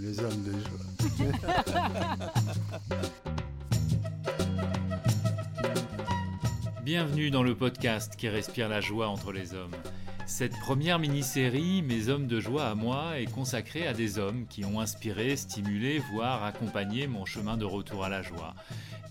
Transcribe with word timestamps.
Les 0.00 0.20
hommes 0.20 0.44
de 0.44 0.52
Bienvenue 6.84 7.30
dans 7.30 7.42
le 7.42 7.54
podcast 7.54 8.16
qui 8.16 8.28
respire 8.28 8.68
la 8.68 8.80
joie 8.80 9.08
entre 9.08 9.32
les 9.32 9.54
hommes. 9.54 9.74
Cette 10.26 10.58
première 10.60 10.98
mini-série, 10.98 11.82
Mes 11.82 12.08
hommes 12.08 12.26
de 12.26 12.40
joie 12.40 12.64
à 12.64 12.74
moi, 12.74 13.20
est 13.20 13.30
consacrée 13.30 13.86
à 13.86 13.92
des 13.92 14.18
hommes 14.18 14.46
qui 14.48 14.64
ont 14.64 14.80
inspiré, 14.80 15.36
stimulé, 15.36 16.00
voire 16.12 16.42
accompagné 16.42 17.06
mon 17.06 17.24
chemin 17.24 17.56
de 17.56 17.64
retour 17.64 18.04
à 18.04 18.08
la 18.08 18.22
joie. 18.22 18.54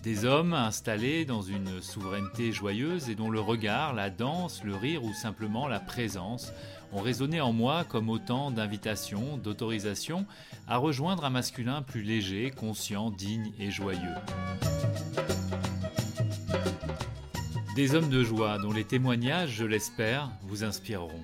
Des 0.02 0.24
hommes 0.24 0.52
installés 0.52 1.24
dans 1.24 1.42
une 1.42 1.80
souveraineté 1.80 2.50
joyeuse 2.50 3.08
et 3.08 3.14
dont 3.14 3.30
le 3.30 3.38
regard, 3.38 3.94
la 3.94 4.10
danse, 4.10 4.64
le 4.64 4.74
rire 4.74 5.04
ou 5.04 5.12
simplement 5.14 5.68
la 5.68 5.78
présence 5.78 6.52
ont 6.92 7.00
résonné 7.00 7.40
en 7.40 7.52
moi 7.52 7.84
comme 7.88 8.08
autant 8.08 8.50
d'invitations, 8.50 9.36
d'autorisations 9.36 10.26
à 10.66 10.76
rejoindre 10.78 11.24
un 11.24 11.30
masculin 11.30 11.82
plus 11.82 12.02
léger, 12.02 12.50
conscient, 12.50 13.12
digne 13.12 13.52
et 13.60 13.70
joyeux. 13.70 14.16
Des 17.76 17.94
hommes 17.94 18.10
de 18.10 18.24
joie 18.24 18.58
dont 18.58 18.72
les 18.72 18.84
témoignages, 18.84 19.50
je 19.50 19.64
l'espère, 19.64 20.30
vous 20.42 20.64
inspireront. 20.64 21.22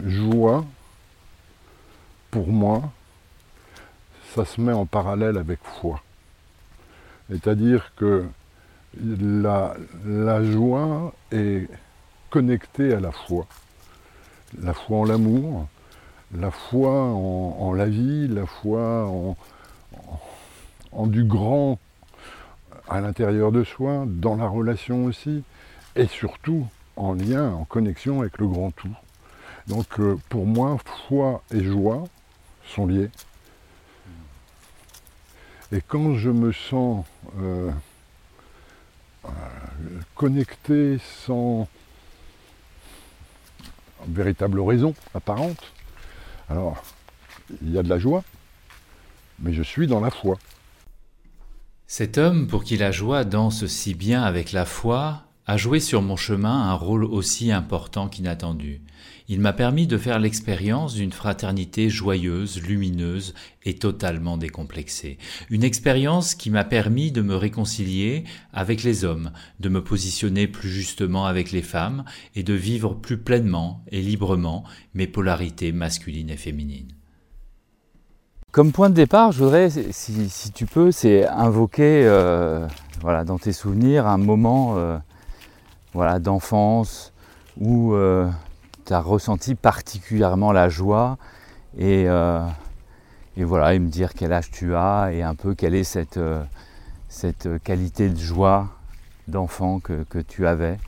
Joie, 0.00 0.64
pour 2.30 2.46
moi, 2.46 2.92
ça 4.32 4.44
se 4.44 4.60
met 4.60 4.72
en 4.72 4.86
parallèle 4.86 5.38
avec 5.38 5.58
foi. 5.64 6.00
C'est-à-dire 7.30 7.92
que 7.96 8.24
la, 9.00 10.44
joie 10.44 11.12
est 11.32 11.68
connectée 12.30 12.94
à 12.94 13.00
la 13.00 13.12
foi. 13.12 13.46
La 14.60 14.74
foi 14.74 14.98
en 14.98 15.04
l'amour, 15.04 15.66
la 16.36 16.50
foi 16.50 16.90
en, 16.90 17.72
la 17.72 17.86
vie, 17.86 18.28
la 18.28 18.46
foi 18.46 19.06
en, 19.06 19.36
en, 20.92 21.06
du 21.06 21.24
grand 21.24 21.78
à 22.88 23.00
l'intérieur 23.00 23.50
de 23.50 23.64
soi, 23.64 24.04
dans 24.06 24.36
la 24.36 24.46
relation 24.46 25.06
aussi, 25.06 25.42
et 25.96 26.06
surtout 26.06 26.66
en 26.96 27.14
lien, 27.14 27.50
en 27.52 27.64
connexion 27.64 28.20
avec 28.20 28.38
le 28.38 28.46
grand 28.46 28.70
tout. 28.72 28.94
Donc 29.66 29.98
euh, 29.98 30.16
pour 30.28 30.46
moi, 30.46 30.76
foi 31.08 31.42
et 31.50 31.64
joie 31.64 32.04
sont 32.66 32.86
liés. 32.86 33.10
Et 35.74 35.80
quand 35.80 36.14
je 36.14 36.30
me 36.30 36.52
sens 36.52 37.04
euh, 37.40 37.68
euh, 39.24 39.28
connecté 40.14 40.98
sans 41.26 41.66
véritable 44.06 44.60
raison 44.60 44.94
apparente, 45.14 45.72
alors 46.48 46.80
il 47.60 47.72
y 47.72 47.78
a 47.78 47.82
de 47.82 47.88
la 47.88 47.98
joie, 47.98 48.22
mais 49.40 49.52
je 49.52 49.64
suis 49.64 49.88
dans 49.88 49.98
la 49.98 50.12
foi. 50.12 50.38
Cet 51.88 52.18
homme, 52.18 52.46
pour 52.46 52.62
qui 52.62 52.76
la 52.76 52.92
joie 52.92 53.24
danse 53.24 53.66
si 53.66 53.94
bien 53.94 54.22
avec 54.22 54.52
la 54.52 54.66
foi, 54.66 55.24
a 55.44 55.56
joué 55.56 55.80
sur 55.80 56.02
mon 56.02 56.14
chemin 56.14 56.70
un 56.70 56.74
rôle 56.74 57.02
aussi 57.02 57.50
important 57.50 58.08
qu'inattendu. 58.08 58.80
Il 59.26 59.40
m'a 59.40 59.54
permis 59.54 59.86
de 59.86 59.96
faire 59.96 60.18
l'expérience 60.18 60.94
d'une 60.94 61.12
fraternité 61.12 61.88
joyeuse, 61.88 62.60
lumineuse 62.62 63.34
et 63.64 63.74
totalement 63.74 64.36
décomplexée. 64.36 65.16
Une 65.48 65.64
expérience 65.64 66.34
qui 66.34 66.50
m'a 66.50 66.64
permis 66.64 67.10
de 67.10 67.22
me 67.22 67.34
réconcilier 67.34 68.24
avec 68.52 68.82
les 68.82 69.04
hommes, 69.04 69.30
de 69.60 69.70
me 69.70 69.82
positionner 69.82 70.46
plus 70.46 70.68
justement 70.68 71.24
avec 71.24 71.52
les 71.52 71.62
femmes 71.62 72.04
et 72.34 72.42
de 72.42 72.52
vivre 72.52 72.94
plus 72.94 73.16
pleinement 73.16 73.82
et 73.90 74.02
librement 74.02 74.64
mes 74.92 75.06
polarités 75.06 75.72
masculines 75.72 76.28
et 76.28 76.36
féminines. 76.36 76.92
Comme 78.52 78.72
point 78.72 78.90
de 78.90 78.94
départ, 78.94 79.32
je 79.32 79.42
voudrais, 79.42 79.68
si, 79.70 80.52
tu 80.54 80.66
peux, 80.66 80.92
c'est 80.92 81.26
invoquer 81.26 82.02
euh, 82.04 82.68
voilà, 83.00 83.24
dans 83.24 83.38
tes 83.38 83.52
souvenirs 83.52 84.06
un 84.06 84.18
moment 84.18 84.76
euh, 84.76 84.98
voilà, 85.94 86.20
d'enfance 86.20 87.12
où 87.58 87.94
euh, 87.94 88.28
tu 88.84 88.92
as 88.92 89.00
ressenti 89.00 89.54
particulièrement 89.54 90.52
la 90.52 90.68
joie 90.68 91.18
et, 91.78 92.04
euh, 92.08 92.46
et, 93.36 93.44
voilà, 93.44 93.74
et 93.74 93.78
me 93.78 93.88
dire 93.88 94.14
quel 94.14 94.32
âge 94.32 94.50
tu 94.50 94.74
as 94.74 95.10
et 95.12 95.22
un 95.22 95.34
peu 95.34 95.54
quelle 95.54 95.74
est 95.74 95.84
cette, 95.84 96.16
euh, 96.16 96.42
cette 97.08 97.48
qualité 97.62 98.08
de 98.08 98.18
joie 98.18 98.68
d'enfant 99.28 99.80
que, 99.80 100.04
que, 100.04 100.18
tu 100.18 100.46
avais. 100.46 100.78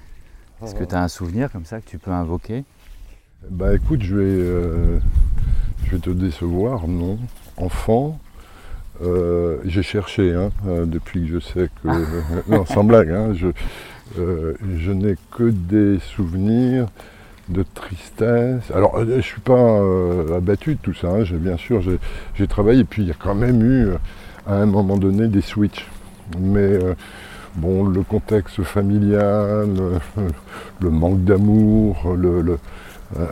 Est-ce 0.63 0.75
que 0.75 0.85
tu 0.85 0.95
as 0.95 1.03
un 1.03 1.09
souvenir 1.09 1.51
comme 1.51 1.65
ça 1.65 1.81
que 1.81 1.89
tu 1.89 1.99
peux 1.99 2.11
invoquer? 2.11 2.65
Bah 3.51 3.75
écoute, 3.75 4.03
je 4.03 4.17
vais, 4.17 5.01
je 5.85 5.91
vais 5.91 5.99
te 5.99 6.11
décevoir, 6.11 6.89
non 6.89 7.19
enfant, 7.57 8.19
euh, 9.03 9.59
j'ai 9.65 9.83
cherché 9.83 10.35
hein, 10.35 10.51
depuis 10.87 11.23
que 11.23 11.27
je 11.27 11.41
sais 11.41 11.71
que. 11.83 11.89
non, 12.49 12.65
sans 12.65 12.85
blague, 12.85 13.11
hein, 13.11 13.35
je, 13.35 13.49
euh, 14.19 14.55
je 14.77 14.93
n'ai 14.93 15.17
que 15.33 15.51
des 15.51 15.99
souvenirs 15.99 16.87
de 17.49 17.65
tristesse. 17.75 18.71
Alors, 18.75 18.99
je 19.05 19.13
ne 19.13 19.21
suis 19.21 19.41
pas 19.41 19.53
euh, 19.55 20.37
abattu 20.37 20.75
de 20.75 20.81
tout 20.81 20.95
ça, 20.95 21.09
hein, 21.09 21.25
bien 21.33 21.57
sûr, 21.57 21.81
j'ai 22.35 22.47
travaillé, 22.47 22.85
puis 22.85 23.03
il 23.03 23.09
y 23.09 23.11
a 23.11 23.17
quand 23.19 23.35
même 23.35 23.63
eu, 23.63 23.89
à 24.47 24.55
un 24.55 24.67
moment 24.67 24.97
donné, 24.97 25.29
des 25.29 25.43
switches. 25.43 25.87
Mais 26.41 26.79
bon, 27.55 27.85
le 27.85 28.03
contexte 28.03 28.63
familial, 28.63 29.69
le, 29.77 29.93
le 30.81 30.91
manque 30.91 31.23
d'amour, 31.25 32.15
le, 32.17 32.41
le 32.43 32.59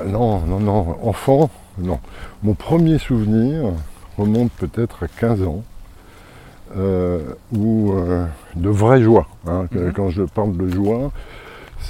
non, 0.07 0.41
non, 0.47 0.61
non, 0.61 0.97
enfant, 1.03 1.51
non. 1.79 1.99
Mon 2.43 2.55
premier 2.55 2.99
souvenir, 2.99 3.73
remonte 4.17 4.53
peut-être 4.53 5.05
à 5.05 5.09
15 5.09 5.43
ans, 5.43 5.65
euh, 6.77 7.21
euh, 7.57 8.27
de 8.57 8.69
vraie 8.69 9.03
joie. 9.03 9.27
Hein, 9.47 9.67
mm 9.71 9.79
-hmm. 9.79 9.93
Quand 9.93 10.11
je 10.11 10.23
parle 10.23 10.57
de 10.57 10.69
joie, 10.69 11.13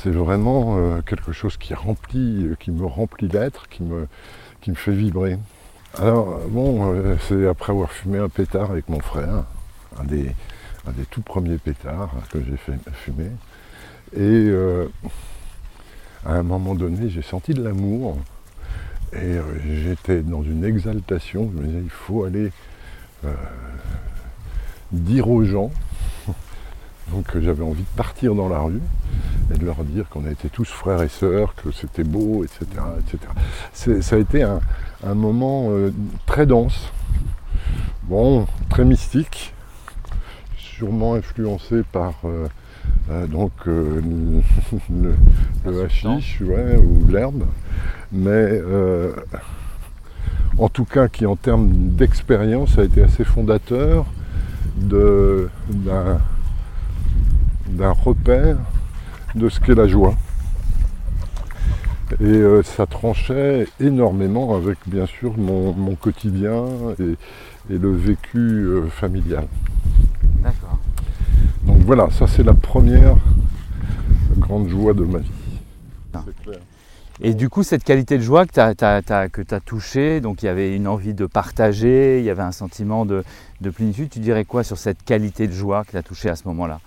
c'est 0.03 0.11
vraiment 0.11 0.77
euh, 0.77 1.01
quelque 1.03 1.33
chose 1.33 1.57
qui 1.57 1.75
remplit, 1.75 2.49
qui 2.61 2.71
me 2.71 2.87
remplit 2.87 3.29
d'être, 3.29 3.69
qui 3.69 3.83
me, 3.83 4.07
fait 4.75 4.93
vibrer. 4.93 5.39
Alors 5.99 6.41
bon, 6.49 6.93
euh, 6.93 7.17
c'est 7.29 7.47
après 7.47 7.73
avoir 7.73 7.91
fumé 7.91 8.19
un 8.19 8.29
pétard 8.29 8.71
avec 8.71 8.89
mon 8.89 9.01
frère, 9.01 9.45
un 10.01 10.05
des, 10.05 10.35
tout 11.11 11.23
premiers 11.23 11.59
pétards 11.59 12.13
que 12.31 12.39
j'ai 12.43 12.57
fait 12.57 12.79
fumer. 12.93 13.31
Et 14.17 14.21
euh, 14.21 14.87
à 16.25 16.35
un 16.35 16.43
moment 16.43 16.75
donné, 16.75 17.09
j'ai 17.09 17.23
senti 17.23 17.53
de 17.53 17.63
l'amour 17.63 18.17
et 19.13 19.19
euh, 19.19 19.43
j'étais 19.85 20.23
dans 20.23 20.43
une 20.43 20.65
exaltation, 20.65 21.51
je 21.55 21.61
me 21.61 21.67
disais, 21.67 21.81
il 21.83 21.91
faut 21.91 22.25
aller 22.25 22.51
euh, 23.25 23.33
dire 24.93 25.29
aux 25.29 25.45
gens, 25.45 25.71
donc 27.11 27.39
j'avais 27.39 27.63
envie 27.63 27.83
de 27.83 27.97
partir 27.97 28.35
dans 28.35 28.49
la 28.49 28.59
rue 28.59 28.81
et 29.53 29.59
de 29.59 29.65
leur 29.65 29.85
dire 29.85 30.09
qu'on 30.09 30.27
était 30.27 30.49
tous 30.49 30.69
frères 30.69 31.03
et 31.03 31.09
sœurs, 31.09 31.55
que 31.55 31.71
c'était 31.71 32.05
beau, 32.05 32.45
etc. 32.45 32.67
etc. 33.01 34.01
Ça 34.01 34.17
a 34.17 34.19
été 34.19 34.43
un, 34.43 34.61
un 35.05 35.15
moment 35.15 35.69
euh, 35.71 35.93
très 36.27 36.47
dense, 36.47 36.91
bon, 38.05 38.47
très 38.71 38.85
mystique, 38.85 39.55
sûrement 40.57 41.15
influencé 41.15 41.83
par 41.93 42.15
euh, 42.25 42.49
euh, 43.11 43.27
donc 43.27 43.53
euh, 43.67 44.01
le, 44.91 45.15
le 45.67 45.85
hashish 45.85 46.41
ouais, 46.41 46.77
ou 46.77 47.07
l'herbe, 47.09 47.45
mais 48.13 48.31
euh, 48.31 49.13
en 50.59 50.69
tout 50.71 50.87
cas 50.87 51.09
qui 51.09 51.27
en 51.27 51.37
termes 51.37 51.69
d'expérience 51.69 52.79
a 52.79 52.85
été 52.85 53.03
assez 53.03 53.25
fondateur 53.25 54.07
d'un 54.77 56.19
repère 58.05 58.57
de 59.35 59.49
ce 59.49 59.61
qu'est 59.61 59.75
la 59.75 59.87
joie. 59.87 60.15
Et 62.21 62.25
euh, 62.25 62.63
ça 62.63 62.87
tranchait 62.87 63.67
énormément 63.81 64.55
avec 64.55 64.79
bien 64.87 65.07
sûr 65.07 65.37
mon, 65.37 65.73
mon 65.73 65.95
quotidien 65.95 66.67
et, 67.01 67.17
et, 67.75 67.79
le 67.79 67.93
vécu 67.93 68.39
euh, 68.39 68.89
familial. 68.89 69.47
D'accord. 70.43 70.79
Donc 71.67 71.79
voilà, 71.81 72.09
ça 72.11 72.27
c'est 72.27 72.43
la 72.43 72.55
première 72.55 73.17
grande 74.37 74.69
joie 74.69 74.93
de 74.93 75.05
ma 75.05 75.19
vie. 75.19 75.31
C'est 76.13 76.43
clair. 76.43 76.61
Et 77.21 77.33
du 77.33 77.49
coup, 77.49 77.63
cette 77.63 77.85
qualité 77.85 78.19
de 78.19 78.23
joie 78.23 78.45
que 78.45 78.53
tu 78.53 78.61
as, 78.61 79.03
as, 79.09 79.61
touchée, 79.61 80.21
donc 80.21 80.43
il 80.43 80.47
y 80.47 80.49
avait 80.49 80.75
une 80.75 80.89
envie 80.89 81.15
de 81.15 81.27
partager, 81.27 82.19
il 82.19 82.25
y 82.25 82.31
avait 82.31 82.43
un 82.43 82.53
sentiment 82.53 83.07
de, 83.07 83.23
de 83.61 83.71
plénitude, 83.71 84.11
tu 84.11 84.19
dirais 84.19 84.45
quoi 84.45 84.65
sur 84.65 84.79
cette 84.79 85.05
qualité 85.05 85.47
de 85.47 85.53
joie 85.53 85.85
que 85.85 85.93
tu 85.93 85.97
as 85.97 86.03
touchée 86.03 86.29
à 86.29 86.35
ce 86.35 86.49
moment-là? 86.49 86.81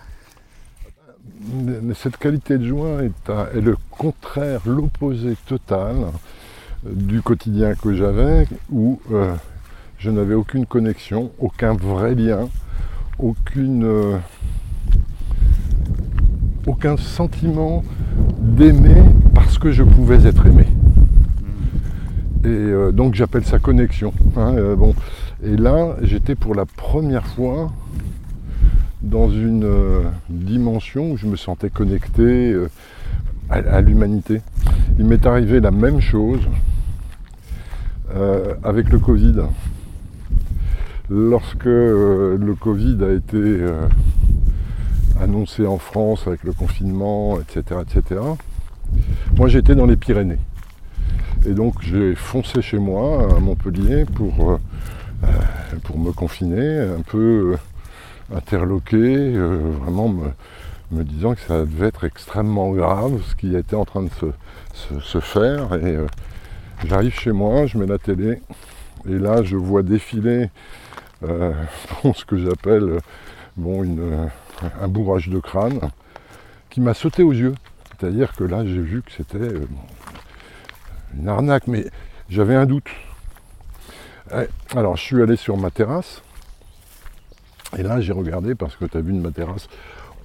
Cette 1.95 2.17
qualité 2.17 2.57
de 2.57 2.65
joie 2.65 3.03
est, 3.03 3.59
le 3.59 3.75
contraire, 3.91 4.61
l'opposé 4.65 5.35
total 5.47 5.95
du 6.85 7.21
quotidien 7.21 7.73
que 7.75 7.93
j'avais, 7.93 8.47
où 8.71 8.99
euh, 9.11 9.33
je 9.97 10.11
n'avais 10.11 10.35
aucune 10.35 10.65
connexion, 10.65 11.31
aucun 11.39 11.73
vrai 11.73 12.15
lien, 12.15 12.49
aucune, 13.19 13.83
euh, 13.83 14.17
aucun 16.65 16.97
sentiment 16.97 17.83
d'aimer 18.39 19.03
parce 19.33 19.57
que 19.57 19.71
je 19.71 19.83
pouvais 19.83 20.25
être 20.25 20.45
aimé. 20.45 20.67
Et 22.45 22.93
donc 22.93 23.15
j'appelle 23.15 23.45
ça 23.45 23.59
connexion. 23.59 24.13
Hein, 24.37 24.75
bon. 24.77 24.93
Et 25.43 25.57
là, 25.57 25.97
j'étais 26.01 26.35
pour 26.35 26.55
la 26.55 26.65
première 26.65 27.25
fois 27.25 27.71
dans 29.01 29.29
une 29.29 29.69
dimension 30.29 31.11
où 31.11 31.17
je 31.17 31.27
me 31.27 31.35
sentais 31.35 31.69
connecté 31.69 32.55
à, 33.49 33.81
l'humanité. 33.81 34.41
Il 34.99 35.05
m'est 35.05 35.25
arrivé 35.25 35.59
la 35.59 35.71
même 35.71 35.99
chose 36.01 36.41
avec 38.63 38.89
le 38.89 38.99
Covid. 38.99 39.43
Lorsque 41.09 41.65
le 41.65 42.53
Covid 42.59 42.97
a 43.03 43.11
été 43.11 43.61
annoncé 45.21 45.65
en 45.65 45.77
France 45.77 46.27
avec 46.27 46.43
le 46.43 46.53
confinement, 46.53 47.39
etc. 47.39 47.81
etc. 47.81 48.21
Moi 49.35 49.47
j'étais 49.47 49.75
dans 49.75 49.85
les 49.85 49.95
Pyrénées. 49.95 50.39
Et 51.45 51.53
donc 51.53 51.81
j'ai 51.81 52.15
foncé 52.15 52.61
chez 52.61 52.79
moi 52.79 53.27
à 53.35 53.39
Montpellier 53.39 54.05
pour, 54.05 54.51
euh, 54.51 54.57
euh, 55.23 55.27
pour 55.83 55.97
me 55.97 56.11
confiner, 56.11 56.79
un 56.79 57.01
peu 57.01 57.55
euh, 58.31 58.37
interloqué, 58.37 59.31
vraiment 59.37 60.09
me, 60.91 61.03
disant 61.03 61.35
que 61.35 61.41
ça 61.41 61.59
devait 61.59 61.87
être 61.87 62.03
extrêmement 62.03 62.71
grave 62.71 63.21
ce 63.27 63.35
qui 63.35 63.55
était 63.55 63.75
en 63.75 63.85
train 63.85 64.03
de 64.03 64.09
se, 64.73 65.19
faire. 65.19 65.73
Et 65.75 65.97
j'arrive 66.85 67.13
chez 67.13 67.31
moi, 67.31 67.65
je 67.65 67.77
mets 67.77 67.87
la 67.87 67.97
télé, 67.97 68.41
et 69.07 69.17
là 69.17 69.43
je 69.43 69.57
vois 69.57 69.83
défiler 69.83 70.49
ce 71.21 72.25
que 72.25 72.37
j'appelle 72.37 72.99
bon, 73.55 74.29
un 74.81 74.87
bourrage 74.87 75.29
de 75.29 75.39
crâne 75.39 75.79
qui 76.69 76.81
m'a 76.81 76.93
sauté 76.93 77.23
aux 77.23 77.33
yeux. 77.33 77.55
C'est-à-dire 77.99 78.33
que 78.33 78.43
là, 78.43 78.63
j'ai 78.63 78.79
vu 78.79 79.01
que 79.01 79.11
c'était 79.11 79.37
euh, 79.37 79.65
une 81.17 81.27
arnaque, 81.27 81.67
mais 81.67 81.85
j'avais 82.29 82.55
un 82.55 82.65
doute. 82.65 82.89
Eh, 84.31 84.47
alors, 84.77 84.97
je 84.97 85.01
suis 85.01 85.21
allé 85.21 85.35
sur 85.35 85.57
ma 85.57 85.71
terrasse, 85.71 86.21
et 87.77 87.83
là, 87.83 87.99
j'ai 87.99 88.13
regardé, 88.13 88.55
parce 88.55 88.75
que 88.75 88.85
tu 88.85 88.97
as 88.97 89.01
vu 89.01 89.13
de 89.13 89.19
ma 89.19 89.31
terrasse, 89.31 89.67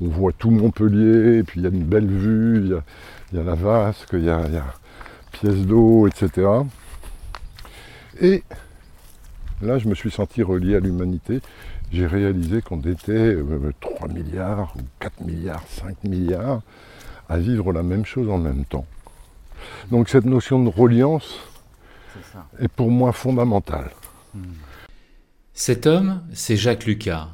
on 0.01 0.09
voit 0.09 0.33
tout 0.33 0.51
Montpellier, 0.51 1.39
et 1.39 1.43
puis 1.43 1.61
il 1.61 1.65
y 1.65 1.67
a 1.67 1.71
une 1.71 1.85
belle 1.85 2.07
vue, 2.07 2.63
il 2.65 3.37
y 3.37 3.41
a, 3.41 3.43
la 3.43 3.55
vasque, 3.55 4.11
il 4.13 4.25
y 4.25 4.31
a, 4.31 4.47
y 4.49 4.57
a 4.57 4.67
pièces 5.33 5.67
d'eau, 5.67 6.07
etc. 6.07 6.49
Et 8.21 8.43
là, 9.63 9.79
je 9.79 9.89
me 9.89 9.95
suis 9.95 10.11
senti 10.11 10.43
relié 10.43 10.77
à 10.77 10.81
l'humanité 10.81 11.41
j'ai 11.93 12.07
réalisé 12.07 12.63
qu'on 12.63 12.81
était 12.81 13.37
3 13.81 14.09
euh, 14.09 14.13
milliards, 14.13 14.75
ou 14.77 14.83
4 15.01 15.21
milliards, 15.21 15.63
5 15.69 16.05
milliards 16.05 16.63
à 17.29 17.39
vivre 17.39 17.73
la 17.73 17.83
même 17.83 18.05
chose 18.05 18.29
en 18.31 18.39
même 18.39 18.65
temps. 18.65 18.87
Donc 19.91 20.09
cette 20.09 20.25
notion 20.25 20.63
de 20.63 20.69
reliance 20.69 21.39
est, 22.59 22.69
pour 22.69 22.91
moi 22.91 23.13
fondamentale. 23.13 23.91
Hmm. 24.35 24.43
Cet 25.55 25.87
homme, 25.87 26.23
c'est 26.33 26.57
Jacques 26.57 26.87
Lucas. 26.87 27.29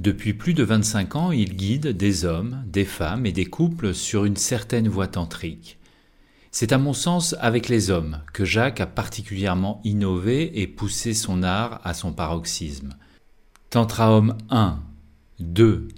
Depuis 0.00 0.32
plus 0.32 0.54
de 0.54 0.64
25 0.64 1.16
ans, 1.16 1.32
il 1.32 1.54
guide 1.54 1.88
des 1.88 2.24
hommes, 2.24 2.64
des 2.66 2.86
femmes 2.86 3.26
et 3.26 3.32
des 3.32 3.44
couples 3.44 3.92
sur 3.92 4.24
une 4.24 4.36
certaine 4.36 4.88
voie 4.88 5.06
tantrique. 5.06 5.78
C'est 6.50 6.72
à 6.72 6.78
mon 6.78 6.94
sens 6.94 7.36
avec 7.38 7.68
les 7.68 7.90
hommes 7.90 8.22
que 8.32 8.46
Jacques 8.46 8.80
a 8.80 8.86
particulièrement 8.86 9.82
innové 9.84 10.62
et 10.62 10.66
poussé 10.66 11.12
son 11.12 11.42
art 11.42 11.82
à 11.84 11.92
son 11.92 12.14
paroxysme. 12.14 12.96
Tantra 13.68 14.16
Homme 14.16 14.38
1, 14.48 14.82
2 15.40 15.88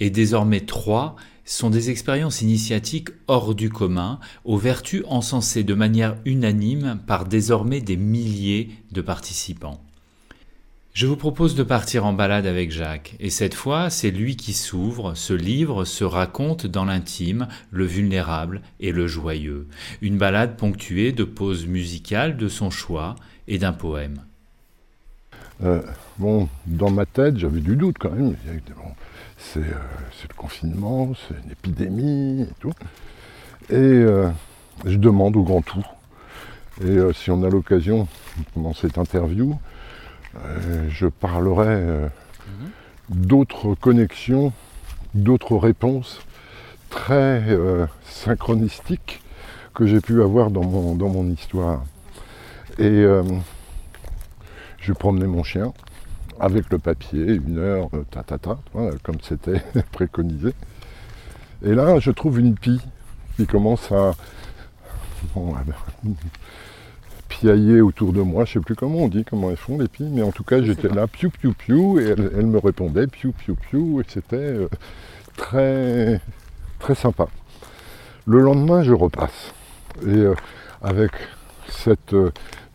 et 0.00 0.10
désormais 0.10 0.62
3 0.62 1.14
sont 1.44 1.70
des 1.70 1.90
expériences 1.90 2.42
initiatiques 2.42 3.10
hors 3.28 3.54
du 3.54 3.70
commun, 3.70 4.18
aux 4.44 4.58
vertus 4.58 5.04
encensées 5.06 5.64
de 5.64 5.74
manière 5.74 6.16
unanime 6.24 7.00
par 7.06 7.24
désormais 7.24 7.80
des 7.80 7.96
milliers 7.96 8.70
de 8.90 9.00
participants. 9.00 9.87
Je 10.98 11.06
vous 11.06 11.14
propose 11.14 11.54
de 11.54 11.62
partir 11.62 12.04
en 12.06 12.12
balade 12.12 12.44
avec 12.44 12.72
Jacques, 12.72 13.14
et 13.20 13.30
cette 13.30 13.54
fois, 13.54 13.88
c'est 13.88 14.10
lui 14.10 14.34
qui 14.34 14.52
s'ouvre, 14.52 15.14
se 15.14 15.32
livre, 15.32 15.84
se 15.84 16.02
raconte 16.02 16.66
dans 16.66 16.86
l'intime, 16.86 17.46
le 17.70 17.84
vulnérable 17.84 18.62
et 18.80 18.90
le 18.90 19.06
joyeux. 19.06 19.68
Une 20.02 20.18
balade 20.18 20.56
ponctuée 20.56 21.12
de 21.12 21.22
pauses 21.22 21.66
musicales 21.68 22.36
de 22.36 22.48
son 22.48 22.70
choix 22.70 23.14
et 23.46 23.58
d'un 23.58 23.72
poème. 23.72 24.22
Euh, 25.62 25.82
bon, 26.18 26.48
dans 26.66 26.90
ma 26.90 27.06
tête, 27.06 27.36
j'avais 27.36 27.60
du 27.60 27.76
doute 27.76 27.98
quand 28.00 28.10
même. 28.10 28.34
c'est, 29.38 29.60
le 29.60 30.34
confinement, 30.36 31.12
c'est 31.14 31.36
une 31.44 31.52
épidémie 31.52 32.42
et 32.42 32.54
tout. 32.58 32.74
Et 33.70 33.76
euh, 33.76 34.28
je 34.84 34.96
demande 34.96 35.36
au 35.36 35.44
grand 35.44 35.62
tout. 35.62 35.86
Et 36.80 36.86
euh, 36.86 37.12
si 37.12 37.30
on 37.30 37.44
a 37.44 37.48
l'occasion, 37.48 38.08
pendant 38.52 38.74
cette 38.74 38.98
interview, 38.98 39.56
je 40.88 41.06
parlerai 41.06 41.82
mhm. 41.82 42.70
d'autres 43.08 43.74
connexions, 43.74 44.52
d'autres 45.14 45.56
réponses 45.56 46.20
très 46.90 47.42
synchronistiques 48.04 49.20
que 49.74 49.86
j'ai 49.86 50.00
pu 50.00 50.22
avoir 50.22 50.50
dans 50.50 50.64
mon, 50.64 50.94
dans 50.94 51.08
mon 51.08 51.28
histoire. 51.30 51.84
Et 52.78 53.04
je 54.78 54.92
promenais 54.92 55.26
mon 55.26 55.42
chien 55.42 55.72
avec 56.40 56.70
le 56.70 56.78
papier, 56.78 57.34
une 57.34 57.58
heure, 57.58 57.88
euh, 57.94 58.04
ta 58.10 58.22
ta 58.22 58.38
ta, 58.38 58.58
comme 59.02 59.18
c'était 59.22 59.62
préconisé. 59.92 60.54
Et 61.62 61.74
là, 61.74 61.98
je 61.98 62.10
trouve 62.10 62.38
une 62.38 62.54
pie 62.54 62.80
qui 63.36 63.46
commence 63.46 63.90
à 63.92 64.12
piailler 67.40 67.80
autour 67.80 68.12
de 68.12 68.20
moi. 68.20 68.44
Je 68.44 68.50
ne 68.50 68.54
sais 68.54 68.64
plus 68.64 68.74
comment 68.74 68.98
on 68.98 69.08
dit, 69.08 69.24
comment 69.24 69.50
elles 69.50 69.56
font 69.56 69.78
les 69.78 69.88
pies, 69.88 70.08
mais 70.10 70.22
en 70.22 70.32
tout 70.32 70.44
cas, 70.44 70.62
j'étais 70.62 70.88
là, 70.88 71.06
piou 71.06 71.30
piou 71.30 71.52
piou, 71.52 71.98
et 72.00 72.14
elle, 72.16 72.46
me 72.46 72.58
répondait, 72.58 73.06
piou 73.06 73.32
piou 73.32 73.54
piou, 73.54 74.00
et 74.00 74.04
c'était 74.08 74.36
euh, 74.36 74.68
très, 75.36 76.20
très 76.78 76.94
sympa. 76.94 77.28
Le 78.26 78.40
lendemain, 78.40 78.82
je 78.82 78.92
repasse. 78.92 79.54
Et 80.02 80.08
euh, 80.08 80.34
avec 80.82 81.12
cette 81.68 82.14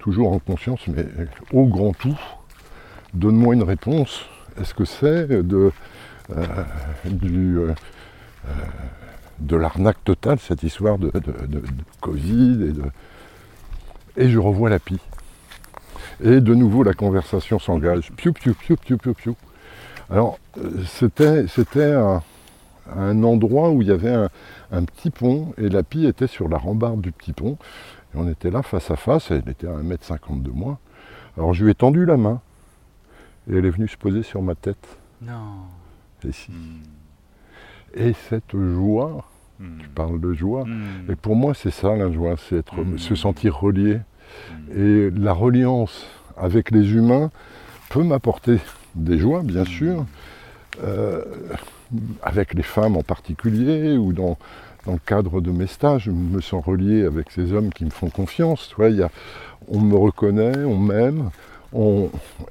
toujours 0.04 0.33
en 0.33 0.39
conscience, 0.39 0.86
mais 0.88 1.06
au 1.54 1.65
grand 1.65 1.94
tout, 1.94 2.19
donne-moi 3.13 3.54
une 3.54 3.63
réponse. 3.63 4.25
Est-ce 4.60 4.74
que 4.74 4.83
c'est 4.83 5.27
de, 5.27 5.71
euh, 6.31 6.45
du, 7.06 7.57
euh, 7.57 7.74
euh, 8.45 8.51
de 9.39 9.56
l'arnaque 9.56 10.04
totale, 10.04 10.39
cette 10.39 10.63
histoire 10.63 10.98
de, 10.98 11.12
Covid 12.01 12.63
et 12.63 12.74
de... 12.74 12.83
Et 14.18 14.30
je 14.30 14.39
revois 14.39 14.69
la 14.69 14.80
pie. 14.80 15.00
Et 16.24 16.39
de 16.41 16.53
nouveau 16.53 16.84
la 16.84 16.93
conversation 16.93 17.60
s'engage. 17.60 18.12
Piou, 18.12 18.34
piou, 18.34 18.53
piou, 18.53 18.75
piou, 18.77 18.98
piou, 18.98 19.13
piou. 19.13 19.36
Alors, 20.10 20.38
c'était, 20.86 21.48
c'était 21.48 21.93
un, 21.93 22.22
un, 22.96 23.24
endroit 23.24 23.72
où 23.72 23.82
il 23.82 23.88
y 23.88 23.91
avait 23.91 24.13
un, 24.13 24.29
un, 24.72 24.84
petit 24.84 25.10
pont 25.10 25.53
et 25.58 25.70
la 25.70 25.84
pie 25.84 26.05
était 26.05 26.27
sur 26.27 26.48
la 26.48 26.58
rambarde 26.58 27.01
du 27.01 27.12
petit 27.12 27.34
pont. 27.34 27.58
Et 28.13 28.17
on 28.17 28.29
était 28.29 28.51
là 28.51 28.62
face 28.62 28.91
à 28.91 28.96
face, 28.96 29.32
elle 29.32 29.50
était 29.50 29.67
à 29.67 29.72
1m50 29.72 30.43
de 30.43 30.51
moi. 30.51 30.79
Alors 31.38 31.53
je 31.53 31.63
lui 31.63 31.72
ai 31.72 31.75
tendu 31.75 32.05
la 32.05 32.17
main 32.17 32.41
et 33.50 33.58
elle 33.58 33.65
est 33.65 33.72
venue 33.72 33.88
se 33.88 33.98
poser 33.98 34.24
sur 34.24 34.41
ma 34.41 34.55
tête. 34.55 34.98
Non. 35.22 35.65
Et 36.27 36.32
si. 36.32 36.51
Et 37.96 38.13
cette 38.29 38.55
joie. 38.55 39.25
Tu 39.79 39.88
parles 39.89 40.20
de 40.20 40.34
joie, 40.34 40.65
hmm. 40.65 41.12
et 41.12 41.15
pour 41.15 41.36
moi 41.36 41.53
c'est 41.53 41.72
ça 41.72 41.96
la 41.96 42.12
joie, 42.12 42.36
c'est 42.50 42.58
être, 42.58 42.75
se 42.98 43.15
sentir 43.15 43.58
relié. 43.58 44.00
Et 44.75 45.10
la 45.12 45.34
reliance 45.34 46.05
avec 46.38 46.72
les 46.72 46.93
humains 46.93 47.29
peut 47.89 48.03
m'apporter 48.03 48.58
des 48.96 49.20
joies, 49.20 49.43
bien 49.43 49.65
sûr, 49.65 50.05
euh, 50.84 51.22
avec 52.24 52.53
les 52.53 52.63
femmes 52.63 52.98
en 52.98 53.03
particulier, 53.03 53.98
ou 53.98 54.13
dans, 54.13 54.38
dans 54.86 54.93
le 54.93 55.00
cadre 55.05 55.41
de 55.41 55.51
mes 55.51 55.67
stages, 55.67 56.05
je 56.05 56.12
me 56.12 56.41
sens 56.41 56.63
relié 56.65 57.05
avec 57.05 57.32
ces 57.32 57.53
hommes 57.53 57.72
qui 57.72 57.86
me 57.86 57.91
font 57.91 58.10
confiance. 58.10 58.74
on 59.67 59.79
me 59.79 59.96
reconnaît, 59.96 60.63
on 60.65 60.77
m'aime, 60.77 61.29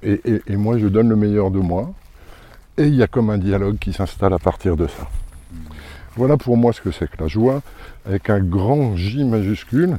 et, 0.03 0.57
moi 0.57 0.79
je 0.79 0.87
donne 0.87 1.09
le 1.09 1.17
meilleur 1.17 1.51
de 1.51 1.59
moi. 1.59 1.93
Et 2.79 2.87
il 2.87 2.95
y 2.95 3.03
a 3.03 3.07
comme 3.07 3.31
un 3.31 3.39
dialogue 3.39 3.79
qui 3.79 3.93
s'installe 3.93 4.33
à 4.33 4.39
partir 4.39 4.77
de 4.77 4.87
ça. 4.87 5.09
Voilà 6.15 6.37
pour 6.37 6.59
moi 6.59 6.75
ce 6.75 6.83
que 6.83 6.91
c'est 6.91 7.09
que 7.11 7.23
la 7.23 7.29
joie, 7.29 7.63
avec 8.05 8.29
un 8.29 8.41
grand 8.41 8.97
J 8.97 9.25
majuscule. 9.25 9.97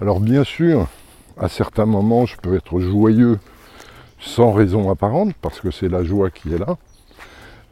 Alors 0.00 0.20
bien 0.20 0.44
sûr, 0.44 0.86
à 1.36 1.48
certains 1.48 1.84
moments, 1.84 2.26
je 2.26 2.36
peux 2.36 2.54
être 2.54 2.80
joyeux 2.80 3.40
sans 4.20 4.52
raison 4.52 4.88
apparente, 4.88 5.34
parce 5.42 5.60
que 5.60 5.72
c'est 5.72 5.88
la 5.88 6.04
joie 6.04 6.30
qui 6.30 6.54
est 6.54 6.58
là. 6.58 6.76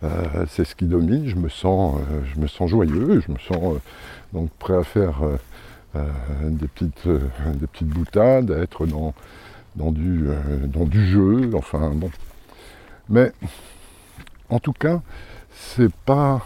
Euh, 0.03 0.47
c'est 0.49 0.65
ce 0.65 0.75
qui 0.75 0.85
domine, 0.87 1.29
je 1.29 1.37
me 1.37 1.49
sens, 1.49 1.97
euh, 1.97 2.21
je 2.35 2.41
me 2.41 2.49
sens 2.49 2.69
joyeux, 2.69 3.23
je 3.27 3.33
me 3.33 3.39
sens 3.39 3.57
euh, 3.57 3.79
donc 4.33 4.51
prêt 4.59 4.77
à 4.77 4.83
faire 4.83 5.21
des, 6.43 6.67
petites, 6.67 7.07
des 7.07 7.67
petites 7.69 7.89
boutades, 7.89 8.51
à 8.51 8.59
être 8.59 8.85
dans, 8.85 9.15
du, 9.93 10.27
dans 10.67 10.87
du 10.87 11.07
jeu, 11.07 11.51
enfin 11.55 11.93
bon. 11.95 12.11
Mais 13.09 13.31
en 14.51 14.59
tout 14.59 14.73
cas, 14.73 15.01
c'est 15.53 15.93
pas 16.05 16.43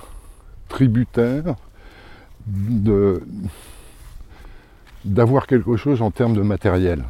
tributaire 0.68 1.54
d'avoir 5.04 5.46
quelque 5.46 5.76
chose 5.76 6.02
en 6.02 6.10
termes 6.10 6.34
de 6.34 6.42
matériel. 6.42 7.04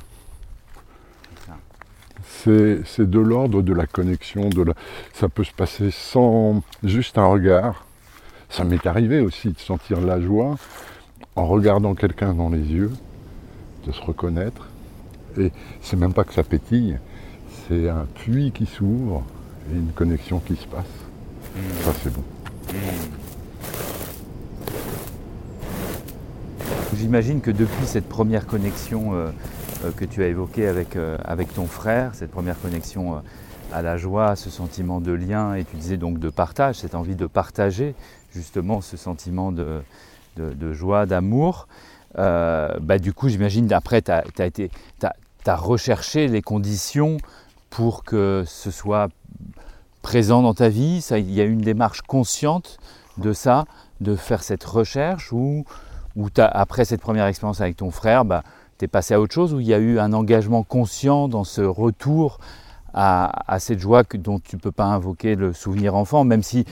c'est 2.44 3.00
de 3.00 3.18
l'ordre 3.18 3.62
de 3.62 3.74
la 3.74 3.86
connexion, 3.86 4.48
de 4.48 4.64
ça 5.12 5.28
peut 5.28 5.44
se 5.44 5.52
passer 5.52 5.90
sans 5.90 6.62
juste 6.82 7.18
un 7.18 7.26
regard. 7.26 7.84
Ça 8.48 8.64
m'est 8.64 8.86
arrivé 8.86 9.20
aussi 9.20 9.50
de 9.50 9.58
sentir 9.58 10.00
la 10.00 10.20
joie 10.20 10.56
en 11.36 11.46
regardant 11.46 11.94
quelqu'un 11.94 12.32
dans 12.32 12.48
les 12.48 12.62
yeux, 12.62 12.90
de 13.86 13.92
se 13.92 14.00
reconnaître. 14.00 14.66
Et 15.38 15.52
c'est 15.82 15.96
même 15.96 16.14
pas 16.14 16.24
que 16.24 16.32
ça 16.32 16.42
pétille, 16.42 16.98
c'est 17.68 17.88
un 17.88 18.06
puits 18.14 18.50
qui 18.52 18.66
s'ouvre 18.66 19.22
et 19.70 19.76
une 19.76 19.92
connexion 19.92 20.40
qui 20.40 20.56
se 20.56 20.66
passe. 20.66 20.86
Mmh. 21.54 21.60
Ça 21.84 21.92
c'est 22.02 22.12
bon. 22.12 22.24
Mmh. 22.72 23.27
J'imagine 26.96 27.42
que 27.42 27.50
depuis 27.50 27.86
cette 27.86 28.08
première 28.08 28.46
connexion 28.46 29.12
euh, 29.12 29.30
euh, 29.84 29.90
que 29.92 30.06
tu 30.06 30.22
as 30.22 30.28
évoquée 30.28 30.66
avec, 30.66 30.96
euh, 30.96 31.18
avec 31.22 31.52
ton 31.52 31.66
frère, 31.66 32.14
cette 32.14 32.30
première 32.30 32.58
connexion 32.58 33.22
à 33.72 33.82
la 33.82 33.98
joie, 33.98 34.36
ce 34.36 34.48
sentiment 34.48 35.00
de 35.00 35.12
lien, 35.12 35.54
et 35.54 35.64
tu 35.64 35.76
disais 35.76 35.98
donc 35.98 36.18
de 36.18 36.30
partage, 36.30 36.76
cette 36.76 36.94
envie 36.94 37.14
de 37.14 37.26
partager 37.26 37.94
justement 38.32 38.80
ce 38.80 38.96
sentiment 38.96 39.52
de, 39.52 39.82
de, 40.36 40.72
joie, 40.72 41.04
d'amour, 41.04 41.68
bah, 42.14 42.98
du 42.98 43.12
coup 43.12 43.28
j'imagine 43.28 43.70
après 43.72 44.00
tu 44.00 44.10
as, 44.10 45.56
recherché 45.56 46.28
les 46.28 46.40
conditions 46.40 47.18
pour 47.68 48.04
que 48.04 48.44
ce 48.46 48.70
soit 48.70 49.08
présent 50.00 50.40
dans 50.40 50.54
ta 50.54 50.70
vie, 50.70 51.06
il 51.10 51.30
y 51.30 51.42
a 51.42 51.44
une 51.44 51.60
démarche 51.60 52.00
consciente 52.00 52.78
de 53.18 53.34
ça, 53.34 53.66
de 54.00 54.16
faire 54.16 54.42
cette 54.42 54.64
recherche 54.64 55.32
ou 55.32 55.64
ou 56.18 56.28
après 56.36 56.84
cette 56.84 57.00
première 57.00 57.26
expérience 57.26 57.60
avec 57.60 57.76
ton 57.76 57.92
frère, 57.92 58.24
bah, 58.24 58.42
tu 58.78 58.84
es 58.84 58.88
passé 58.88 59.14
à 59.14 59.20
autre 59.20 59.32
chose, 59.32 59.54
où 59.54 59.60
il 59.60 59.66
y 59.66 59.72
a 59.72 59.78
eu 59.78 60.00
un 60.00 60.12
engagement 60.12 60.64
conscient 60.64 61.28
dans 61.28 61.44
ce 61.44 61.62
retour 61.62 62.38
à, 62.92 63.58
cette 63.60 63.78
joie 63.78 64.02
dont 64.14 64.40
tu 64.40 64.56
ne 64.56 64.60
peux 64.60 64.72
pas 64.72 64.86
invoquer 64.86 65.36
le 65.36 65.52
souvenir 65.52 65.94
enfant, 65.94 66.24
même 66.24 66.42
si, 66.42 66.64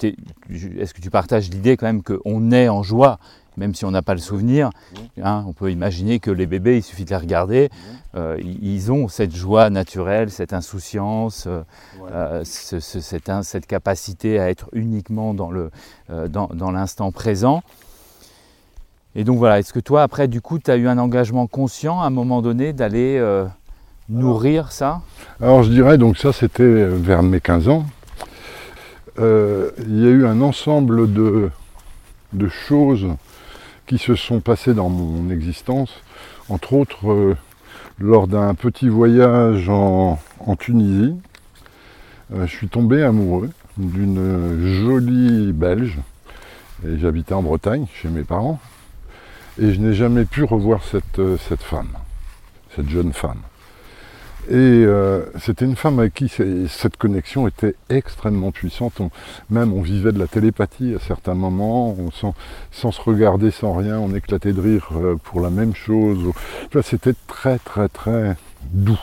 est-ce 0.00 0.94
que 0.94 1.00
tu 1.00 1.10
partages 1.10 1.50
l'idée 1.50 1.76
quand 1.76 1.86
même 1.86 2.04
qu'on 2.04 2.52
est 2.52 2.68
en 2.68 2.84
joie, 2.84 3.18
même 3.56 3.74
si 3.74 3.84
on 3.84 3.90
n'a 3.90 4.02
pas 4.02 4.14
le 4.14 4.20
souvenir 4.20 4.70
hein, 5.20 5.44
On 5.48 5.52
peut 5.52 5.72
imaginer 5.72 6.20
que 6.20 6.30
les 6.30 6.46
bébés, 6.46 6.76
il 6.76 6.82
suffit 6.82 7.04
de 7.04 7.10
les 7.10 7.16
regarder, 7.16 7.70
euh, 8.14 8.38
ils 8.40 8.92
ont 8.92 9.08
cette 9.08 9.34
joie 9.34 9.68
naturelle, 9.70 10.30
cette 10.30 10.52
insouciance, 10.52 11.48
euh, 11.48 11.62
euh, 12.12 12.44
cette, 12.44 13.66
capacité 13.66 14.38
à 14.38 14.48
être 14.48 14.68
uniquement 14.72 15.34
dans 15.34 15.50
l'instant 16.70 17.10
présent. 17.10 17.64
Et 19.14 19.24
donc 19.24 19.38
voilà, 19.38 19.58
est-ce 19.58 19.72
que 19.72 19.80
toi, 19.80 20.02
après, 20.02 20.26
du 20.26 20.40
coup, 20.40 20.58
tu 20.58 20.70
as 20.70 20.76
eu 20.76 20.88
un 20.88 20.96
engagement 20.96 21.46
conscient 21.46 22.00
à 22.00 22.06
un 22.06 22.10
moment 22.10 22.40
donné 22.40 22.72
d'aller 22.72 23.18
euh, 23.18 23.44
nourrir 24.08 24.72
ça? 24.72 25.02
Alors 25.40 25.62
je 25.62 25.70
dirais, 25.70 25.98
donc 25.98 26.16
ça 26.16 26.32
c'était 26.32 26.64
vers 26.64 27.22
mes 27.22 27.40
15 27.40 27.68
ans. 27.68 27.84
Euh, 29.18 29.70
il 29.78 30.02
y 30.02 30.06
a 30.06 30.10
eu 30.10 30.24
un 30.24 30.40
ensemble 30.40 31.12
de, 31.12 31.50
de, 32.32 32.48
choses 32.48 33.08
qui 33.86 33.98
se 33.98 34.14
sont 34.14 34.40
passées 34.40 34.72
dans 34.72 34.88
mon 34.88 35.28
existence, 35.28 35.92
entre 36.48 36.72
autres 36.72 37.12
euh, 37.12 37.36
lors 37.98 38.26
d'un 38.26 38.54
petit 38.54 38.88
voyage 38.88 39.68
en, 39.68 40.18
en 40.40 40.56
Tunisie. 40.56 41.14
je 42.34 42.46
suis 42.46 42.68
tombé 42.68 43.02
amoureux 43.02 43.50
d'une 43.76 44.62
jolie 44.80 45.52
Belge, 45.52 45.98
et 46.86 46.96
j'habitais 46.98 47.34
en 47.34 47.42
Bretagne 47.42 47.84
chez 47.92 48.08
mes 48.08 48.24
parents. 48.24 48.58
Et 49.60 49.72
je 49.74 49.80
n'ai 49.80 49.92
jamais 49.92 50.24
pu 50.24 50.44
revoir 50.44 50.82
cette, 50.82 51.18
euh, 51.18 51.36
cette 51.48 51.62
femme, 51.62 51.90
cette 52.74 52.88
jeune 52.88 53.12
femme. 53.12 53.40
Et 54.48 54.54
euh, 54.54 55.24
c'était 55.38 55.66
une 55.66 55.76
femme 55.76 56.00
avec 56.00 56.14
qui 56.14 56.28
cette 56.68 56.96
connexion 56.96 57.46
était 57.46 57.76
extrêmement 57.90 58.50
puissante. 58.50 59.00
même 59.50 59.72
on 59.72 59.82
vivait 59.82 60.10
de 60.10 60.18
la 60.18 60.26
télépathie 60.26 60.94
à 60.94 60.98
certains 60.98 61.34
moments, 61.34 61.96
sans, 62.12 62.90
se 62.90 63.00
regarder, 63.00 63.52
sans 63.52 63.72
rien, 63.74 64.00
on 64.00 64.12
éclatait 64.14 64.52
de 64.52 64.60
rire 64.60 64.88
euh, 64.94 65.16
pour 65.22 65.40
la 65.40 65.50
même 65.50 65.74
chose. 65.74 66.32
c'était 66.82 67.14
très 67.28 67.58
très 67.58 67.88
très 67.88 68.36
doux. 68.72 68.98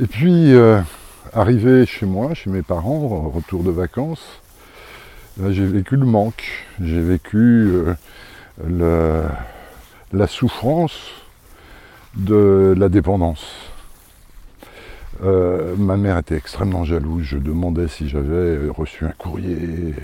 Et 0.00 0.08
puis, 0.08 0.52
arrivé 1.32 1.86
chez 1.86 2.04
moi, 2.04 2.34
chez 2.34 2.50
mes 2.50 2.62
parents, 2.62 3.30
retour 3.32 3.62
de 3.62 3.70
vacances, 3.70 4.40
j'ai 5.50 5.66
vécu 5.66 5.94
le 5.94 6.04
manque. 6.04 6.66
J'ai 6.80 7.00
vécu 7.00 7.70
la 8.62 10.26
souffrance 10.26 11.10
de 12.16 12.74
la 12.76 12.88
dépendance. 12.88 13.44
Euh, 15.22 15.74
ma 15.76 15.96
mère 15.96 16.18
était 16.18 16.36
extrêmement 16.36 16.84
jalouse. 16.84 17.22
Je 17.24 17.38
demandais 17.38 17.88
si 17.88 18.08
j'avais 18.08 18.68
reçu 18.68 19.04
un 19.04 19.12
courrier. 19.12 19.94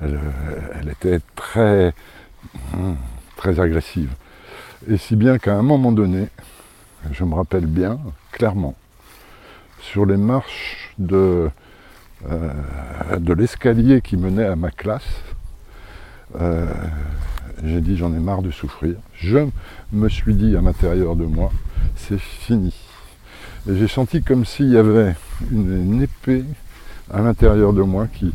Elle, 0.00 0.88
était 0.90 1.20
très, 1.34 1.92
hum, 2.74 2.96
très 3.36 3.60
agressive. 3.60 4.10
Et 4.88 4.96
si 4.96 5.16
bien 5.16 5.38
qu'à 5.38 5.54
un 5.54 5.62
moment 5.62 5.92
donné, 5.92 6.28
je 7.12 7.24
me 7.24 7.34
rappelle 7.34 7.66
bien, 7.66 7.98
clairement, 8.32 8.74
sur 9.80 10.06
les 10.06 10.16
marches 10.16 10.94
de, 10.98 11.50
euh, 12.30 12.52
l'escalier 13.36 14.00
qui 14.00 14.16
menait 14.16 14.46
à 14.46 14.56
ma 14.56 14.70
classe, 14.70 15.22
euh, 16.40 16.66
j'ai 17.64 17.80
dit 17.80 17.96
j'en 17.96 18.12
ai 18.14 18.18
marre 18.18 18.42
de 18.42 18.50
souffrir. 18.50 18.96
Je 19.14 19.38
me 19.92 20.08
suis 20.08 20.34
dit 20.34 20.56
à 20.56 20.60
l'intérieur 20.60 21.16
de 21.16 21.24
moi, 21.24 21.50
c'est 21.96 22.18
fini. 22.18 22.74
Et 23.68 23.76
j'ai 23.76 23.88
senti 23.88 24.22
comme 24.22 24.44
s'il 24.44 24.70
y 24.70 24.76
avait 24.76 25.14
une, 25.50 26.02
épée 26.02 26.44
à 27.10 27.20
l'intérieur 27.20 27.72
de 27.72 27.82
moi 27.82 28.06
qui 28.06 28.32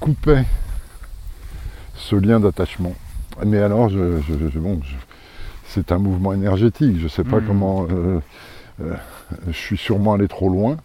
coupait 0.00 0.44
ce 1.94 2.16
lien 2.16 2.38
d'attachement. 2.38 2.94
Mais 3.44 3.58
alors, 3.58 3.90
c'est 5.66 5.90
un 5.90 5.98
mouvement 5.98 6.32
énergétique. 6.32 6.98
Je 6.98 7.04
ne 7.04 7.08
sais 7.08 7.24
pas 7.24 7.40
mmh. 7.40 7.46
comment. 7.46 7.86
Euh, 7.90 8.20
euh, 8.82 8.94
je 9.46 9.52
suis 9.52 9.76
sûrement 9.76 10.14
allé 10.14 10.28
trop 10.28 10.48
loin 10.48 10.76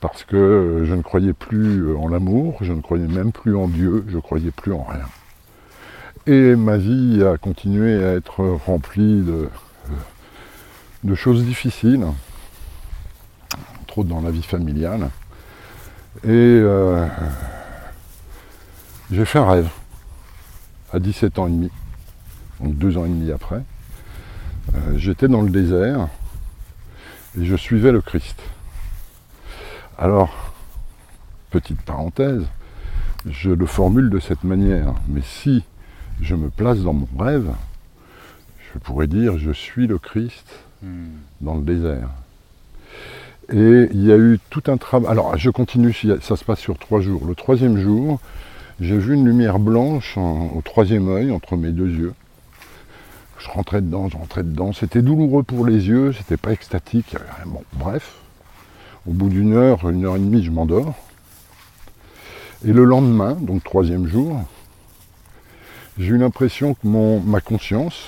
parce 0.00 0.24
que 0.24 0.84
je 0.84 0.94
ne 0.94 1.02
croyais 1.02 1.32
plus 1.32 1.94
en 1.96 2.08
l'amour, 2.08 2.58
je 2.60 2.72
ne 2.72 2.80
croyais 2.80 3.06
même 3.06 3.32
plus 3.32 3.56
en 3.56 3.68
Dieu, 3.68 4.04
je 4.08 4.16
ne 4.16 4.20
croyais 4.20 4.50
plus 4.50 4.72
en 4.72 4.84
rien. 4.84 5.06
Et 6.30 6.56
ma 6.56 6.76
vie 6.76 7.24
a 7.24 7.38
continué 7.38 8.04
à 8.04 8.12
être 8.12 8.44
remplie 8.66 9.22
de, 11.02 11.14
choses 11.14 11.42
difficiles, 11.42 12.04
trop 13.86 14.04
dans 14.04 14.20
la 14.20 14.30
vie 14.30 14.42
familiale. 14.42 15.08
Et 16.24 16.28
euh, 16.28 17.06
j'ai 19.10 19.24
fait 19.24 19.38
un 19.38 19.50
rêve 19.50 19.70
à 20.92 20.98
17 20.98 21.38
ans 21.38 21.46
et 21.46 21.50
demi, 21.50 21.70
donc 22.60 22.76
deux 22.76 22.98
ans 22.98 23.06
et 23.06 23.08
demi 23.08 23.32
après. 23.32 23.62
Euh, 24.74 24.98
j'étais 24.98 25.28
dans 25.28 25.40
le 25.40 25.48
désert 25.48 26.08
et 27.40 27.46
je 27.46 27.56
suivais 27.56 27.90
le 27.90 28.02
Christ. 28.02 28.38
Alors, 29.96 30.52
petite 31.48 31.80
parenthèse, 31.80 32.44
je 33.24 33.48
le 33.48 33.64
formule 33.64 34.10
de 34.10 34.18
cette 34.18 34.44
manière, 34.44 34.92
mais 35.08 35.22
si 35.22 35.64
je 36.22 36.34
me 36.34 36.50
place 36.50 36.78
dans 36.80 36.92
mon 36.92 37.08
rêve, 37.18 37.50
je 38.72 38.78
pourrais 38.78 39.06
dire 39.06 39.38
je 39.38 39.50
suis 39.50 39.86
le 39.86 39.98
Christ 39.98 40.46
hmm. 40.82 41.08
dans 41.40 41.54
le 41.54 41.62
désert. 41.62 42.08
Et 43.50 43.88
il 43.92 44.04
y 44.04 44.12
a 44.12 44.18
eu 44.18 44.38
tout 44.50 44.64
un 44.66 44.76
travail. 44.76 45.10
Alors 45.10 45.36
je 45.38 45.50
continue, 45.50 45.94
ça 46.20 46.36
se 46.36 46.44
passe 46.44 46.58
sur 46.58 46.78
trois 46.78 47.00
jours. 47.00 47.24
Le 47.26 47.34
troisième 47.34 47.78
jour, 47.78 48.20
j'ai 48.80 48.98
vu 48.98 49.14
une 49.14 49.26
lumière 49.26 49.58
blanche 49.58 50.18
au 50.18 50.60
troisième 50.64 51.08
œil, 51.08 51.30
entre 51.30 51.56
mes 51.56 51.70
deux 51.70 51.88
yeux. 51.88 52.14
Je 53.38 53.48
rentrais 53.48 53.80
dedans, 53.80 54.08
je 54.08 54.16
rentrais 54.16 54.42
dedans. 54.42 54.72
C'était 54.72 55.00
douloureux 55.00 55.44
pour 55.44 55.64
les 55.64 55.88
yeux, 55.88 56.12
c'était 56.12 56.36
pas 56.36 56.52
extatique. 56.52 57.16
Bon, 57.46 57.62
bref. 57.72 58.16
Au 59.06 59.12
bout 59.12 59.30
d'une 59.30 59.54
heure, 59.54 59.88
une 59.88 60.04
heure 60.04 60.16
et 60.16 60.20
demie, 60.20 60.44
je 60.44 60.50
m'endors. 60.50 60.94
Et 62.66 62.72
le 62.72 62.84
lendemain, 62.84 63.34
donc 63.40 63.64
troisième 63.64 64.06
jour, 64.06 64.42
j'ai 65.98 66.14
eu 66.14 66.18
l'impression 66.18 66.74
que 66.74 66.86
mon, 66.86 67.20
ma 67.20 67.40
conscience 67.40 68.06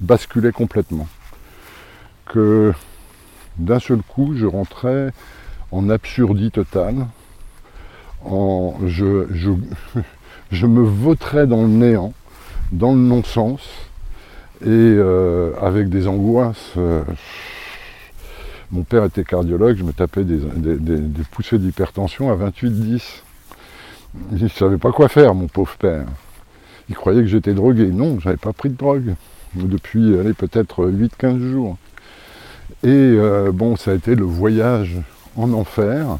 basculait 0.00 0.52
complètement. 0.52 1.08
Que 2.26 2.72
d'un 3.58 3.80
seul 3.80 4.02
coup, 4.02 4.34
je 4.36 4.46
rentrais 4.46 5.10
en 5.72 5.90
absurdie 5.90 6.50
totale, 6.50 7.06
en, 8.24 8.76
je, 8.86 9.26
je, 9.32 10.66
me 10.66 10.82
vautrais 10.82 11.46
dans 11.46 11.62
le 11.62 11.68
néant, 11.68 12.12
dans 12.70 12.92
le 12.92 13.00
non-sens, 13.00 13.68
et 14.62 14.68
euh, 14.68 15.52
avec 15.60 15.88
des 15.88 16.06
angoisses. 16.06 16.72
Euh, 16.76 17.02
mon 18.70 18.84
père 18.84 19.04
était 19.04 19.24
cardiologue, 19.24 19.76
je 19.76 19.82
me 19.82 19.92
tapais 19.92 20.24
des, 20.24 20.38
des 20.38 21.24
poussées 21.30 21.58
d'hypertension 21.58 22.30
à 22.30 22.36
28-10. 22.36 23.22
Il 24.32 24.44
ne 24.44 24.48
savait 24.48 24.78
pas 24.78 24.92
quoi 24.92 25.08
faire, 25.08 25.34
mon 25.34 25.48
pauvre 25.48 25.76
père. 25.76 26.06
Il 26.92 26.94
croyait 26.94 27.22
que 27.22 27.26
j'étais 27.26 27.54
drogué. 27.54 27.86
Non, 27.86 28.20
j'avais 28.20 28.36
pas 28.36 28.52
pris 28.52 28.68
de 28.68 28.76
drogue 28.76 29.14
depuis 29.54 30.12
peut-être 30.36 30.90
8-15 30.90 31.38
jours. 31.38 31.78
Et 32.82 32.88
euh, 32.90 33.50
bon, 33.50 33.76
ça 33.76 33.92
a 33.92 33.94
été 33.94 34.14
le 34.14 34.24
voyage 34.24 34.98
en 35.34 35.54
enfer 35.54 36.18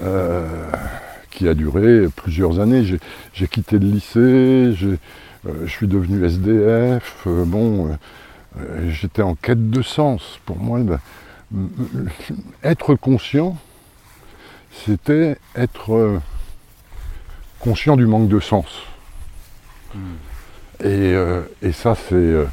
euh, 0.00 0.46
qui 1.32 1.48
a 1.48 1.54
duré 1.54 2.06
plusieurs 2.14 2.60
années. 2.60 2.84
J'ai 3.32 3.48
quitté 3.48 3.80
le 3.80 3.88
lycée, 3.88 4.20
euh, 4.20 4.96
je 5.42 5.68
suis 5.68 5.88
devenu 5.88 6.24
SDF. 6.24 7.26
bon, 7.26 7.98
j'étais 8.90 9.22
en 9.22 9.34
quête 9.34 9.70
de 9.70 9.82
sens. 9.82 10.38
Pour 10.46 10.58
moi, 10.58 10.78
être 12.62 12.94
conscient, 12.94 13.56
c'était 14.86 15.36
être 15.56 16.20
conscient 17.58 17.96
du 17.96 18.06
manque 18.06 18.28
de 18.28 18.38
sens. 18.38 18.82
Hmm. 19.94 20.84
Et, 20.84 21.72
ça, 21.72 21.96
c'est 22.08 22.46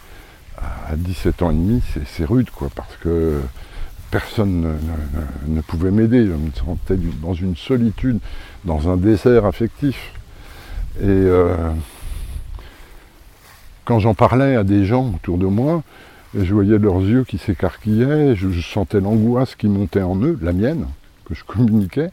à 0.57 0.95
17 0.95 1.41
ans 1.41 1.51
et 1.51 1.53
demi, 1.53 1.81
c'est 2.05 2.25
rude, 2.25 2.49
quoi, 2.49 2.69
parce 2.75 2.95
que 2.97 3.41
personne 4.11 4.77
ne, 5.47 5.61
pouvait 5.61 5.91
m'aider. 5.91 6.25
Je 6.25 6.31
me 6.31 6.51
sentais 6.51 6.97
dans 7.21 7.33
une 7.33 7.55
solitude, 7.55 8.19
dans 8.63 8.89
un 8.89 8.97
désert 8.97 9.45
affectif. 9.45 10.13
Et 10.99 11.03
euh, 11.03 11.55
quand 13.83 13.99
j'en 13.99 14.13
parlais 14.13 14.55
à 14.55 14.63
des 14.63 14.85
gens 14.85 15.13
autour 15.15 15.37
de 15.37 15.45
moi, 15.45 15.83
je 16.33 16.53
voyais 16.53 16.77
leurs 16.77 17.01
yeux 17.01 17.23
qui 17.23 17.37
s'écarquillaient, 17.37 18.35
je, 18.35 18.61
sentais 18.61 18.99
l'angoisse 18.99 19.55
qui 19.55 19.67
montait 19.67 20.01
en 20.01 20.15
eux, 20.21 20.37
la 20.41 20.53
mienne, 20.53 20.87
que 21.25 21.35
je 21.35 21.43
communiquais, 21.47 22.09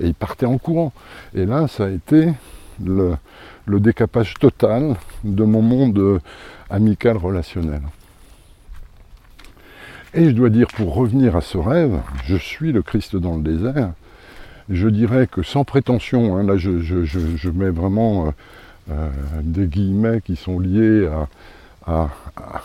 et 0.00 0.06
ils 0.06 0.14
partaient 0.14 0.46
en 0.46 0.58
courant. 0.58 0.92
Et 1.34 1.44
là, 1.44 1.68
ça 1.68 1.84
a 1.84 1.90
été 1.90 2.32
le, 2.84 3.16
décapage 3.80 4.34
total 4.34 4.96
de 5.24 5.44
mon 5.44 5.62
monde 5.62 6.20
amical 6.70 7.16
relationnel. 7.16 7.82
Et 10.14 10.26
je 10.26 10.30
dois 10.30 10.50
dire, 10.50 10.66
pour 10.68 10.94
revenir 10.94 11.36
à 11.36 11.40
ce 11.40 11.56
rêve, 11.56 12.00
je 12.26 12.36
suis 12.36 12.72
le 12.72 12.82
Christ 12.82 13.16
dans 13.16 13.36
le 13.36 13.42
désert. 13.42 13.92
Je 14.68 14.88
dirais 14.88 15.26
que 15.26 15.42
sans 15.42 15.64
prétention, 15.64 16.36
hein, 16.36 16.42
là 16.42 16.56
je, 16.56 17.48
mets 17.50 17.70
vraiment 17.70 18.26
euh, 18.26 18.30
euh, 18.90 19.10
des 19.42 19.66
guillemets 19.66 20.20
qui 20.20 20.36
sont 20.36 20.58
liés 20.58 21.08
à, 21.86 22.08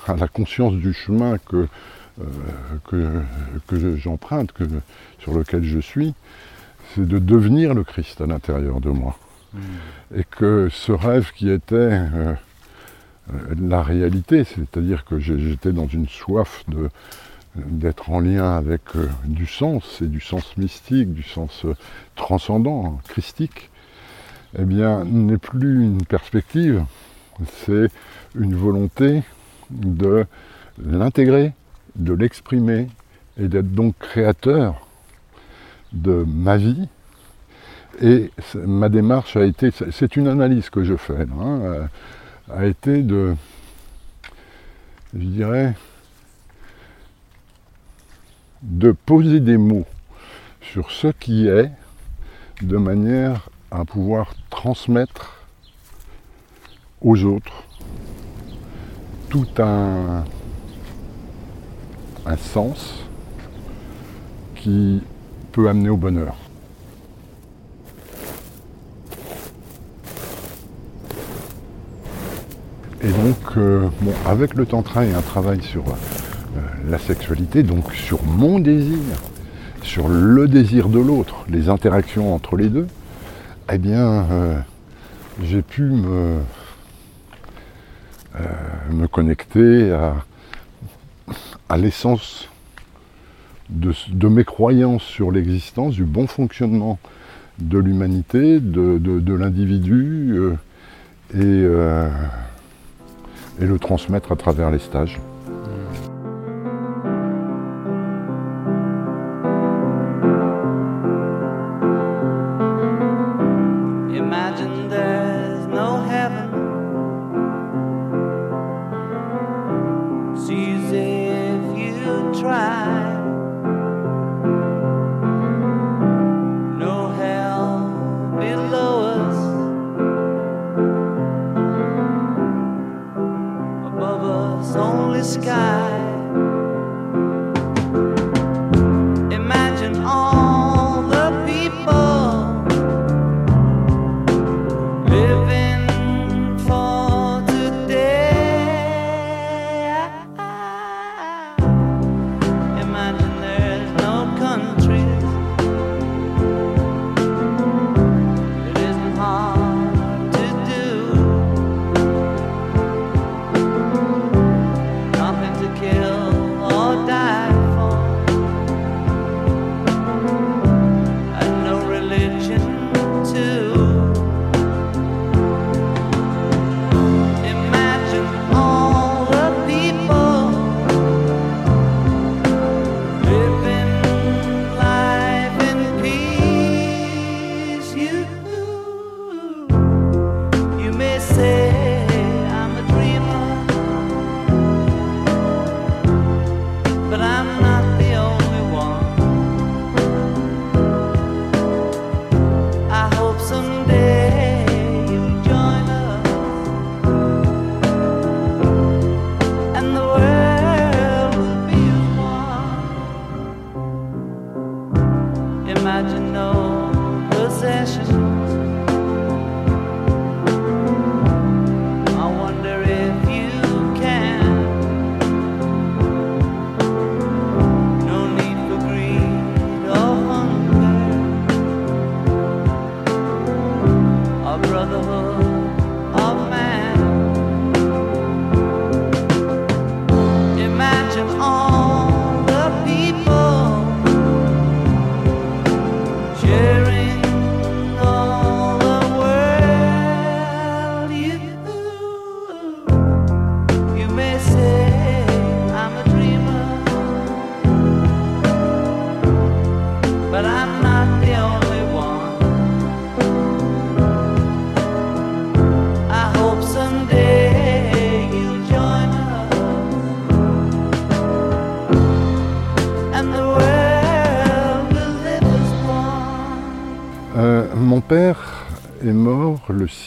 la 0.08 0.28
conscience 0.28 0.74
du 0.74 0.94
chemin 0.94 1.38
que, 1.38 1.68
euh, 2.22 3.24
que, 3.68 3.96
j'emprunte, 3.96 4.54
sur 5.20 5.34
lequel 5.34 5.64
je 5.64 5.80
suis, 5.80 6.14
c'est 6.94 7.08
de 7.08 7.20
devenir 7.20 7.74
le 7.74 7.84
Christ 7.84 8.22
à 8.22 8.26
l'intérieur 8.26 8.80
de 8.82 8.90
moi. 8.90 9.18
Et 10.16 10.24
que 10.24 10.70
ce 10.72 10.92
rêve 10.92 11.32
qui 11.34 11.50
était 11.50 12.00
la 13.60 13.82
réalité, 13.82 14.44
c'est-à-dire 14.44 15.06
que 15.06 15.20
j'étais 15.20 15.72
dans 15.72 15.88
une 15.88 16.08
soif 16.08 16.64
d'être 17.56 18.10
en 18.10 18.20
lien 18.20 18.56
avec 18.56 18.82
euh, 18.96 19.10
du 19.26 19.48
sens, 19.48 20.02
et 20.02 20.08
du 20.08 20.22
sens 20.22 20.58
mystique, 20.58 21.14
du 21.14 21.24
sens 21.24 21.66
euh, 21.66 21.76
transcendant, 22.16 23.00
christique, 23.08 23.70
eh 24.58 24.64
bien, 24.64 25.04
n'est 25.06 25.38
plus 25.38 25.84
une 25.84 26.06
perspective, 26.06 26.84
c'est 27.66 27.90
une 28.36 28.56
volonté 28.56 29.24
de 29.72 30.26
l'intégrer, 30.84 31.54
de 31.96 32.14
l'exprimer, 32.14 32.88
et 33.40 33.48
d'être 33.48 33.72
donc 33.72 33.96
créateur 34.00 34.88
de 35.94 36.26
ma 36.28 36.58
vie. 36.58 36.88
Et 38.02 38.32
ma 38.54 38.90
démarche 38.90 39.38
a 39.38 39.44
été, 39.44 39.72
c'est 39.92 40.16
une 40.16 40.28
analyse 40.28 40.70
que 40.70 40.84
je 40.84 40.96
fais, 40.96 41.22
hein, 41.22 41.60
euh, 41.62 41.88
a 42.54 42.66
été 42.66 43.02
de, 43.02 43.36
je 45.16 45.26
dirais, 45.26 45.74
de 48.62 48.92
poser 48.92 49.40
des 49.40 49.58
mots 49.58 49.86
sur 50.62 50.92
ce 50.92 51.08
qui 51.08 51.48
est 51.48 51.72
de 52.62 52.78
manière 52.78 53.50
à 53.72 53.84
pouvoir 53.84 54.34
transmettre 54.50 55.46
aux 57.02 57.24
autres 57.24 57.64
tout 59.30 59.48
un, 59.60 60.24
un 62.26 62.38
sens 62.38 63.04
qui 64.56 65.02
peut 65.52 65.68
amener 65.68 65.90
au 65.90 65.98
bonheur. 65.98 66.36
Et 73.04 73.10
donc, 73.10 73.58
euh, 73.58 73.88
avec 74.26 74.56
le 74.56 74.66
tantra 74.66 75.06
et 75.06 75.14
un 75.14 75.22
travail 75.22 75.62
sur 75.62 75.84
euh, 75.88 76.60
la 76.90 76.98
sexualité, 76.98 77.62
donc 77.62 77.94
sur 77.94 78.24
mon 78.24 78.58
désir, 78.58 78.98
sur 79.84 80.08
le 80.08 80.48
désir 80.48 80.90
de 80.90 81.00
l'autre, 81.00 81.46
les 81.48 81.70
interactions 81.70 82.34
entre 82.34 82.58
les 82.58 82.70
deux, 82.70 82.88
eh 83.72 83.78
bien, 83.78 84.26
euh, 84.32 84.60
j'ai 85.44 85.62
pu 85.62 85.84
me, 85.84 86.40
me 88.92 89.08
connecter 89.08 89.92
à, 91.70 91.78
l'essence 91.78 92.50
de, 93.70 94.28
mes 94.28 94.44
croyances 94.44 95.04
sur 95.04 95.30
l'existence, 95.32 95.94
du 95.94 96.06
bon 96.06 96.26
fonctionnement 96.26 96.98
de 97.60 97.78
l'humanité, 97.78 98.60
de, 98.60 99.34
l'individu, 99.34 100.36
et, 101.36 101.68
et 103.62 103.66
le 103.66 103.80
transmettre 103.80 104.32
à 104.32 104.36
travers 104.36 104.72
les 104.72 104.80
stages. 104.80 105.20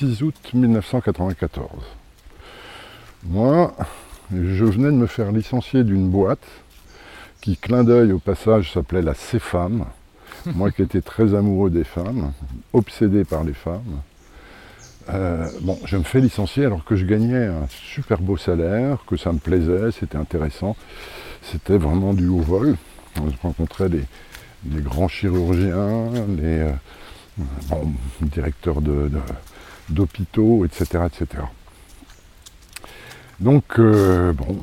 6 0.01 0.23
août 0.23 0.35
1994. 0.55 1.69
Moi, 3.25 3.77
je 4.33 4.65
venais 4.65 4.87
de 4.87 4.97
me 4.97 5.07
faire 5.07 5.31
licencier 5.31 5.85
d'une 5.85 6.09
boîte 6.09 6.47
qui, 7.43 7.59
clin 7.59 7.85
d'œil 7.85 8.13
au 8.13 8.19
passage, 8.19 8.73
s'appelait 8.73 9.03
la 9.03 9.13
CFAM. 9.13 9.85
Moi 10.55 10.71
qui 10.71 10.81
étais 10.81 11.03
très 11.03 11.35
amoureux 11.35 11.69
des 11.69 11.85
femmes, 11.85 12.33
obsédé 12.73 13.25
par 13.25 13.45
les 13.45 13.53
femmes. 13.53 14.01
Euh, 15.11 15.47
bon, 15.61 15.79
je 15.85 15.99
me 15.99 16.03
fais 16.03 16.21
licencier 16.21 16.65
alors 16.65 16.83
que 16.83 16.97
je 16.97 17.05
gagnais 17.05 17.49
un 17.49 17.67
super 17.69 18.23
beau 18.23 18.39
salaire, 18.39 19.05
que 19.07 19.19
ça 19.19 19.35
me 19.35 19.39
plaisait, 19.39 19.91
c'était 19.93 20.17
intéressant. 20.17 20.77
C'était 21.43 21.77
vraiment 21.77 22.15
du 22.15 22.29
haut 22.29 22.41
vol. 22.41 22.77
Je 23.17 23.37
rencontrais 23.43 23.91
des, 23.91 24.05
grands 24.65 25.09
chirurgiens, 25.09 26.09
les 26.39 26.61
euh, 26.61 26.73
directeurs 28.23 28.81
d'hôpitaux, 29.90 30.64
etc., 30.64 31.05
etc. 31.07 31.42
Donc, 33.40 33.64
euh, 33.79 34.33
bon, 34.33 34.59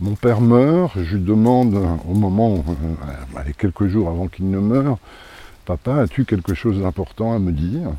mon 0.00 0.14
père 0.14 0.40
meurt, 0.40 0.92
je 0.96 1.16
lui 1.16 1.24
demande 1.24 1.74
au 2.08 2.14
moment, 2.14 2.64
quelques 3.58 3.86
jours 3.86 4.08
avant 4.08 4.28
qu'il 4.28 4.50
ne 4.50 4.58
meure, 4.58 4.98
Papa, 5.64 5.96
as-tu 5.96 6.24
quelque 6.24 6.54
chose 6.54 6.80
d'important 6.80 7.34
à 7.34 7.38
me 7.38 7.52
dire? 7.52 7.90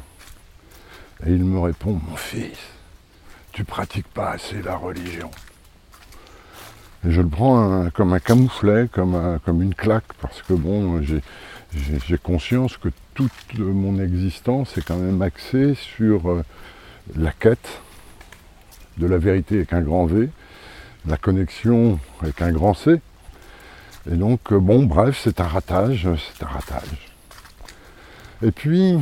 Et 1.25 1.31
il 1.31 1.43
me 1.43 1.59
répond, 1.59 1.99
mon 2.09 2.15
fils, 2.15 2.57
tu 3.51 3.63
pratiques 3.63 4.07
pas 4.07 4.31
assez 4.31 4.61
la 4.61 4.75
religion. 4.75 5.29
Et 7.05 7.11
je 7.11 7.21
le 7.21 7.27
prends 7.27 7.89
comme 7.93 8.13
un 8.13 8.19
camouflet, 8.19 8.87
comme, 8.91 9.39
comme 9.45 9.61
une 9.61 9.75
claque, 9.75 10.13
parce 10.21 10.41
que 10.41 10.53
bon, 10.53 11.01
j'ai 11.01 11.21
conscience 12.23 12.77
que 12.77 12.89
toute 13.13 13.57
mon 13.57 13.99
existence 13.99 14.77
est 14.77 14.81
quand 14.81 14.97
même 14.97 15.21
axée 15.21 15.75
sur 15.75 16.29
euh, 16.29 16.43
la 17.15 17.31
quête 17.31 17.81
de 18.97 19.07
la 19.07 19.17
vérité 19.17 19.55
avec 19.55 19.73
un 19.73 19.81
grand 19.81 20.05
V, 20.05 20.29
la 21.05 21.17
connexion 21.17 21.99
avec 22.21 22.41
un 22.41 22.51
grand 22.51 22.73
C. 22.73 23.01
Et 24.11 24.15
donc, 24.15 24.51
euh, 24.51 24.59
bon, 24.59 24.83
bref, 24.83 25.19
c'est 25.23 25.39
un 25.39 25.47
ratage, 25.47 26.07
c'est 26.33 26.43
un 26.43 26.47
ratage. 26.47 27.09
Et 28.41 28.51
puis, 28.51 28.97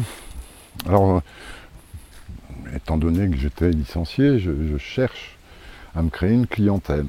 alors, 0.88 1.22
étant 2.76 2.98
donné 2.98 3.30
que 3.30 3.38
j'étais 3.38 3.70
licencié, 3.70 4.40
je, 4.40 4.78
cherche 4.78 5.38
à 5.96 6.02
me 6.02 6.10
créer 6.10 6.34
une 6.34 6.48
clientèle. 6.48 7.06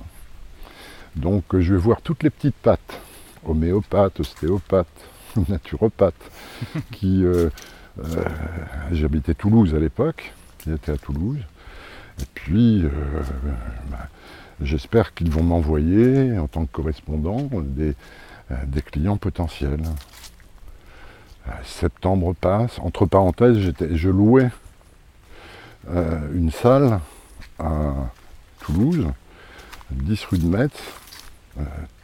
Donc 1.16 1.44
je 1.52 1.74
vais 1.74 1.80
voir 1.80 2.00
toutes 2.00 2.22
les 2.22 2.30
petites 2.30 2.54
pattes, 2.54 3.00
homéopathes, 3.44 4.20
ostéopathes, 4.20 4.86
naturopathes, 5.48 6.30
qui... 6.92 7.24
Euh, 7.24 7.50
euh, 7.98 8.24
j'habitais 8.92 9.34
Toulouse 9.34 9.74
à 9.74 9.78
l'époque, 9.78 10.32
qui 10.58 10.70
était 10.70 10.92
à 10.92 10.96
Toulouse. 10.96 11.40
Et 12.20 12.26
puis, 12.34 12.84
euh, 12.84 12.90
bah, 13.90 14.08
j'espère 14.60 15.14
qu'ils 15.14 15.30
vont 15.30 15.42
m'envoyer, 15.42 16.38
en 16.38 16.46
tant 16.46 16.64
que 16.64 16.72
correspondant, 16.72 17.48
des, 17.52 17.94
clients 18.82 19.16
potentiels. 19.16 19.82
septembre 21.64 22.34
passe. 22.34 22.78
Entre 22.78 23.06
parenthèses, 23.06 23.72
je 23.92 24.08
louais 24.08 24.50
une 26.34 26.50
salle 26.50 27.00
à 27.58 27.94
Toulouse, 28.60 29.06
10 29.90 30.24
rue 30.26 30.38
de 30.38 30.46
Metz, 30.46 30.72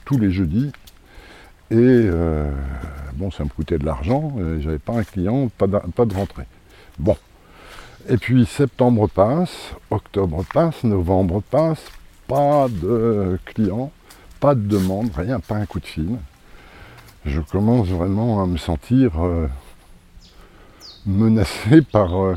tous 0.04 0.18
les 0.18 0.30
jeudis. 0.30 0.72
Et 1.70 1.76
euh, 1.76 2.50
bon, 3.14 3.30
ça 3.30 3.44
me 3.44 3.48
coûtait 3.48 3.78
de 3.78 3.86
l'argent, 3.86 4.34
j'avais 4.60 4.78
pas 4.78 4.94
un 4.94 5.04
client, 5.04 5.48
pas 5.56 5.66
de, 5.66 6.14
rentrée. 6.14 6.46
Bon. 6.98 7.16
Et 8.08 8.18
puis 8.18 8.44
septembre 8.44 9.08
passe, 9.08 9.72
octobre 9.90 10.44
passe, 10.52 10.84
novembre 10.84 11.42
passe, 11.50 11.82
pas 12.26 12.68
de 12.68 13.38
clients, 13.46 13.90
pas 14.40 14.54
de 14.54 14.60
demande, 14.60 15.10
rien, 15.16 15.40
pas 15.40 15.56
un 15.56 15.66
coup 15.66 15.80
de 15.80 15.86
fil. 15.86 16.16
Je 17.24 17.40
commence 17.40 17.88
vraiment 17.88 18.42
à 18.42 18.46
me 18.46 18.58
sentir 18.58 19.12
menacé 21.06 21.82
par 21.92 22.14
euh, 22.14 22.36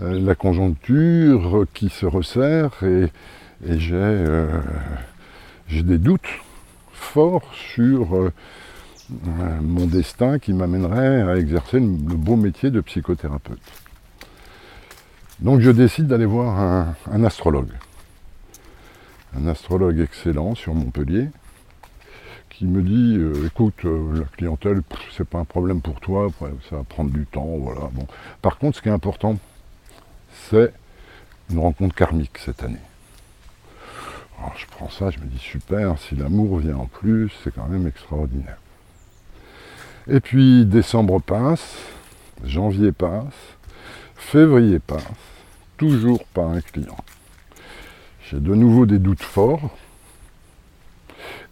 la 0.00 0.34
conjoncture 0.34 1.66
qui 1.74 1.88
se 1.88 2.06
resserre 2.06 2.72
et, 2.82 3.08
euh, 3.92 4.60
j'ai 5.68 5.82
des 5.82 5.98
doutes 5.98 6.20
forts 6.92 7.48
sur 7.54 8.16
euh, 8.16 8.32
mon 9.60 9.86
destin 9.86 10.38
qui 10.38 10.52
m'amènerait 10.52 11.22
à 11.22 11.36
exercer 11.36 11.80
le, 11.80 11.86
beau 11.86 12.36
métier 12.36 12.70
de 12.70 12.80
psychothérapeute. 12.80 13.60
Donc 15.40 15.60
je 15.60 15.70
décide 15.70 16.06
d'aller 16.06 16.26
voir 16.26 16.94
un, 17.10 17.24
astrologue. 17.24 17.72
Un 19.36 19.46
astrologue 19.46 19.98
excellent 20.00 20.54
sur 20.54 20.74
Montpellier 20.74 21.28
qui 22.50 22.66
me 22.66 22.82
dit 22.82 23.18
écoute, 23.46 23.82
la 23.84 24.24
clientèle, 24.36 24.82
c'est 25.16 25.26
pas 25.26 25.38
un 25.38 25.44
problème 25.44 25.80
pour 25.80 26.00
toi, 26.00 26.28
ça 26.68 26.76
va 26.76 26.84
prendre 26.84 27.10
du 27.10 27.24
temps, 27.26 27.56
voilà. 27.58 27.88
Bon. 27.92 28.06
Par 28.40 28.58
contre, 28.58 28.76
ce 28.76 28.82
qui 28.82 28.88
est 28.88 28.92
important 28.92 29.38
c'est 30.50 30.72
une 31.50 31.58
rencontre 31.58 31.94
karmique 31.94 32.38
cette 32.38 32.62
année. 32.62 32.80
Alors 34.38 34.54
je 34.56 34.66
prends 34.66 34.90
ça, 34.90 35.10
je 35.10 35.18
me 35.18 35.26
dis 35.26 35.38
super, 35.38 35.98
si 35.98 36.16
l'amour 36.16 36.58
vient 36.58 36.76
en 36.76 36.86
plus, 36.86 37.30
c'est 37.42 37.54
quand 37.54 37.68
même 37.68 37.86
extraordinaire. 37.86 38.58
Et 40.08 40.20
puis 40.20 40.66
décembre 40.66 41.20
passe, 41.20 41.76
janvier 42.44 42.90
passe, 42.92 43.56
février 44.16 44.80
passe, 44.80 45.04
toujours 45.76 46.24
pas 46.24 46.44
un 46.44 46.60
client. 46.60 46.96
J'ai 48.28 48.40
de 48.40 48.54
nouveau 48.54 48.86
des 48.86 48.98
doutes 48.98 49.22
forts. 49.22 49.70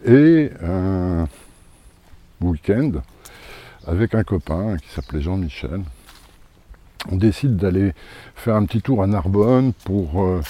Et 0.04 0.50
un 0.62 1.28
week-end 2.40 2.92
avec 3.86 4.14
un 4.14 4.24
copain 4.24 4.76
qui 4.78 4.88
s'appelait 4.88 5.20
Jean-Michel, 5.20 5.82
on 7.10 7.16
décide 7.16 7.56
d'aller 7.56 7.92
faire 8.34 8.56
un 8.56 8.64
petit 8.64 8.82
tour 8.82 9.02
à 9.02 9.06
Narbonne 9.06 9.72
pour 9.84 10.22
euh, 10.22 10.40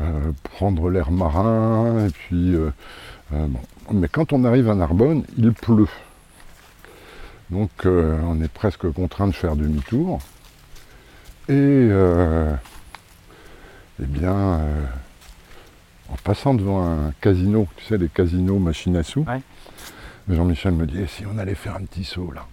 euh, 0.00 0.32
prendre 0.44 0.88
l'air 0.88 1.10
marin. 1.10 2.08
Euh, 2.32 2.70
Mais 3.92 4.08
quand 4.08 4.32
on 4.32 4.44
arrive 4.44 4.70
à 4.70 4.74
Narbonne, 4.74 5.24
il 5.36 5.52
pleut. 5.52 5.88
Donc 7.50 7.70
on 7.84 8.40
est 8.42 8.52
presque 8.52 8.90
contraint 8.92 9.26
de 9.26 9.32
faire 9.32 9.56
demi-tour. 9.56 10.20
Et 11.48 11.88
eh 14.02 14.06
bien, 14.06 14.60
en 16.08 16.16
passant 16.22 16.54
devant 16.54 16.84
un 16.86 17.12
casino, 17.20 17.66
tu 17.76 17.84
sais, 17.84 17.98
les 17.98 18.08
casinos 18.08 18.58
machines 18.58 18.96
à 18.96 19.02
sous, 19.02 19.26
Jean-Michel 20.28 20.72
me 20.72 20.86
dit, 20.86 21.06
si 21.08 21.24
on 21.26 21.38
allait 21.38 21.54
faire 21.54 21.76
un 21.76 21.84
petit 21.84 22.04
saut 22.04 22.30
là 22.30 22.46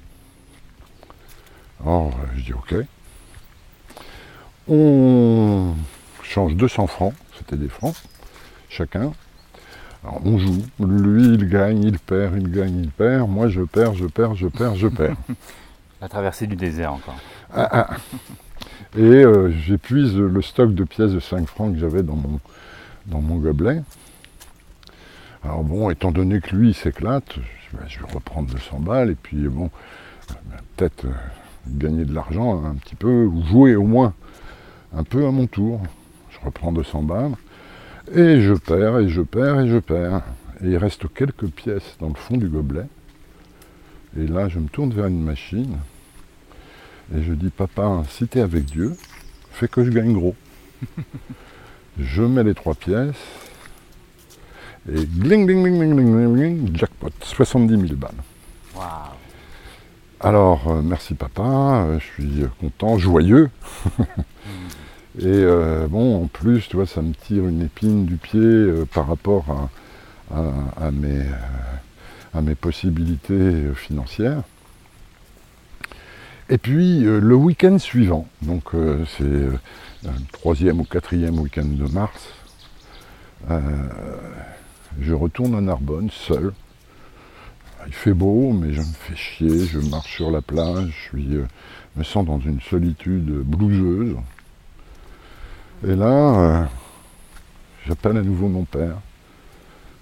Alors 1.82 2.12
je 2.36 2.42
dis 2.42 2.54
ok. 2.54 2.76
On 4.68 5.76
change 6.24 6.56
200 6.56 6.88
francs, 6.88 7.14
c'était 7.38 7.56
des 7.56 7.70
francs, 7.70 7.96
chacun. 8.70 9.14
Alors 10.08 10.22
on 10.24 10.38
joue, 10.38 10.64
lui 10.80 11.34
il 11.34 11.50
gagne, 11.50 11.84
il 11.84 12.00
perd, 12.00 12.38
il 12.38 12.50
gagne, 12.50 12.80
il 12.80 12.90
perd, 12.90 13.30
moi 13.30 13.50
je 13.50 13.62
perds, 13.62 13.94
je 13.94 14.06
perds, 14.06 14.36
je 14.36 14.48
perds, 14.48 14.76
je 14.76 14.88
perds. 14.88 15.18
La 16.02 16.08
traversée 16.08 16.48
du 16.48 16.56
désert 16.56 16.94
encore. 16.94 17.18
Ah, 17.54 17.68
ah. 17.72 17.90
Et 18.96 19.02
euh, 19.02 19.52
j'épuise 19.52 20.16
le 20.16 20.42
stock 20.42 20.74
de 20.74 20.86
pièces 20.86 21.12
de 21.12 21.20
5 21.20 21.46
francs 21.48 21.74
que 21.74 21.80
j'avais 21.80 22.04
dans 22.04 22.16
mon, 22.16 22.40
dans 23.08 23.20
mon 23.20 23.36
gobelet. 23.36 23.82
Alors 25.44 25.66
bon, 25.66 25.90
étant 25.90 26.14
donné 26.14 26.40
que 26.40 26.56
lui 26.56 26.70
il 26.70 26.74
s'éclate, 26.74 27.36
je, 27.90 28.00
vais 28.00 28.14
reprendre 28.14 28.50
200 28.50 28.80
balles 28.80 29.10
et 29.10 29.16
puis 29.16 29.50
bon, 29.50 29.70
peut-être 30.78 31.04
euh, 31.04 31.12
gagner 31.68 32.06
de 32.06 32.14
l'argent 32.14 32.64
un 32.64 32.76
petit 32.76 32.96
peu, 32.96 33.26
ou 33.26 33.44
jouer 33.44 33.76
au 33.76 33.84
moins 33.84 34.14
un 34.96 35.04
peu 35.04 35.28
à 35.28 35.32
mon 35.32 35.48
tour. 35.48 35.82
Je 36.30 36.46
reprends 36.46 36.72
200 36.72 37.04
balles, 37.04 37.34
et 38.14 38.42
je 38.42 38.54
perds, 38.54 39.00
et 39.00 39.10
je 39.10 39.22
perds, 39.22 39.62
et 39.62 39.68
je 39.68 39.78
perds. 39.78 40.22
Et 40.64 40.70
il 40.70 40.78
reste 40.78 41.12
quelques 41.14 41.48
pièces 41.48 41.98
dans 42.00 42.10
le 42.10 42.16
fond 42.16 42.38
du 42.38 42.48
gobelet. 42.48 42.88
Et 44.20 44.26
là, 44.26 44.48
je 44.48 44.60
me 44.60 44.68
tourne 44.68 44.92
vers 44.92 45.06
une 45.06 45.24
machine, 45.24 45.78
et 47.16 47.22
je 47.22 47.34
dis, 47.34 47.50
papa, 47.50 48.04
si 48.10 48.28
tu 48.28 48.40
es 48.40 48.42
avec 48.42 48.66
Dieu, 48.66 48.96
fais 49.52 49.68
que 49.68 49.84
je 49.84 49.92
gagne 49.92 50.14
gros. 50.14 50.36
je 52.00 52.24
mets 52.24 52.44
les 52.44 52.56
trois 52.56 52.74
pièces, 52.74 53.16
et 54.90 55.06
gling, 55.06 55.46
gling, 55.46 55.64
gling, 55.64 55.78
gling, 55.78 55.94
gling, 55.94 56.36
gling, 56.36 56.76
jackpot, 56.76 57.12
70 57.22 57.88
000 57.88 57.96
balles. 57.96 58.12
Alors, 60.20 60.68
euh, 60.68 60.82
merci 60.82 61.14
papa, 61.14 61.44
euh, 61.44 62.00
je 62.00 62.06
suis 62.06 62.46
content, 62.60 62.98
joyeux. 62.98 63.52
Et 65.20 65.26
euh, 65.26 65.88
bon, 65.88 66.24
en 66.24 66.28
plus, 66.28 66.68
tu 66.70 66.76
vois, 66.76 66.86
ça 66.86 67.02
me 67.02 67.14
tire 67.14 67.48
une 67.48 67.64
épine 67.64 68.06
du 68.06 68.18
pied 68.18 68.40
euh, 68.40 68.86
par 68.86 69.08
rapport 69.08 69.70
à, 70.32 70.92
mes, 70.92 71.22
euh, 72.36 72.42
mes 72.42 72.54
possibilités 72.54 73.74
financières. 73.74 74.44
Et 76.50 76.58
puis 76.58 77.02
le 77.02 77.36
week-end 77.36 77.78
suivant, 77.78 78.26
donc 78.42 78.70
c'est 79.18 79.24
le 79.24 79.60
troisième 80.32 80.80
ou 80.80 80.86
quatrième 80.86 81.38
week-end 81.40 81.66
de 81.66 81.92
mars, 81.92 82.30
je 85.02 85.14
retourne 85.14 85.56
à 85.56 85.62
Narbonne 85.62 86.10
seul. 86.10 86.54
Il 87.88 87.94
fait 87.94 88.14
beau, 88.14 88.54
mais 88.54 88.72
je 88.72 88.80
me 88.80 88.86
fais 88.86 89.16
chier, 89.18 89.66
je 89.66 89.80
marche 89.80 90.16
sur 90.16 90.32
la 90.32 90.42
plage, 90.42 90.88
je 90.88 91.10
suis, 91.10 91.38
me 91.98 92.04
sens 92.04 92.26
dans 92.26 92.40
une 92.40 92.62
solitude 92.62 93.30
blouseuse. 93.30 94.16
Et 95.86 95.96
là, 95.96 96.70
j'appelle 97.86 98.18
à 98.18 98.22
nouveau 98.22 98.48
mon 98.48 98.64
père. 98.64 98.98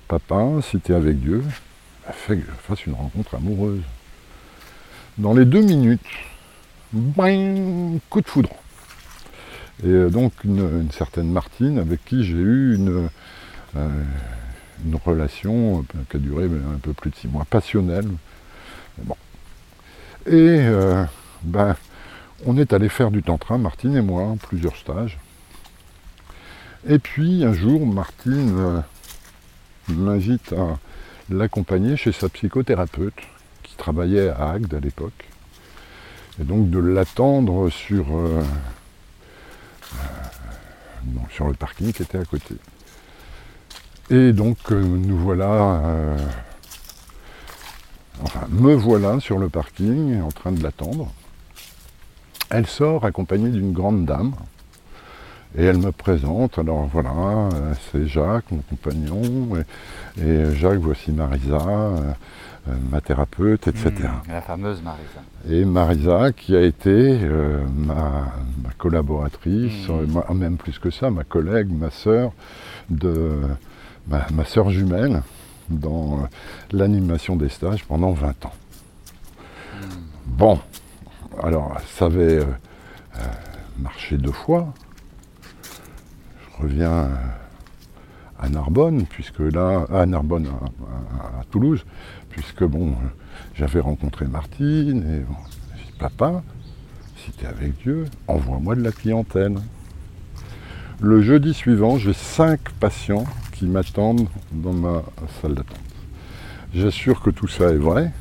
Papa, 0.08 0.62
si 0.62 0.80
tu 0.80 0.92
es 0.92 0.96
avec 0.96 1.20
Dieu, 1.20 1.44
fais 2.12 2.38
que 2.38 2.46
je 2.46 2.52
fasse 2.52 2.86
une 2.86 2.94
rencontre 2.94 3.36
amoureuse. 3.36 3.82
Dans 5.18 5.34
les 5.34 5.46
deux 5.46 5.62
minutes, 5.62 6.06
bang, 6.94 8.00
coup 8.10 8.22
de 8.22 8.28
foudre. 8.28 8.52
Et 9.84 9.88
euh, 9.88 10.10
donc 10.10 10.32
une, 10.44 10.90
certaine 10.92 11.30
Martine 11.32 11.80
avec 11.80 12.04
qui 12.06 12.24
j'ai 12.24 12.36
eu 12.36 12.76
une, 12.76 13.10
euh, 13.76 13.90
relation 15.04 15.80
euh, 15.80 16.00
qui 16.10 16.18
a 16.18 16.20
duré 16.20 16.46
un 16.46 16.80
peu 16.82 16.94
plus 16.94 17.10
de 17.10 17.16
six 17.16 17.28
mois, 17.28 17.46
passionnelle. 17.46 18.08
Bon. 19.00 19.16
Et 20.28 20.66
ben, 21.44 21.76
on 22.46 22.58
est 22.58 22.74
allé 22.74 22.90
faire 22.90 23.12
du 23.12 23.22
tantra, 23.22 23.58
Martine 23.58 23.96
et 23.96 24.02
moi, 24.02 24.36
plusieurs 24.48 24.76
stages. 24.76 25.20
Et 26.88 27.00
puis 27.00 27.44
un 27.44 27.54
jour, 27.54 27.86
Martine 27.88 28.84
m'invite 29.88 30.54
à 30.54 30.78
l'accompagner 31.30 31.98
chez 31.98 32.12
sa 32.12 32.30
psychothérapeute, 32.30 33.16
qui 33.64 33.76
travaillait 33.76 34.30
à 34.30 34.52
Agde 34.52 34.74
à 34.74 34.80
l'époque. 34.80 35.26
Et 36.40 36.44
donc 36.44 36.70
de 36.70 36.80
l'attendre 36.80 37.70
sur, 37.70 38.06
euh, 38.16 38.44
euh, 39.96 41.20
sur 41.32 41.48
le 41.48 41.54
parking 41.54 41.92
qui 41.92 42.04
était 42.04 42.20
à 42.20 42.26
côté. 42.26 42.56
Et 44.12 44.34
donc 44.34 44.58
euh, 44.72 44.82
nous 44.84 45.18
voilà, 45.18 45.82
enfin 48.22 48.46
me 48.50 48.76
voilà 48.76 49.20
sur 49.20 49.40
le 49.40 49.50
parking 49.50 50.22
en 50.22 50.32
train 50.32 50.52
de 50.52 50.62
l'attendre. 50.62 51.12
Elle 52.52 52.68
sort 52.68 53.06
accompagnée 53.06 53.50
d'une 53.50 53.74
grande 53.74 54.06
dame 54.06 54.36
et 55.58 55.64
elle 55.64 55.78
me 55.78 55.92
présente, 55.92 56.60
alors 56.60 56.86
voilà, 56.92 57.12
euh, 57.12 57.74
c'est 57.92 58.08
Jacques, 58.08 58.52
mon 58.52 58.62
compagnon, 58.70 59.50
et, 60.22 60.54
Jacques, 60.54 60.80
voici 60.80 61.12
Marisa, 61.12 61.56
euh, 61.56 62.12
euh, 62.68 62.74
ma 62.92 63.00
thérapeute, 63.00 63.68
etc. 63.68 63.92
Hmm, 64.00 64.32
la 64.32 64.42
fameuse 64.42 64.82
Marisa. 64.82 65.22
Et 65.50 65.64
Marisa, 65.64 66.34
qui 66.34 66.56
a 66.56 66.62
été 66.62 67.20
ma, 67.74 68.34
collaboratrice, 68.78 69.88
hmm. 69.88 70.38
même 70.38 70.58
plus 70.58 70.78
que 70.78 70.90
ça, 70.90 71.10
ma 71.10 71.24
collègue, 71.24 71.72
ma 71.72 71.90
sœur, 71.90 72.34
de 72.90 73.40
ma, 74.08 74.26
ma 74.34 74.44
sœur 74.44 74.72
jumelle, 74.72 75.22
dans 75.70 76.28
l'animation 76.72 77.38
des 77.38 77.50
stages 77.50 77.86
pendant 77.86 78.12
20 78.12 78.46
ans. 78.46 78.54
Hmm. 79.74 79.86
Bon, 80.26 80.60
alors 81.42 81.78
ça 81.88 82.06
avait 82.06 82.40
marché 83.80 84.18
deux 84.18 84.32
fois, 84.32 84.74
reviens 86.60 87.10
à 88.40 88.50
Narbonne, 88.50 89.06
puisque 89.06 89.40
là, 89.40 89.86
à 89.92 90.06
Narbonne, 90.06 90.48
à, 90.48 91.44
Toulouse, 91.52 91.86
puisque 92.30 92.64
bon, 92.64 92.94
j'avais 93.56 93.80
rencontré 93.80 94.26
Martine, 94.26 95.04
et 95.10 95.20
bon, 95.20 95.36
papa, 96.00 96.44
si 97.18 97.32
tu 97.32 97.46
es 97.46 97.48
avec 97.48 97.78
Dieu, 97.78 98.06
envoie-moi 98.28 98.76
de 98.76 98.82
la 98.82 98.92
clientèle. 98.92 99.56
Le 101.02 101.22
jeudi 101.22 101.54
suivant, 101.54 101.98
j'ai 101.98 102.14
cinq 102.14 102.70
patients 102.80 103.26
qui 103.52 103.66
m'attendent 103.66 104.28
dans 104.52 104.74
ma 104.74 105.04
salle 105.42 105.56
d'attente. 105.56 105.80
J'assure 106.74 107.22
que 107.22 107.30
tout 107.30 107.48
ça 107.48 107.66
est 107.70 107.78
vrai. 107.78 108.12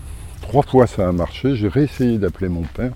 Trois 0.42 0.62
fois 0.62 0.86
ça 0.86 1.08
a 1.08 1.12
marché. 1.12 1.56
J'ai 1.56 1.68
réessayé 1.68 2.18
d'appeler 2.18 2.48
mon 2.48 2.62
père. 2.62 2.92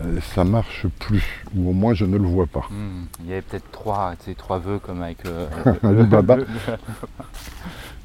Euh, 0.00 0.20
ça 0.34 0.44
marche 0.44 0.86
plus, 0.98 1.44
ou 1.54 1.70
au 1.70 1.72
moins 1.72 1.94
je 1.94 2.04
ne 2.04 2.16
le 2.16 2.26
vois 2.26 2.46
pas. 2.46 2.66
Hmm. 2.70 3.04
Il 3.20 3.28
y 3.28 3.32
avait 3.32 3.42
peut-être 3.42 3.70
trois, 3.70 4.14
trois 4.36 4.58
vœux 4.58 4.78
comme 4.78 5.02
avec 5.02 5.18
le, 5.24 6.02
baba. 6.04 6.38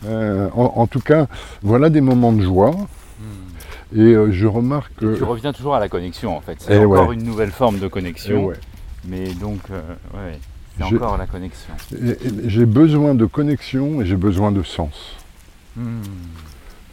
Euh, 0.05 0.49
en, 0.53 0.87
tout 0.87 1.01
cas, 1.01 1.27
voilà 1.61 1.89
des 1.89 1.99
moments 1.99 2.31
de 2.31 2.41
joie. 2.41 2.71
Hmm. 2.71 3.97
Et 3.97 4.13
euh, 4.13 4.31
je 4.31 4.47
remarque 4.47 4.95
que. 4.95 5.17
Tu 5.17 5.23
reviens 5.25 5.51
toujours 5.51 5.75
à 5.75 5.81
la 5.81 5.89
connexion 5.89 6.37
en 6.37 6.39
fait. 6.39 6.55
C'est 6.61 6.77
eh 6.77 6.85
encore 6.85 7.11
une 7.11 7.23
nouvelle 7.23 7.51
forme 7.51 7.79
de 7.79 7.87
connexion. 7.89 8.53
Eh 8.53 9.09
Mais 9.09 9.33
donc, 9.33 9.59
c'est 10.77 10.95
encore 10.95 11.17
la 11.17 11.25
connexion. 11.25 11.73
J'ai 12.45 12.65
besoin 12.65 13.13
de 13.13 13.25
connexion 13.25 14.01
et 14.01 14.05
j'ai 14.05 14.15
besoin 14.15 14.53
de 14.53 14.63
sens. 14.63 15.17
Hmm. 15.75 15.99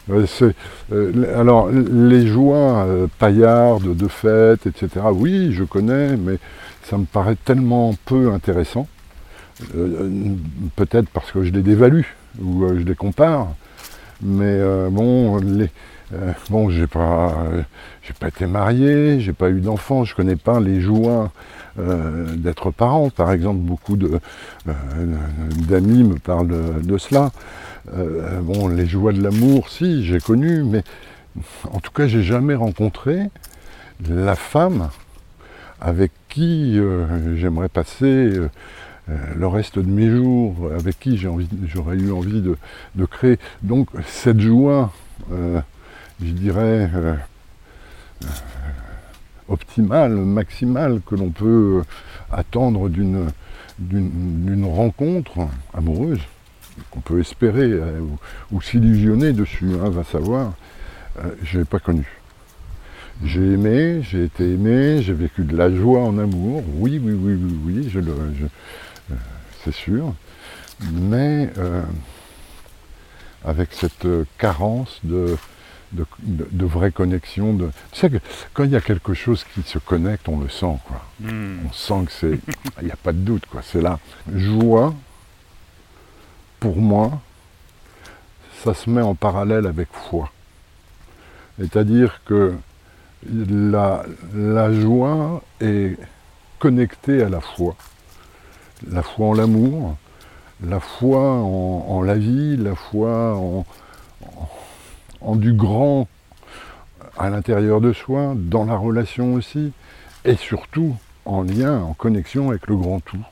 Euh, 0.09 0.25
euh, 0.91 1.39
alors, 1.39 1.69
les 1.69 2.27
joies 2.27 2.85
euh, 2.85 3.07
paillardes 3.19 3.95
de 3.95 4.07
fête, 4.07 4.65
etc., 4.67 5.05
oui, 5.11 5.51
je 5.51 5.63
connais, 5.63 6.17
mais 6.17 6.37
ça 6.83 6.97
me 6.97 7.05
paraît 7.05 7.37
tellement 7.43 7.95
peu 8.05 8.31
intéressant. 8.31 8.87
Peut-être 10.75 11.09
parce 11.09 11.31
que 11.31 11.43
je 11.43 11.51
les 11.51 11.63
dévalue 11.63 12.03
ou 12.39 12.67
je 12.67 12.83
les 12.83 12.95
compare. 12.95 13.47
Mais 14.21 14.59
bon, 14.91 15.37
les, 15.37 15.71
bon, 16.51 16.69
j'ai 16.69 16.85
pas, 16.85 17.33
été 18.27 18.45
marié, 18.45 19.19
j'ai 19.19 19.33
pas 19.33 19.49
eu 19.49 19.59
d'enfant, 19.59 20.03
je 20.03 20.15
connais 20.15 20.35
pas 20.35 20.59
les 20.59 20.79
joies 20.79 21.31
d'être 21.75 22.69
parent. 22.69 23.09
Par 23.09 23.31
exemple, 23.31 23.57
beaucoup 23.57 23.97
d'amis 23.97 26.03
me 26.03 26.19
parlent 26.19 26.83
de 26.83 26.97
cela. 26.99 27.31
Euh, 27.93 28.41
bon, 28.41 28.67
les 28.67 28.85
joies 28.85 29.13
de 29.13 29.21
l'amour, 29.21 29.69
si, 29.69 30.03
j'ai 30.05 30.19
connu, 30.19 30.63
mais 30.63 30.83
en 31.71 31.79
tout 31.79 31.91
cas, 31.91 32.07
j'ai 32.07 32.23
jamais 32.23 32.55
rencontré 32.55 33.29
la 34.09 34.35
femme 34.35 34.89
avec 35.79 36.11
qui 36.27 36.77
euh, 36.77 37.35
j'aimerais 37.37 37.69
passer 37.69 38.05
euh, 38.05 38.47
le 39.35 39.47
reste 39.47 39.79
de 39.79 39.89
mes 39.89 40.09
jours, 40.09 40.69
avec 40.77 40.99
qui 40.99 41.17
j'aurais 41.17 41.95
eu 41.95 42.11
envie 42.11 42.41
de, 42.41 43.05
créer. 43.05 43.39
Donc 43.63 43.89
cette 44.05 44.41
joie, 44.41 44.91
je 45.31 46.31
dirais, 46.31 46.89
optimale, 49.47 50.11
maximale 50.11 50.99
que 51.05 51.15
l'on 51.15 51.29
peut 51.29 51.83
attendre 52.31 52.89
d'une 52.89 54.65
rencontre 54.65 55.47
amoureuse, 55.73 56.19
qu'on 56.91 56.99
peut 56.99 57.19
espérer 57.19 57.71
euh, 57.71 57.99
ou, 58.51 58.61
s'illusionner 58.61 59.33
dessus, 59.33 59.71
hein, 59.81 59.89
va 59.89 60.03
savoir, 60.03 60.53
euh, 61.19 61.29
je 61.43 61.59
n'ai 61.59 61.65
pas 61.65 61.79
connu. 61.79 62.07
J'ai 63.23 63.53
aimé, 63.53 64.01
j'ai 64.03 64.25
été 64.25 64.43
aimé, 64.43 65.01
j'ai 65.01 65.13
vécu 65.13 65.43
de 65.43 65.57
la 65.57 65.73
joie 65.73 66.01
en 66.01 66.17
amour, 66.19 66.63
oui, 66.75 67.01
oui, 67.03 67.13
oui, 67.13 67.33
oui, 67.33 67.59
oui, 67.65 67.89
je, 67.89 67.99
euh, 67.99 69.15
c'est 69.63 69.73
sûr, 69.73 70.13
mais 70.93 71.49
avec 73.43 73.69
cette 73.73 74.07
carence 74.37 74.99
de, 75.03 75.35
de, 75.91 76.65
vraie 76.65 76.91
connexion. 76.91 77.53
De... 77.53 77.69
Tu 77.91 77.99
sais 77.99 78.09
que 78.09 78.17
quand 78.53 78.63
il 78.63 78.71
y 78.71 78.75
a 78.75 78.81
quelque 78.81 79.13
chose 79.13 79.45
qui 79.53 79.61
se 79.63 79.79
connecte, 79.79 80.27
on 80.29 80.39
le 80.39 80.49
sent, 80.49 80.77
quoi. 80.85 81.05
Hmm. 81.19 81.59
On 81.67 81.71
sent 81.71 82.05
que 82.05 82.11
c'est. 82.11 82.39
Il 82.81 82.85
n'y 82.85 82.91
a 82.91 82.97
pas 82.97 83.13
de 83.13 83.19
doute, 83.19 83.45
quoi. 83.45 83.61
C'est 83.63 83.81
là. 83.81 83.99
Joie, 84.33 84.93
pour 86.59 86.77
moi, 86.77 87.21
ça 88.63 88.73
se 88.73 88.89
met 88.89 89.01
en 89.01 89.15
parallèle 89.15 89.67
avec 89.67 89.89
foi. 89.91 90.31
C'est-à-dire 91.59 92.21
que 92.25 92.55
la, 93.25 94.03
joie 94.71 95.41
est 95.59 95.97
connectée 96.59 97.23
à 97.23 97.29
la 97.29 97.41
foi. 97.41 97.75
La 98.91 99.01
foi 99.01 99.27
en 99.27 99.33
l'amour, 99.33 99.97
la 100.63 100.79
foi 100.79 101.19
en, 101.19 102.01
la 102.01 102.15
vie, 102.15 102.57
la 102.57 102.75
foi 102.75 103.35
en, 105.21 105.35
du 105.35 105.53
grand 105.53 106.07
à 107.17 107.29
l'intérieur 107.29 107.81
de 107.81 107.93
soi, 107.93 108.33
dans 108.35 108.65
la 108.65 108.75
relation 108.75 109.33
aussi, 109.33 109.71
et 110.23 110.35
surtout 110.35 110.95
en 111.25 111.41
lien, 111.41 111.81
en 111.81 111.93
connexion 111.93 112.49
avec 112.49 112.67
le 112.67 112.75
grand 112.75 112.99
tout. 112.99 113.25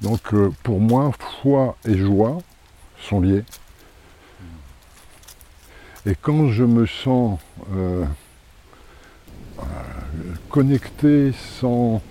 Donc 0.00 0.34
euh, 0.34 0.50
pour 0.64 0.80
moi, 0.80 1.12
foi 1.42 1.76
et 1.86 1.96
joie, 1.96 2.38
sont 3.02 3.20
liés. 3.20 3.44
Et 6.06 6.14
quand 6.20 6.48
je 6.48 6.64
me 6.64 6.86
sens 6.86 7.38
euh, 7.74 8.04
connecté 10.48 11.32
sans 11.60 12.02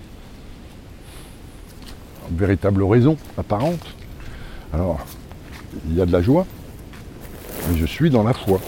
véritable 2.32 2.84
raison 2.84 3.18
apparente, 3.38 3.86
alors 4.74 5.06
il 5.88 5.96
y 5.96 6.02
a 6.02 6.06
de 6.06 6.12
la 6.12 6.22
joie, 6.22 6.46
mais 7.70 7.78
je 7.78 7.86
suis 7.86 8.10
dans 8.10 8.24
la 8.24 8.34
foi. 8.34 8.62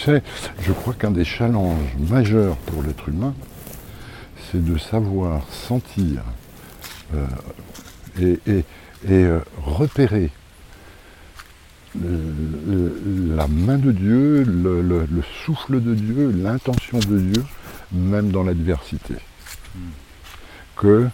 sais, 0.00 0.22
je 0.60 0.72
crois 0.72 0.94
qu'un 0.94 1.10
des 1.10 1.24
challenges 1.24 1.94
majeurs 2.08 2.56
pour 2.56 2.82
l'être 2.82 3.08
humain, 3.08 3.34
c'est 4.50 4.64
de 4.64 4.78
savoir 4.78 5.42
sentir 5.50 6.22
euh, 7.14 8.38
et, 8.46 8.64
euh, 9.08 9.40
repérer 9.62 10.30
la 11.94 13.48
main 13.48 13.78
de 13.78 13.90
Dieu, 13.90 14.44
le, 14.44 15.06
souffle 15.44 15.82
de 15.82 15.94
Dieu, 15.94 16.30
l'intention 16.30 16.98
de 16.98 17.18
Dieu, 17.18 17.44
même 17.92 18.30
dans 18.30 18.44
l'adversité. 18.44 19.14
Que, 20.76 21.08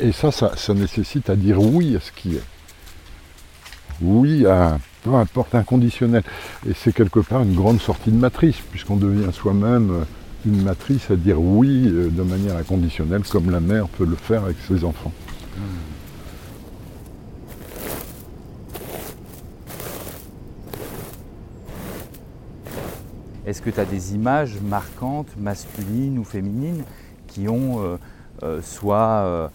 et, 0.00 0.12
ça, 0.12 0.30
ça, 0.30 0.52
ça, 0.56 0.74
nécessite 0.74 1.28
à 1.28 1.36
dire 1.36 1.60
oui 1.60 1.96
à 1.96 2.00
ce 2.00 2.12
qui 2.12 2.36
est. 2.36 2.44
Oui 4.00 4.46
à 4.46 4.78
peu 5.02 5.14
importe 5.14 5.54
inconditionnel. 5.54 6.22
Et 6.68 6.72
c'est 6.74 6.92
quelque 6.92 7.20
part 7.20 7.42
une 7.42 7.54
grande 7.54 7.80
sortie 7.80 8.10
de 8.10 8.16
matrice, 8.16 8.56
puisqu'on 8.70 8.96
devient 8.96 9.32
soi-même 9.32 10.04
une 10.46 10.62
matrice 10.62 11.10
à 11.10 11.16
dire 11.16 11.40
oui 11.40 11.88
euh, 11.88 12.08
de 12.10 12.22
manière 12.22 12.56
inconditionnelle, 12.56 13.22
comme 13.28 13.50
la 13.50 13.60
mère 13.60 13.88
peut 13.88 14.06
le 14.06 14.16
faire 14.16 14.44
avec 14.44 14.56
ses 14.68 14.84
enfants. 14.84 15.12
Est-ce 23.48 23.62
que 23.62 23.70
tu 23.70 23.80
as 23.80 23.84
des 23.84 24.14
images 24.14 24.60
marquantes, 24.60 25.28
masculines 25.38 26.18
ou 26.18 26.24
féminines, 26.24 26.84
qui 27.26 27.48
ont 27.48 27.82
euh, 27.82 27.96
euh, 28.42 28.60
soit 28.62 29.50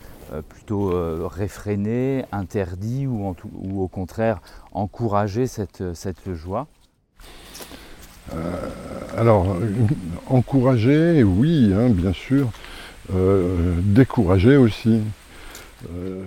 plutôt 0.50 0.92
réfréné, 1.28 2.26
interdit 2.32 3.06
ou, 3.06 3.36
ou, 3.54 3.84
au 3.84 3.88
contraire 3.88 4.42
encouragé 4.72 5.46
cette, 5.46 5.94
cette 5.94 6.34
joie? 6.34 6.66
Alors, 9.16 9.56
encourager, 10.28 11.22
oui, 11.22 11.72
hein, 11.76 11.90
bien 11.90 12.14
sûr. 12.14 12.50
Euh, 13.14 13.76
décourager 13.84 14.56
aussi. 14.56 15.02
Euh, 15.94 16.24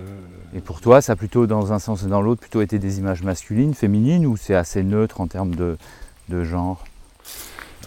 et 0.53 0.59
pour 0.59 0.79
toi, 0.79 1.01
ça 1.01 1.13
a 1.13 1.15
plutôt, 1.15 1.47
dans 1.47 1.73
un 1.73 1.79
sens 1.79 2.03
et 2.03 2.07
dans 2.07 2.21
l'autre, 2.21 2.41
plutôt 2.41 2.61
été 2.61 2.77
des 2.77 2.99
images 2.99 3.23
masculines, 3.23 3.73
féminines, 3.73 4.25
ou 4.25 4.37
c'est 4.37 4.53
assez 4.53 4.83
neutre 4.83 5.19
en 5.19 5.27
termes 5.27 5.55
de, 5.55 5.77
genre? 6.43 6.85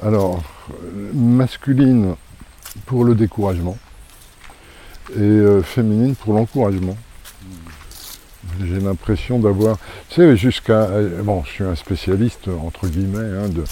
Alors, 0.03 0.43
masculine 1.13 2.15
pour 2.87 3.05
le 3.05 3.15
découragement 3.15 3.77
et 5.15 5.21
euh, 5.21 5.63
féminine 5.63 6.15
pour 6.15 6.35
l'encouragement. 6.35 6.97
J'ai 8.65 8.81
l'impression 8.81 9.39
d'avoir, 9.39 9.77
tu 10.09 10.17
sais, 10.17 10.37
jusqu'à, 10.37 10.89
bon, 11.23 11.43
je 11.45 11.51
suis 11.51 11.65
un 11.65 11.75
spécialiste 11.75 12.49
entre 12.49 12.89
guillemets 12.89 13.19
hein, 13.19 13.49
de, 13.49 13.65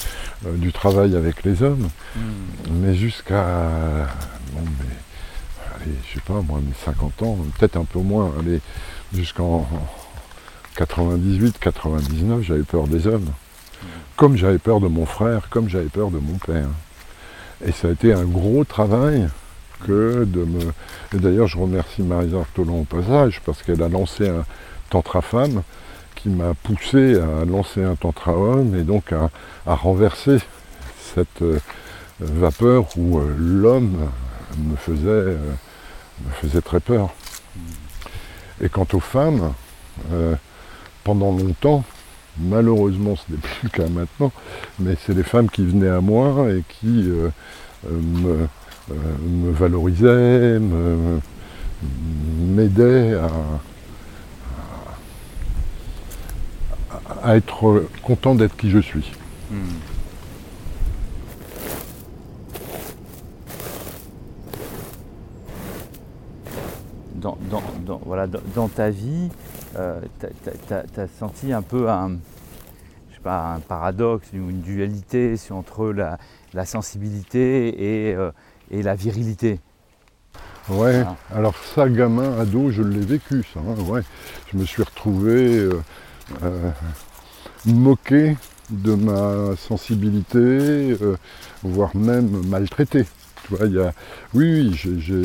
euh, 0.47 0.57
du 0.57 0.73
travail 0.73 1.17
avec 1.17 1.43
les 1.45 1.63
hommes, 1.63 1.89
hmm. 2.17 2.21
mais 2.73 2.95
jusqu'à, 2.95 3.45
bon, 4.53 4.61
mais, 4.79 5.75
allez, 5.75 5.97
je 6.09 6.15
sais 6.15 6.25
pas, 6.27 6.41
moi, 6.43 6.61
50 6.85 7.23
ans, 7.23 7.39
peut-être 7.59 7.77
un 7.77 7.85
peu 7.85 8.01
moins, 8.01 8.33
allez, 8.39 8.61
jusqu'en 9.15 9.67
98, 10.77 11.59
99, 11.59 12.43
j'avais 12.43 12.63
peur 12.63 12.87
des 12.87 13.07
hommes. 13.07 13.31
Comme 14.17 14.37
j'avais 14.37 14.59
peur 14.59 14.81
de 14.81 14.89
mon 14.89 15.07
frère, 15.07 15.49
comme 15.51 15.69
j'avais 15.69 15.89
peur 15.89 16.11
de 16.11 16.19
mon 16.19 16.39
père. 16.39 16.69
Et 17.65 17.73
ça 17.73 17.89
a 17.89 17.91
été 17.91 18.13
un 18.13 18.25
gros 18.25 18.65
travail 18.65 19.29
que 19.87 20.25
de 20.25 20.45
me. 20.45 20.61
Et 21.15 21.19
d'ailleurs, 21.19 21.47
je 21.47 21.59
remercie 21.59 22.05
Artolon 22.13 22.81
au 22.81 22.85
passage 22.85 23.41
parce 23.45 23.63
qu'elle 23.63 23.83
a 23.83 23.89
lancé 23.89 24.29
un 24.29 24.45
tantra 24.91 25.23
femme 25.23 25.63
qui 26.15 26.29
m'a 26.29 26.55
poussé 26.55 27.19
à 27.21 27.45
lancer 27.45 27.83
un 27.85 27.95
tantra 27.95 28.33
homme 28.33 28.75
et 28.75 28.83
donc 28.83 29.13
à, 29.13 29.31
renverser 29.67 30.39
cette 31.15 31.43
euh, 31.43 31.61
vapeur 32.19 32.87
où 32.97 33.19
euh, 33.19 33.35
l'homme 33.39 34.09
me 34.59 34.77
faisait, 34.77 35.07
euh, 35.07 35.37
me 36.25 36.31
faisait 36.33 36.61
très 36.61 36.81
peur. 36.81 37.11
Et 38.61 38.69
quant 38.69 38.87
aux 38.93 39.01
femmes, 39.01 39.53
pendant 41.05 41.31
longtemps, 41.31 41.85
malheureusement 42.41 43.17
ce 43.17 43.33
n'est 43.33 43.39
plus 43.39 43.65
le 43.65 43.69
cas 43.71 43.89
maintenant, 43.89 44.33
mais 44.79 44.97
c'est 45.05 45.15
les 45.15 45.23
femmes 45.23 45.51
qui 45.51 45.65
venaient 45.65 45.89
à 45.89 46.01
moi 46.01 46.51
et 46.51 46.63
qui 46.81 47.11
me 47.91 48.47
euh, 48.91 48.95
me 49.23 49.53
valorisait, 49.53 50.59
m'aidait 52.39 53.15
à, 57.23 57.37
être 57.37 57.85
content 58.03 58.35
d'être 58.35 58.57
qui 58.57 58.71
je 58.71 58.79
suis. 58.79 59.13
Hmm. 59.51 59.57
Dans, 68.55 68.69
ta 68.69 68.89
vie, 68.91 69.29
euh, 69.77 70.01
tu 70.21 71.01
as, 71.01 71.07
senti 71.19 71.53
un 71.53 71.63
peu 71.63 71.89
un, 71.89 72.11
je 73.11 73.15
sais 73.15 73.23
pas, 73.23 73.55
un 73.55 73.61
paradoxe, 73.61 74.29
une 74.33 74.61
dualité 74.61 75.35
entre 75.51 75.93
la, 75.93 76.65
sensibilité 76.65 78.09
et, 78.09 78.15
euh, 78.15 78.31
et 78.71 78.83
la 78.83 78.95
virilité? 78.95 79.61
Ouais, 80.69 81.03
alors 81.35 81.55
ça, 81.75 81.89
gamin, 81.89 82.39
ado, 82.39 82.71
je 82.71 82.83
l'ai 82.83 83.01
vécu, 83.01 83.43
ça. 83.55 83.61
Hein, 83.61 83.83
ouais. 83.91 84.03
Je 84.53 84.59
me 84.59 84.65
suis 84.65 84.83
retrouvé 84.83 85.57
euh, 85.57 85.73
euh, 86.43 86.71
moqué 87.65 88.37
de 88.69 88.95
ma 88.95 89.57
sensibilité, 89.57 90.95
voire 91.63 91.97
même 91.97 92.47
maltraité. 92.47 93.07
Tu 93.45 93.57
vois, 93.57 93.67
y 93.67 93.79
a... 93.79 93.95
Oui, 94.35 94.71
oui, 94.71 94.99
j'ai. 94.99 95.23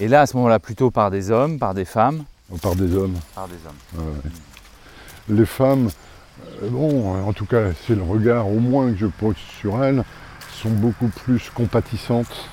Et 0.00 0.08
là, 0.08 0.20
à 0.20 0.26
ce 0.26 0.36
moment-là, 0.36 0.58
plutôt 0.58 0.90
par 0.90 1.10
des 1.10 1.30
hommes, 1.30 1.58
par 1.58 1.72
des 1.72 1.86
femmes? 1.86 2.24
Par 2.62 2.76
des 2.76 2.94
hommes. 2.94 3.16
Par 3.34 3.48
des 3.48 3.54
hommes. 3.66 4.04
Les 5.28 5.46
femmes, 5.46 5.88
bon, 6.62 7.26
en 7.26 7.32
tout 7.32 7.46
cas, 7.46 7.72
c'est 7.86 7.94
le 7.94 8.02
regard 8.02 8.48
au 8.48 8.60
moins 8.60 8.92
que 8.92 8.98
je 8.98 9.06
pose 9.06 9.36
sur 9.60 9.82
elles, 9.82 10.04
sont 10.52 10.70
beaucoup 10.70 11.08
plus 11.08 11.50
compatissantes 11.50 12.48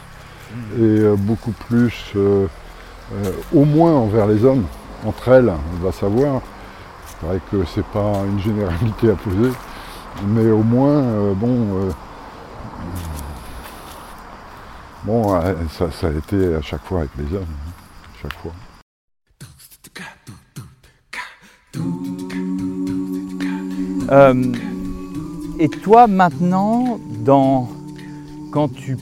et 0.78 0.82
euh, 0.82 1.16
beaucoup 1.18 1.52
plus, 1.52 2.12
euh, 2.16 2.48
euh, 3.14 3.32
au 3.54 3.66
moins 3.66 3.94
envers 3.94 4.28
les 4.28 4.44
hommes, 4.44 4.66
entre 5.06 5.30
elles, 5.30 5.50
on 5.50 5.84
va 5.84 5.92
savoir. 5.92 6.42
C'est 7.08 7.26
vrai 7.26 7.40
que 7.52 7.64
c'est 7.66 7.86
pas 7.86 8.24
une 8.26 8.40
généralité 8.40 9.12
à 9.12 9.16
poser, 9.16 9.52
mais 10.28 10.50
au 10.50 10.64
moins, 10.64 11.34
bon, 11.36 11.94
bon, 15.04 15.42
ça, 15.70 16.08
a 16.08 16.12
été 16.12 16.56
à 16.56 16.62
chaque 16.62 16.84
fois 16.86 17.00
avec 17.00 17.12
les 17.18 17.36
hommes, 17.36 17.44
hein, 17.44 17.72
chaque 18.22 18.34
fois. 18.42 18.52
Et 24.12 25.70
toi 25.70 26.08
maintenant, 26.08 27.00
quand 28.52 28.74
tu 28.74 28.98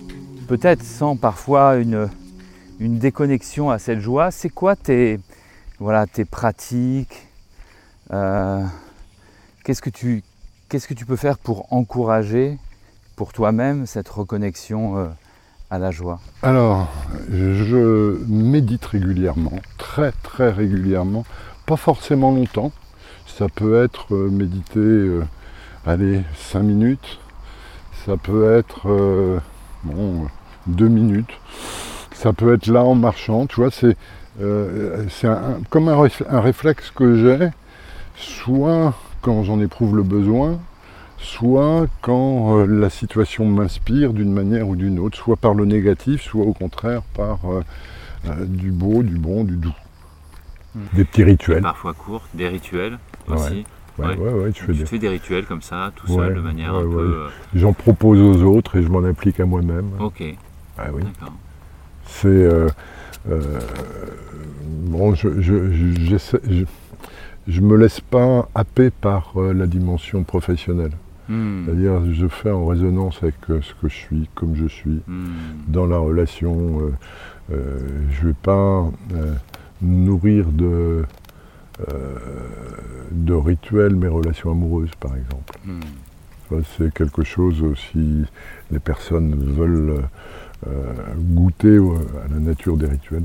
peut-être 0.49 0.84
sans 0.84 1.16
parfois 1.16 1.76
une, 1.76 2.10
déconnexion 2.80 3.70
à 3.70 3.78
cette 3.78 3.99
joie. 3.99 4.32
C'est 4.32 4.49
quoi 4.49 4.76
tes, 4.76 5.20
voilà, 5.80 6.07
tes 6.07 6.26
pratiques 6.26 7.28
euh, 8.12 8.64
qu'est-ce, 9.64 9.84
que 9.84 9.91
tu, 9.91 10.24
qu'est-ce 10.68 10.88
que 10.88 10.95
tu 10.95 11.05
peux 11.05 11.16
faire 11.16 11.38
pour 11.38 11.72
encourager 11.72 12.57
pour 13.16 13.32
toi-même 13.32 13.86
cette 13.86 14.10
reconnexion 14.10 14.97
euh, 14.97 15.05
à 15.70 15.78
la 15.78 15.91
joie? 15.91 16.20
Alors, 16.41 16.88
je 17.30 18.18
médite 18.28 18.86
régulièrement, 18.86 19.60
très 19.78 20.12
très 20.24 20.49
régulièrement, 20.49 21.26
pas 21.68 21.78
forcément 21.78 22.32
longtemps. 22.32 22.72
Ça 23.38 23.47
peut 23.53 23.84
être 23.84 24.13
euh, 24.13 24.30
méditer, 24.30 25.09
allez, 25.86 26.21
5 26.36 26.61
minutes. 26.61 27.19
Ça 28.05 28.17
peut 28.17 28.53
être, 28.53 29.41
bon, 29.84 30.27
deux 30.67 30.88
minutes. 30.88 31.32
Ça 32.13 32.34
peut 32.34 32.53
être 32.53 32.67
là 32.67 32.84
en 32.84 32.95
marchant, 32.95 33.45
tu 33.45 33.57
vois, 33.57 33.71
c'est 33.71 33.95
euh, 34.41 35.05
comme 35.69 35.89
un, 35.89 36.39
réflexe 36.39 36.91
que 36.91 37.15
j'ai, 37.15 37.49
soit 38.15 38.93
quand 39.21 39.43
j'en 39.43 39.59
éprouve 39.59 39.97
le 39.97 40.03
besoin, 40.03 40.59
soit 41.17 41.88
quand 42.01 42.57
euh, 42.57 42.65
la 42.65 42.89
situation 42.89 43.45
m'inspire 43.45 44.13
d'une 44.13 44.32
manière 44.32 44.69
ou 44.69 44.75
d'une 44.75 44.99
autre, 44.99 45.17
soit 45.17 45.36
par 45.36 45.53
le 45.53 45.65
négatif, 45.65 46.21
soit 46.21 46.45
au 46.45 46.53
contraire 46.53 47.01
par 47.15 47.39
euh, 47.45 48.45
du 48.45 48.71
beau, 48.71 49.03
du 49.03 49.17
bon, 49.17 49.43
du 49.43 49.57
doux. 49.57 49.75
Hmm. 50.75 50.82
Des 50.93 51.03
petits 51.03 51.23
rituels. 51.23 51.63
Parfois 51.63 51.93
courts, 51.93 52.27
des 52.34 52.47
rituels 52.47 52.97
aussi. 53.32 53.65
Ouais, 53.97 54.15
ouais, 54.15 54.32
ouais, 54.32 54.51
tu, 54.53 54.63
fais, 54.63 54.73
des... 54.73 54.86
fais, 54.86 54.97
des... 54.97 55.09
rituels 55.09 55.45
comme 55.45 55.61
ça, 55.61 55.91
tout 55.95 56.07
seul, 56.07 56.34
de 56.34 56.39
manière 56.39 56.73
un 56.73 56.84
peu. 56.84 57.27
J'en 57.53 57.73
propose 57.73 58.19
aux 58.19 58.43
autres 58.43 58.77
et 58.77 58.84
je 58.84 58.88
m'en 58.89 59.03
applique 59.03 59.39
à 59.39 59.45
moi-même. 59.45 59.91
Ok. 59.99 60.23
Ah 60.77 60.88
oui. 60.93 61.03
C'est. 62.05 62.27
Euh, 62.27 62.69
euh, 63.30 63.59
bon, 64.89 65.13
je, 65.13 65.41
je, 65.41 66.65
je, 67.47 67.61
me 67.61 67.75
laisse 67.75 67.99
pas 67.99 68.47
happer 68.55 68.89
par 68.89 69.34
euh, 69.36 69.53
la 69.53 69.67
dimension 69.67 70.23
professionnelle. 70.23 70.93
Hmm. 71.27 71.65
C'est-à-dire, 71.65 72.01
je 72.11 72.27
fais 72.27 72.49
en 72.49 72.65
résonance 72.65 73.21
avec 73.21 73.36
euh, 73.49 73.61
ce 73.61 73.73
que 73.80 73.88
je 73.88 73.95
suis, 73.95 74.30
comme 74.34 74.55
je 74.55 74.67
suis, 74.67 75.01
hmm. 75.07 75.27
dans 75.67 75.86
la 75.86 75.97
relation. 75.97 76.82
Euh, 76.82 76.91
euh, 77.51 77.77
je 78.11 78.23
ne 78.23 78.27
vais 78.30 78.38
pas 78.41 78.89
nourrir 79.82 80.45
de, 80.51 81.03
de 83.11 83.34
rituels 83.34 83.95
mes 83.95 84.07
relations 84.07 84.51
amoureuses, 84.51 84.95
par 84.99 85.15
exemple. 85.15 85.57
Hmm. 85.65 86.61
C'est 86.77 86.93
quelque 86.93 87.23
chose 87.23 87.61
aussi, 87.61 88.25
les 88.71 88.80
personnes 88.80 89.36
veulent 89.36 90.03
goûter 91.15 91.77
à 91.77 92.34
la 92.34 92.39
nature 92.39 92.75
des 92.75 92.88
rituels 92.88 93.23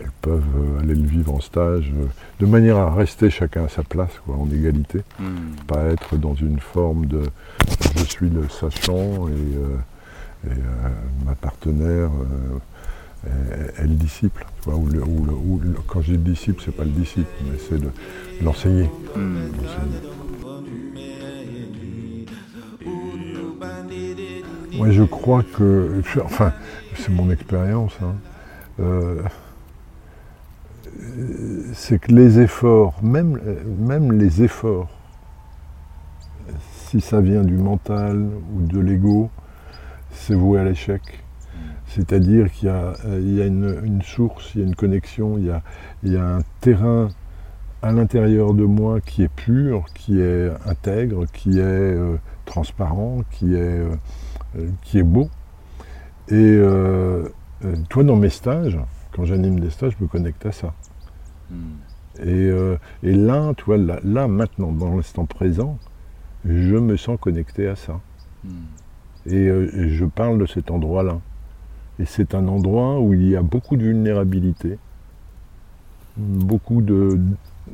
elles 0.00 0.10
peuvent 0.22 0.42
euh, 0.56 0.80
aller 0.80 0.94
le 0.94 1.06
vivre 1.06 1.34
en 1.34 1.40
stage, 1.40 1.92
euh, 1.96 2.06
de 2.40 2.46
manière 2.46 2.76
à 2.76 2.94
rester 2.94 3.30
chacun 3.30 3.64
à 3.64 3.68
sa 3.68 3.82
place, 3.82 4.12
quoi, 4.24 4.36
en 4.36 4.48
égalité. 4.50 5.02
Hmm. 5.18 5.54
Pas 5.66 5.84
être 5.86 6.16
dans 6.16 6.34
une 6.34 6.60
forme 6.60 7.06
de 7.06 7.22
je 7.96 8.04
suis 8.04 8.30
le 8.30 8.48
sachant 8.48 9.28
et, 9.28 9.56
euh, 9.56 10.48
ma 11.24 11.34
partenaire 11.34 12.10
est, 13.26 13.82
le 13.82 13.94
disciple. 13.94 14.46
ou 14.66 14.88
quand 15.86 16.02
je 16.02 16.14
dis 16.14 16.32
disciple, 16.32 16.62
c'est 16.64 16.76
pas 16.76 16.84
le 16.84 16.90
disciple, 16.90 17.30
mais 17.44 17.58
c'est 17.68 17.78
de 17.78 17.90
l'enseigner. 18.42 18.90
Hmm. 19.16 19.48
Moi, 24.74 24.90
je 24.90 25.02
crois 25.02 25.42
que, 25.42 26.02
enfin, 26.24 26.52
c'est 26.96 27.10
mon 27.10 27.30
expérience. 27.30 27.92
Hein, 28.02 28.14
c'est 31.74 32.00
que 32.00 32.12
les 32.12 32.40
efforts, 32.40 33.02
même, 33.02 33.38
même 33.78 34.12
les 34.12 34.42
efforts, 34.42 34.88
si 36.88 37.00
ça 37.00 37.20
vient 37.20 37.42
du 37.42 37.56
mental 37.56 38.28
ou 38.54 38.60
de 38.60 38.80
l'ego, 38.80 39.30
c'est 40.12 40.34
voué 40.34 40.60
à 40.60 40.64
l'échec. 40.64 41.02
C'est-à-dire 41.94 42.50
qu'il 42.50 42.68
y 42.68 42.70
a, 42.70 42.94
il 43.18 43.34
y 43.34 43.42
a 43.42 43.46
une, 43.46 44.02
source, 44.02 44.52
il 44.54 44.60
y 44.60 44.64
a 44.64 44.66
une 44.66 44.74
connexion, 44.74 45.38
il 45.38 45.46
y 45.46 45.50
a, 45.50 45.62
il 46.02 46.12
y 46.12 46.16
a 46.16 46.24
un 46.24 46.40
terrain 46.60 47.08
à 47.82 47.92
l'intérieur 47.92 48.54
de 48.54 48.64
moi 48.64 49.00
qui 49.00 49.22
est 49.22 49.32
pur, 49.32 49.84
qui 49.94 50.20
est 50.20 50.50
intègre, 50.66 51.26
qui 51.32 51.58
est 51.58 51.62
euh, 51.62 52.16
transparent, 52.44 53.22
qui 53.30 53.54
est, 53.54 53.58
euh, 53.58 54.68
qui 54.82 54.98
est 54.98 55.02
beau. 55.02 55.28
Et 56.28 56.34
euh, 56.34 57.28
toi, 57.88 58.04
dans 58.04 58.16
mes 58.16 58.30
stages, 58.30 58.78
quand 59.12 59.24
j'anime 59.24 59.60
des 59.60 59.70
stages, 59.70 59.94
je 59.98 60.04
me 60.04 60.08
connecte 60.08 60.46
à 60.46 60.52
ça. 60.52 60.72
Euh, 62.20 62.76
et, 63.02 63.12
là, 63.12 63.52
tu 63.56 63.64
vois, 63.64 63.76
là, 63.76 64.28
maintenant, 64.28 64.72
dans 64.72 64.94
l'instant 64.94 65.26
présent, 65.26 65.78
je 66.44 66.76
me 66.76 66.96
sens 66.96 67.18
connecté 67.20 67.68
à 67.68 67.76
ça. 67.76 68.00
Hmm. 68.44 68.50
Euh, 69.30 69.70
et, 69.74 69.88
je 69.90 70.04
parle 70.04 70.38
de 70.38 70.46
cet 70.46 70.70
endroit-là. 70.70 71.20
Et 71.98 72.06
c'est 72.06 72.34
un 72.34 72.48
endroit 72.48 72.98
où 73.00 73.12
il 73.14 73.28
y 73.28 73.36
a 73.36 73.42
beaucoup 73.42 73.76
de 73.76 73.82
vulnérabilité, 73.82 74.78
beaucoup 76.16 76.82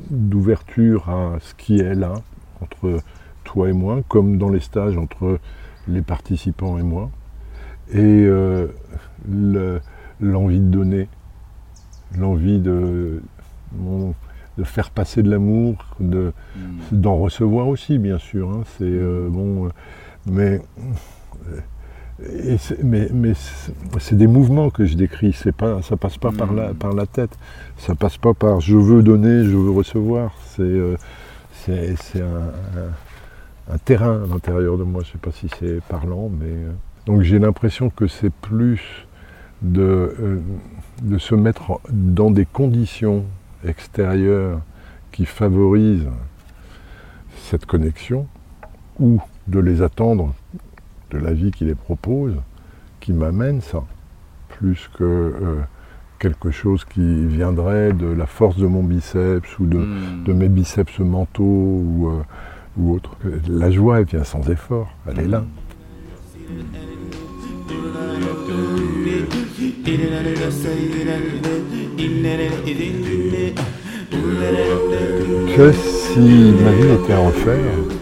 d'ouverture 0.09 1.09
à 1.09 1.37
ce 1.39 1.53
qui 1.55 1.79
est 1.79 1.95
là, 1.95 2.13
entre 2.61 2.99
toi 3.43 3.69
et 3.69 3.73
moi, 3.73 4.01
comme 4.07 4.37
dans 4.37 4.49
les 4.49 4.59
stages 4.59 4.97
entre 4.97 5.39
les 5.87 6.01
participants 6.01 6.77
et 6.77 6.83
moi. 6.83 7.09
Et 7.91 7.97
euh, 7.97 8.67
l'envie 10.19 10.59
de 10.59 10.65
donner, 10.65 11.07
l'envie 12.17 12.59
de, 12.59 13.23
de 14.57 14.63
faire 14.63 14.91
passer 14.91 15.23
de 15.23 15.31
l'amour, 15.31 15.85
de, 15.99 16.33
hmm. 16.55 16.79
d'en 16.91 17.17
recevoir 17.17 17.67
aussi, 17.67 17.97
bien 17.97 18.19
sûr. 18.19 18.49
Hein. 18.49 18.63
c'est 18.77 18.83
euh, 18.83 19.27
bon, 19.29 19.71
euh, 20.27 20.59
mais 22.83 22.83
mais, 22.83 23.09
mais 23.13 23.33
c'est 23.99 24.15
des 24.15 24.27
mouvements 24.27 24.69
que 24.69 24.85
je 24.85 24.95
décris. 24.95 25.33
C'est 25.33 25.51
pas, 25.51 25.81
ça 25.81 25.97
passe 25.97 26.17
pas 26.17 26.31
par 26.31 26.53
la, 26.53 26.71
hmm. 26.71 26.75
par 26.75 26.93
la 26.93 27.05
tête. 27.05 27.37
Ça 27.77 27.95
passe 27.95 28.17
pas 28.17 28.33
par 28.33 28.59
je 28.59 28.75
veux 28.75 29.03
donner, 29.03 29.45
je 29.45 29.55
veux 29.55 29.71
recevoir. 29.71 30.33
C'est, 30.55 30.63
euh, 30.63 30.97
un, 31.69 33.73
un, 33.73 33.77
terrain 33.77 34.23
à 34.23 34.27
l'intérieur 34.27 34.77
de 34.77 34.83
moi. 34.83 35.01
Je 35.05 35.11
sais 35.11 35.17
pas 35.17 35.31
si 35.31 35.49
c'est 35.59 35.81
parlant, 35.87 36.29
mais 36.29 36.55
donc 37.05 37.21
j'ai 37.21 37.39
l'impression 37.39 37.89
que 37.89 38.07
c'est 38.07 38.31
plus 38.31 38.81
de, 39.61 40.41
de 41.01 41.17
se 41.17 41.35
mettre 41.35 41.79
dans 41.89 42.31
des 42.31 42.45
conditions 42.45 43.25
extérieur 43.65 44.61
qui 45.11 45.25
favorise 45.25 46.07
cette 47.49 47.65
connexion, 47.65 48.27
ou 48.99 49.19
de 49.47 49.59
les 49.59 49.81
attendre 49.81 50.33
de 51.11 51.17
la 51.17 51.33
vie 51.33 51.51
qui 51.51 51.65
les 51.65 51.75
propose, 51.75 52.35
qui 52.99 53.13
m'amène 53.13 53.61
ça, 53.61 53.83
plus 54.49 54.89
que 54.97 55.03
euh, 55.03 55.61
quelque 56.19 56.51
chose 56.51 56.85
qui 56.85 57.25
viendrait 57.25 57.93
de 57.93 58.07
la 58.07 58.25
force 58.25 58.57
de 58.57 58.67
mon 58.67 58.83
biceps 58.83 59.57
ou 59.59 59.65
de, 59.65 59.77
hmm. 59.77 60.33
mes 60.33 60.49
biceps 60.49 60.99
mentaux 60.99 61.43
ou, 61.43 62.09
euh, 62.09 62.23
ou, 62.77 62.93
autre. 62.93 63.15
La 63.47 63.71
joie, 63.71 63.99
elle 63.99 64.05
vient 64.05 64.23
sans 64.23 64.47
effort, 64.49 64.89
elle 65.07 65.19
est 65.19 65.27
là. 65.27 65.43
Que 75.55 75.71
si 75.71 76.53
ma 76.63 76.71
vie 76.71 77.03
était 77.03 77.13
à 77.13 77.19
refaire, 77.19 77.98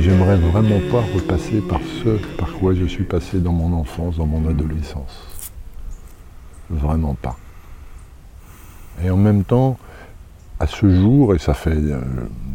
j'aimerais 0.00 0.36
vraiment 0.36 0.80
pas 0.90 1.02
repasser 1.14 1.60
par 1.60 1.80
ce 2.02 2.16
par 2.36 2.52
quoi 2.54 2.74
je 2.74 2.84
suis 2.86 3.04
passé 3.04 3.40
dans 3.40 3.52
mon 3.52 3.72
enfance, 3.76 4.16
dans 4.16 4.26
mon 4.26 4.48
adolescence. 4.48 5.26
Vraiment 6.70 7.14
pas. 7.14 7.36
Et 9.04 9.10
en 9.10 9.16
même 9.16 9.44
temps, 9.44 9.78
à 10.60 10.66
ce 10.66 10.88
jour, 10.88 11.34
et 11.34 11.38
ça 11.38 11.54
fait 11.54 11.70
euh, 11.70 12.00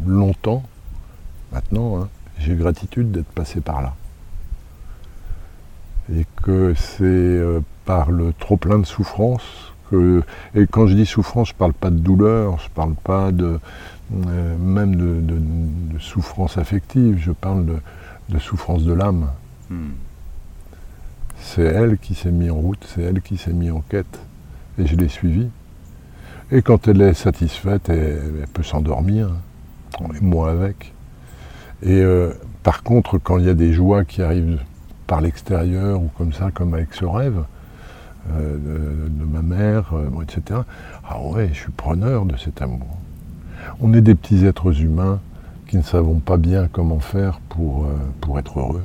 longtemps 0.06 0.62
maintenant, 1.52 2.00
hein, 2.00 2.08
j'ai 2.38 2.54
gratitude 2.54 3.10
d'être 3.10 3.32
passé 3.32 3.60
par 3.60 3.82
là. 3.82 3.94
Et 6.14 6.26
que 6.42 6.74
c'est 6.74 7.04
euh, 7.04 7.60
par 7.84 8.10
le 8.10 8.32
trop 8.32 8.56
plein 8.56 8.78
de 8.78 8.86
souffrance. 8.86 9.74
Que, 9.90 10.22
et 10.54 10.66
quand 10.66 10.86
je 10.86 10.94
dis 10.94 11.06
souffrance, 11.06 11.48
je 11.48 11.54
ne 11.54 11.58
parle 11.58 11.72
pas 11.72 11.90
de 11.90 11.98
douleur, 11.98 12.58
je 12.58 12.64
ne 12.64 12.74
parle 12.74 12.94
pas 12.94 13.32
de, 13.32 13.58
euh, 14.12 14.56
même 14.58 14.96
de, 14.96 15.98
souffrance 15.98 16.58
affective, 16.58 17.18
je 17.18 17.32
parle 17.32 17.66
de, 18.28 18.38
souffrance 18.38 18.84
de 18.84 18.92
l'âme. 18.92 19.30
Hmm. 19.70 19.90
C'est 21.40 21.64
elle 21.64 21.98
qui 21.98 22.14
s'est 22.14 22.30
mise 22.30 22.50
en 22.50 22.56
route, 22.56 22.84
c'est 22.94 23.02
elle 23.02 23.20
qui 23.20 23.36
s'est 23.36 23.52
mise 23.52 23.72
en 23.72 23.80
quête. 23.80 24.20
Et 24.78 24.86
je 24.86 24.96
l'ai 24.96 25.08
suivie. 25.08 25.48
Et 26.50 26.62
quand 26.62 26.88
elle 26.88 27.00
est 27.02 27.14
satisfaite, 27.14 27.88
elle, 27.88 28.46
peut 28.52 28.62
s'endormir, 28.62 29.30
et 30.00 30.20
moi 30.20 30.50
avec. 30.50 30.94
Et 31.82 32.00
euh, 32.00 32.32
par 32.62 32.82
contre, 32.82 33.18
quand 33.18 33.38
il 33.38 33.44
y 33.44 33.50
a 33.50 33.54
des 33.54 33.72
joies 33.72 34.04
qui 34.04 34.22
arrivent 34.22 34.60
par 35.06 35.20
l'extérieur 35.20 36.00
ou 36.00 36.10
comme 36.16 36.32
ça, 36.32 36.50
comme 36.52 36.74
avec 36.74 36.94
ce 36.94 37.04
rêve, 37.04 37.44
euh, 38.32 39.08
de, 39.08 39.24
ma 39.24 39.42
mère, 39.42 39.94
euh, 39.94 40.22
etc. 40.22 40.60
Ah 41.08 41.20
ouais, 41.22 41.48
je 41.52 41.60
suis 41.60 41.72
preneur 41.72 42.26
de 42.26 42.36
cet 42.36 42.60
amour. 42.60 42.98
On 43.80 43.92
est 43.94 44.00
des 44.00 44.14
petits 44.14 44.46
êtres 44.46 44.80
humains 44.80 45.20
qui 45.66 45.76
ne 45.76 45.82
savons 45.82 46.18
pas 46.18 46.36
bien 46.36 46.68
comment 46.70 47.00
faire 47.00 47.40
pour, 47.48 47.86
euh, 47.86 48.38
être 48.38 48.58
heureux. 48.58 48.82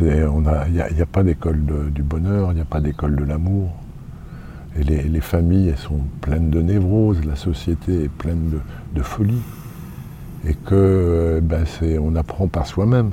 Il 0.00 0.06
n'y 0.06 1.02
a, 1.02 1.06
pas 1.06 1.22
d'école 1.22 1.90
du 1.92 2.02
bonheur, 2.02 2.52
il 2.52 2.54
n'y 2.56 2.60
a 2.60 2.66
pas 2.66 2.80
d'école 2.80 3.16
de 3.16 3.24
l'amour. 3.24 3.70
Les, 4.76 5.20
familles, 5.20 5.74
sont 5.76 6.00
pleines 6.20 6.50
de 6.50 6.62
névroses, 6.62 7.24
la 7.24 7.36
société 7.36 8.04
est 8.04 8.08
pleine 8.08 8.50
de, 8.50 8.60
de 8.94 9.02
folie. 9.02 9.42
Et 10.46 10.54
que 10.54 11.40
ben, 11.42 11.64
on 12.00 12.16
apprend 12.16 12.48
par 12.48 12.66
soi-même. 12.66 13.10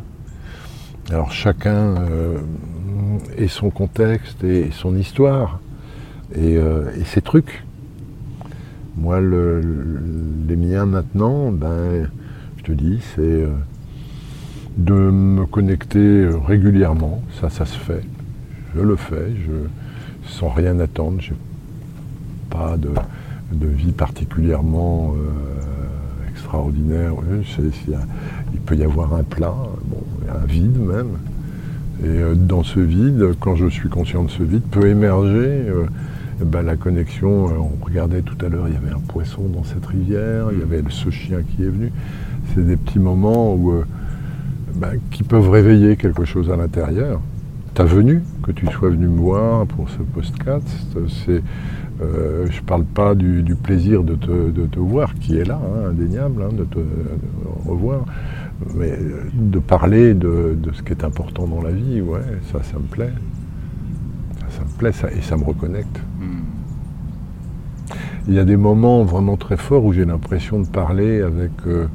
Alors 1.10 1.32
chacun 1.32 1.96
et 3.38 3.48
son 3.48 3.70
contexte 3.72 4.44
et 4.44 4.70
son 4.72 4.96
histoire 4.96 5.60
euh, 6.38 6.92
et, 6.96 7.06
ses 7.06 7.22
trucs. 7.22 7.64
Moi, 9.00 9.22
les 9.22 10.56
miens 10.56 10.86
maintenant, 10.86 11.52
ben, 11.52 12.10
je 12.58 12.64
te 12.64 12.72
dis, 12.74 13.00
c'est 13.16 13.22
euh, 13.22 13.48
de 14.78 14.94
me 14.94 15.46
connecter 15.46 16.30
régulièrement. 16.46 17.22
Ça, 17.40 17.50
ça 17.50 17.66
se 17.66 17.78
fait. 17.78 18.04
Je 18.76 18.82
le 18.82 18.96
fais, 18.98 19.32
je, 19.36 20.30
sans 20.30 20.50
rien 20.50 20.80
attendre. 20.80 21.22
J'ai 21.22 21.34
pas 22.50 22.76
de, 22.78 23.68
vie 23.68 23.94
particulièrement 23.94 25.14
euh, 25.16 26.30
extraordinaire. 26.32 27.14
il 28.54 28.60
peut 28.60 28.76
y 28.76 28.84
avoir 28.84 29.16
un 29.16 29.24
plat, 29.24 29.56
bon, 29.86 30.04
un 30.30 30.46
vide 30.46 30.78
même. 30.78 31.18
Et 32.04 32.08
euh, 32.08 32.36
dans 32.36 32.64
ce 32.64 32.80
vide, 32.80 33.34
quand 33.40 33.56
je 33.56 33.68
suis 33.68 33.90
conscient 33.90 34.24
de 34.24 34.30
ce 34.30 34.44
vide, 34.44 34.64
peut 34.72 34.88
émerger 34.88 35.66
euh, 35.68 35.86
ben, 36.46 36.62
la 36.62 36.76
connexion. 36.76 37.48
Euh, 37.48 37.58
on 37.60 37.84
regardait 37.84 38.22
tout 38.22 38.38
à 38.46 38.50
l'heure, 38.50 38.68
il 38.68 38.74
y 38.74 38.78
avait 38.78 38.96
un 38.96 39.02
poisson 39.08 39.44
dans 39.44 39.64
cette 39.64 39.86
rivière, 39.86 40.48
il 40.52 40.60
y 40.60 40.62
avait 40.62 40.84
ce 40.90 41.10
chien 41.10 41.40
qui 41.44 41.64
est 41.64 41.70
venu. 41.70 41.92
C'est 42.54 42.66
des 42.66 42.78
petits 42.78 43.00
moments 43.00 43.54
où 43.54 43.84
ben, 44.76 45.00
qui 45.12 45.24
peuvent 45.24 45.50
réveiller 45.50 45.98
quelque 45.98 46.26
chose 46.26 46.50
à 46.50 46.56
l'intérieur. 46.56 47.20
Ta 47.74 47.84
venue, 47.84 48.22
que 48.44 48.52
tu 48.52 48.66
sois 48.68 48.90
venu 48.90 49.08
me 49.08 49.20
voir 49.20 49.66
pour 49.68 49.90
ce 49.90 49.98
podcast, 49.98 50.68
c'est, 51.26 51.42
euh, 52.02 52.48
je 52.50 52.62
ne 52.62 52.66
parle 52.66 52.86
pas 52.86 53.14
du, 53.14 53.44
plaisir 53.62 54.04
de 54.04 54.16
te, 54.16 54.80
voir, 54.80 55.14
qui 55.16 55.38
est 55.38 55.44
là, 55.44 55.60
hein, 55.62 55.90
indéniable, 55.90 56.44
hein, 56.44 56.54
de 56.54 56.64
te 56.64 56.80
revoir, 57.68 58.06
mais 58.76 58.98
de 59.34 59.60
parler 59.60 60.14
de, 60.14 60.58
ce 60.74 60.82
qui 60.82 60.92
est 60.92 61.04
important 61.04 61.46
dans 61.46 61.62
la 61.62 61.72
vie, 61.72 62.02
ouais, 62.02 62.22
ça, 62.52 62.64
ça 62.64 62.78
me 62.78 62.86
plaît. 62.86 63.14
Ça, 64.50 64.62
me 64.62 64.78
plaît 64.78 64.92
ça, 64.94 65.12
et 65.12 65.22
ça 65.22 65.36
me 65.36 65.44
reconnecte. 65.44 66.00
Hmm. 68.30 68.32
Il 68.32 68.36
y 68.36 68.40
a 68.40 68.46
des 68.46 68.58
moments 68.58 69.04
vraiment 69.04 69.38
très 69.38 69.58
forts 69.58 69.84
où 69.86 69.94
j'ai 69.94 70.06
l'impression 70.06 70.60
de 70.60 70.68
parler 70.68 71.22
avec... 71.22 71.52
Euh, 71.68 71.88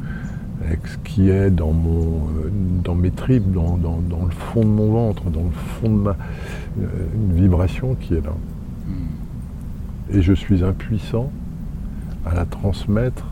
avec 0.67 0.87
ce 0.87 0.97
qui 0.99 1.29
est 1.29 1.51
dans, 1.51 1.73
mon, 1.73 2.29
euh, 2.29 2.51
dans 2.83 2.95
mes 2.95 3.11
tripes, 3.11 3.53
dans, 3.53 3.77
le 3.77 4.31
fond 4.31 4.61
de 4.61 4.67
mon 4.67 4.93
ventre, 4.93 5.25
dans 5.25 5.43
le 5.43 5.51
fond 5.51 5.91
de 5.91 6.03
ma. 6.03 6.17
Euh, 6.81 6.87
une 7.15 7.35
vibration 7.35 7.97
qui 8.01 8.15
est 8.15 8.25
là. 8.25 8.33
Et 10.13 10.23
je 10.23 10.33
suis 10.33 10.65
impuissant 10.65 11.31
à 12.27 12.35
la 12.35 12.45
transmettre 12.45 13.27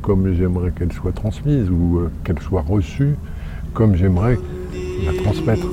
comme 0.00 0.32
j'aimerais 0.34 0.70
qu'elle 0.70 0.92
soit 0.92 1.12
transmise 1.12 1.70
ou 1.70 1.98
euh, 1.98 2.10
qu'elle 2.24 2.40
soit 2.40 2.62
reçue 2.62 3.14
comme 3.72 3.94
j'aimerais 3.94 4.38
la 5.04 5.12
transmettre. 5.22 5.66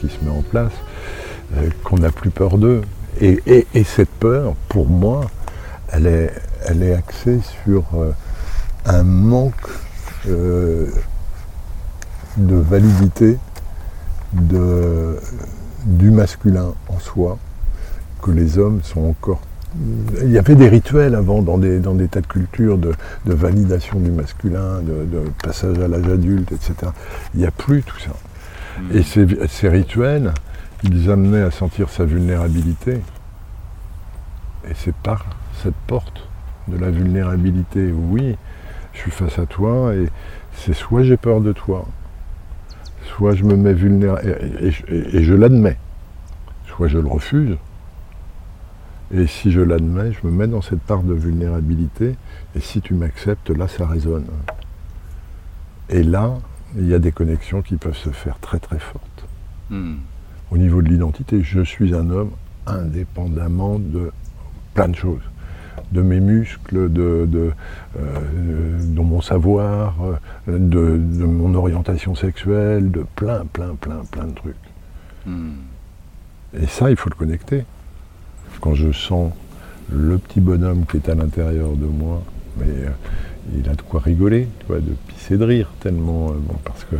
Qui 0.00 0.08
se 0.08 0.24
met 0.24 0.30
en 0.30 0.42
place, 0.42 0.72
euh, 1.56 1.68
qu'on 1.84 1.98
n'a 1.98 2.10
plus 2.10 2.30
peur 2.30 2.58
d'eux. 2.58 2.82
Et, 3.20 3.64
cette 3.84 4.08
peur, 4.08 4.54
pour 4.68 4.88
moi, 4.88 5.22
elle 5.92 6.06
est, 6.06 6.32
elle 6.66 6.82
est 6.82 6.94
axée 6.94 7.40
sur 7.64 7.84
euh, 7.94 8.12
un 8.86 9.02
manque 9.02 9.54
euh, 10.28 10.86
de 12.36 12.56
validité 12.56 13.36
du 14.32 16.10
masculin 16.10 16.72
en 16.88 16.98
soi, 17.00 17.36
que 18.22 18.30
les 18.30 18.58
hommes 18.58 18.80
sont 18.84 19.02
encore 19.02 19.40
il 20.22 20.30
y 20.30 20.38
avait 20.38 20.56
des 20.56 20.68
rituels 20.68 21.14
avant 21.14 21.42
dans 21.42 21.58
des, 21.58 21.78
dans 21.78 21.94
des 21.94 22.08
tas 22.08 22.20
de 22.20 22.26
cultures 22.26 22.76
de, 22.78 22.92
validation 23.24 24.00
du 24.00 24.10
masculin, 24.10 24.80
de, 24.82 25.20
passage 25.42 25.78
à 25.78 25.88
l'âge 25.88 26.08
adulte, 26.08 26.50
etc. 26.52 26.90
Il 27.34 27.40
n'y 27.40 27.46
a 27.46 27.50
plus 27.50 27.82
tout 27.82 27.98
ça. 28.00 28.10
Et 28.92 29.02
ces, 29.02 29.68
rituels, 29.68 30.32
ils 30.82 31.10
amenaient 31.10 31.42
à 31.42 31.50
sentir 31.50 31.88
sa 31.88 32.04
vulnérabilité. 32.04 33.00
Et 34.68 34.74
c'est 34.74 34.94
par 34.94 35.26
cette 35.62 35.74
porte 35.86 36.28
de 36.68 36.76
la 36.76 36.90
vulnérabilité, 36.90 37.92
oui, 37.92 38.36
je 38.92 38.98
suis 38.98 39.10
face 39.10 39.38
à 39.38 39.46
toi 39.46 39.94
et 39.94 40.08
c'est 40.54 40.74
soit 40.74 41.02
j'ai 41.02 41.16
peur 41.16 41.40
de 41.40 41.52
toi, 41.52 41.86
soit 43.04 43.34
je 43.34 43.44
me 43.44 43.56
mets 43.56 43.72
vulnérable, 43.72 44.36
et 44.60 45.22
je 45.22 45.34
l'admets, 45.34 45.78
soit 46.66 46.88
je 46.88 46.98
le 46.98 47.08
refuse, 47.08 47.56
et 49.12 49.26
si 49.26 49.50
je 49.50 49.60
l'admets, 49.60 50.12
je 50.12 50.26
me 50.26 50.30
mets 50.30 50.46
dans 50.46 50.62
cette 50.62 50.80
part 50.80 51.02
de 51.02 51.14
vulnérabilité. 51.14 52.14
Et 52.54 52.60
si 52.60 52.80
tu 52.80 52.94
m'acceptes, 52.94 53.50
là, 53.50 53.66
ça 53.66 53.86
résonne. 53.86 54.26
Et 55.88 56.04
là, 56.04 56.38
il 56.76 56.88
y 56.88 56.94
a 56.94 56.98
des 56.98 57.12
connexions 57.12 57.62
qui 57.62 57.76
peuvent 57.76 57.96
se 57.96 58.10
faire 58.10 58.38
très 58.38 58.58
très 58.58 58.78
fortes. 58.78 59.24
Hmm. 59.70 59.96
Au 60.50 60.58
niveau 60.58 60.82
de 60.82 60.88
l'identité, 60.88 61.42
je 61.42 61.60
suis 61.60 61.94
un 61.94 62.10
homme 62.10 62.32
indépendamment 62.66 63.78
de 63.78 64.12
plein 64.74 64.88
de 64.88 64.96
choses. 64.96 65.22
de 65.92 66.02
mes 66.02 66.20
muscles, 66.20 66.92
de, 66.92 67.26
de, 67.26 69.00
mon 69.00 69.20
savoir, 69.20 69.96
de, 70.46 71.24
mon 71.24 71.54
orientation 71.54 72.14
sexuelle, 72.14 72.90
de 72.92 73.04
plein, 73.16 73.44
plein, 73.52 73.74
plein, 73.74 74.02
plein 74.10 74.26
de 74.26 74.34
trucs. 74.34 74.54
Hmm. 75.26 75.50
Et 76.54 76.66
ça, 76.66 76.90
il 76.90 76.96
faut 76.96 77.10
le 77.10 77.16
connecter. 77.16 77.64
Quand 78.60 78.74
je 78.74 78.92
sens 78.92 79.32
le 79.92 80.18
petit 80.18 80.40
bonhomme 80.40 80.84
qui 80.86 80.98
est 80.98 81.08
à 81.08 81.14
l'intérieur 81.14 81.70
de 81.72 81.86
moi, 81.86 82.22
mais 82.56 82.86
il 83.56 83.68
a 83.68 83.74
de 83.74 83.82
quoi 83.82 84.00
rigoler, 84.00 84.48
tu 84.60 84.72
de 84.72 84.94
pisser 85.08 85.36
de 85.36 85.44
rire 85.44 85.70
tellement, 85.80 86.28
bon, 86.28 86.56
parce 86.64 86.84
que 86.84 86.96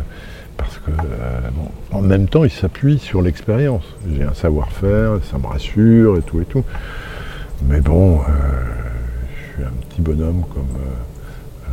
parce 0.61 0.77
que 0.77 0.91
euh, 0.91 1.49
en 1.91 2.01
même 2.01 2.27
temps, 2.27 2.43
il 2.43 2.51
s'appuie 2.51 2.99
sur 2.99 3.21
l'expérience. 3.23 3.83
J'ai 4.13 4.23
un 4.23 4.33
savoir-faire, 4.33 5.19
ça 5.29 5.39
me 5.39 5.47
rassure 5.47 6.17
et 6.17 6.21
tout 6.21 6.39
et 6.39 6.45
tout. 6.45 6.63
Mais 7.67 7.81
bon, 7.81 8.19
euh, 8.19 8.23
je 9.35 9.53
suis 9.53 9.63
un 9.63 9.71
petit 9.89 10.01
bonhomme 10.01 10.43
comme, 10.53 10.75
euh, 10.77 11.69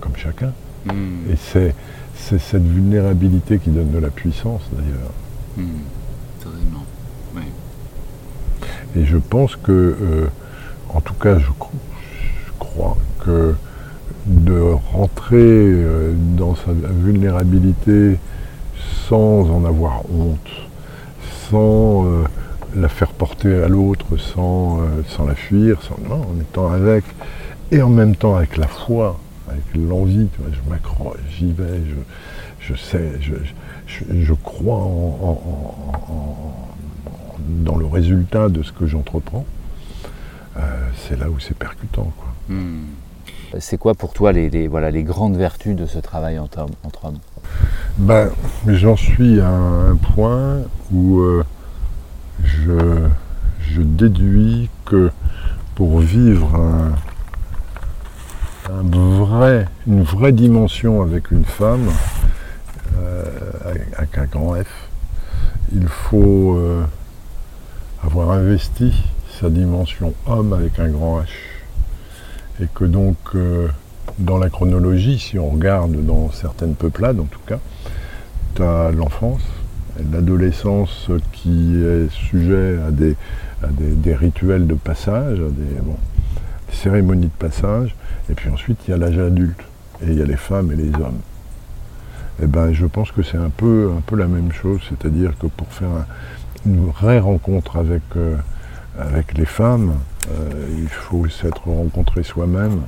comme 0.00 0.16
chacun. 0.16 0.52
Hmm. 0.84 1.30
Et 1.30 1.36
c'est, 1.36 1.74
cette 2.14 2.62
vulnérabilité 2.62 3.58
qui 3.58 3.70
donne 3.70 3.90
de 3.90 3.98
la 3.98 4.10
puissance 4.10 4.62
d'ailleurs. 4.72 5.12
Hmm. 5.56 6.50
Oui. 7.36 7.42
Et 8.96 9.04
je 9.06 9.16
pense 9.16 9.56
que, 9.56 10.28
en 10.90 11.00
tout 11.00 11.14
cas, 11.14 11.38
je 11.38 11.50
crois 12.58 12.96
que 13.20 13.54
de 14.26 14.74
rentrer 14.92 15.36
euh, 15.38 16.12
dans 16.36 16.56
sa 16.56 16.72
vulnérabilité 16.72 18.18
sans 19.08 19.48
en 19.50 19.64
avoir 19.64 20.02
honte, 20.10 20.50
sans 21.48 22.06
euh, 22.06 22.24
la 22.74 22.88
faire 22.88 23.12
porter 23.12 23.62
à 23.62 23.68
l'autre, 23.68 24.16
sans, 24.16 24.80
euh, 24.80 25.02
sans 25.06 25.26
la 25.26 25.36
fuir, 25.36 25.80
sans, 25.82 25.94
en 26.12 26.40
étant 26.40 26.70
avec, 26.72 27.04
et 27.70 27.80
en 27.82 27.88
même 27.88 28.16
temps 28.16 28.36
avec 28.36 28.56
la 28.56 28.66
foi, 28.66 29.18
avec 29.48 29.62
l'envie, 29.76 30.28
je 30.38 30.70
m'accroche, 30.70 31.18
j'y 31.38 31.52
vais, 31.52 31.82
je, 32.60 32.74
sais, 32.74 33.12
je, 34.10 34.34
crois 34.34 34.88
dans 37.48 37.76
le 37.76 37.86
résultat 37.86 38.48
de 38.48 38.64
ce 38.64 38.72
que 38.72 38.86
j'entreprends, 38.86 39.46
c'est 40.96 41.18
là 41.18 41.30
où 41.30 41.38
c'est 41.38 41.56
percutant. 41.56 42.12
Quoi. 42.16 42.56
Hmm. 42.56 42.86
C'est 43.58 43.78
quoi 43.78 43.94
pour 43.94 44.12
toi 44.12 44.32
les, 44.32 44.68
voilà, 44.68 44.90
les 44.90 45.02
grandes 45.02 45.36
vertus 45.36 45.76
de 45.76 45.86
ce 45.86 45.98
travail 45.98 46.38
entre, 46.38 46.66
hommes? 47.04 47.18
Ben, 47.98 48.30
J'en 48.66 48.96
suis 48.96 49.40
à 49.40 49.48
un 49.48 49.96
point 49.96 50.58
où 50.92 51.20
euh, 51.20 51.44
je, 52.42 53.80
déduis 53.82 54.68
que 54.84 55.10
pour 55.74 56.00
vivre 56.00 56.58
vrai, 58.68 59.66
une 59.86 60.02
vraie 60.02 60.32
dimension 60.32 61.02
avec 61.02 61.30
une 61.30 61.44
femme, 61.44 61.88
euh, 62.98 63.24
avec 63.96 64.18
un 64.18 64.24
grand 64.24 64.54
F, 64.54 64.88
il 65.74 65.86
faut 65.88 66.56
euh, 66.56 66.84
avoir 68.02 68.30
investi 68.30 68.92
sa 69.40 69.50
dimension 69.50 70.14
homme 70.26 70.52
avec 70.52 70.78
un 70.78 70.88
grand 70.88 71.20
H 71.20 71.26
et 72.60 72.66
que 72.74 72.84
donc 72.84 73.16
euh, 73.34 73.68
dans 74.18 74.38
la 74.38 74.48
chronologie, 74.48 75.18
si 75.18 75.38
on 75.38 75.50
regarde 75.50 76.04
dans 76.04 76.30
certaines 76.30 76.74
peuplades 76.74 77.20
en 77.20 77.24
tout 77.24 77.40
cas, 77.46 77.58
tu 78.54 78.62
as 78.62 78.90
l'enfance, 78.90 79.42
l'adolescence 80.12 81.08
qui 81.32 81.76
est 81.76 82.10
sujet 82.10 82.78
à 82.86 82.90
des, 82.90 84.14
rituels 84.14 84.66
de 84.66 84.74
passage, 84.74 85.38
à 85.38 85.50
des, 85.50 86.74
cérémonies 86.74 87.26
de 87.26 87.46
passage, 87.46 87.94
et 88.30 88.34
puis 88.34 88.50
ensuite 88.50 88.78
il 88.86 88.90
y 88.90 88.94
a 88.94 88.96
l'âge 88.96 89.18
adulte, 89.18 89.62
et 90.02 90.12
il 90.12 90.18
y 90.18 90.22
a 90.22 90.26
les 90.26 90.36
femmes 90.36 90.72
et 90.72 90.76
les 90.76 90.94
hommes. 90.94 91.20
Et 92.38 92.42
eh 92.44 92.46
ben, 92.46 92.70
je 92.72 92.84
pense 92.84 93.12
que 93.12 93.22
c'est 93.22 93.38
un 93.38 93.48
peu, 93.48 93.90
un 93.96 94.02
peu 94.02 94.14
la 94.14 94.26
même 94.26 94.52
chose, 94.52 94.80
c'est-à-dire 94.90 95.32
que 95.38 95.46
pour 95.46 95.68
faire 95.68 95.88
une 96.66 96.86
vraie 96.86 97.18
rencontre 97.18 97.76
avec, 97.76 98.02
euh, 98.16 98.36
avec 98.98 99.38
les 99.38 99.46
femmes, 99.46 99.94
il 100.76 100.88
faut 100.88 101.28
s'être 101.28 101.68
rencontré 101.68 102.22
soi-même. 102.22 102.82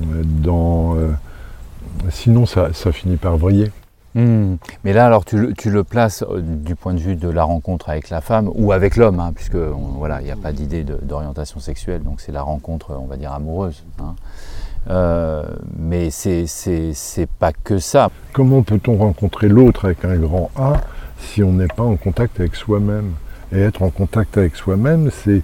Euh, 0.00 0.22
dans, 0.24 0.96
euh, 0.96 1.10
sinon, 2.10 2.46
ça, 2.46 2.70
finit 2.92 3.16
par 3.16 3.36
vriller. 3.36 3.70
Hmm. 4.14 4.56
Mais 4.84 4.92
là, 4.92 5.06
alors, 5.06 5.24
tu, 5.24 5.36
le 5.38 5.84
places 5.84 6.24
du 6.38 6.74
point 6.74 6.92
de 6.92 6.98
vue 6.98 7.16
de 7.16 7.28
la 7.28 7.44
rencontre 7.44 7.88
avec 7.88 8.10
la 8.10 8.20
femme 8.20 8.50
ou 8.54 8.72
avec 8.72 8.96
l'homme, 8.96 9.20
hein, 9.20 9.32
puisque 9.34 9.56
voilà, 9.56 10.20
il 10.20 10.24
n'y 10.24 10.30
a 10.30 10.36
pas 10.36 10.52
d'idée 10.52 10.84
d'orientation 10.84 11.60
sexuelle, 11.60 12.02
donc 12.02 12.20
c'est 12.20 12.32
la 12.32 12.42
rencontre, 12.42 12.94
on 12.98 13.06
va 13.06 13.16
dire, 13.16 13.32
amoureuse. 13.32 13.82
Hein. 14.00 14.14
mais 15.78 16.10
c'est 16.10 17.28
pas 17.38 17.52
que 17.52 17.78
ça. 17.78 18.10
Comment 18.34 18.62
peut-on 18.62 18.96
rencontrer 18.96 19.48
l'autre 19.48 19.86
avec 19.86 20.04
un 20.04 20.16
grand 20.16 20.50
A 20.56 20.74
si 21.18 21.42
on 21.42 21.52
n'est 21.52 21.68
pas 21.68 21.84
en 21.84 21.96
contact 21.96 22.38
avec 22.40 22.54
soi-même? 22.54 23.12
Et 23.54 23.60
être 23.60 23.82
en 23.82 23.90
contact 23.90 24.38
avec 24.38 24.56
soi-même, 24.56 25.10
c'est 25.10 25.42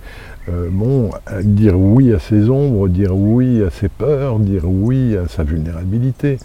euh, 0.48 0.68
bon, 0.70 1.10
dire 1.42 1.78
oui 1.78 2.12
à 2.12 2.18
ses 2.18 2.48
ombres, 2.48 2.88
dire 2.88 3.14
oui 3.14 3.62
à 3.62 3.70
ses 3.70 3.88
peurs, 3.88 4.38
dire 4.38 4.64
oui 4.64 5.16
à 5.16 5.28
sa 5.28 5.42
vulnérabilité. 5.42 6.38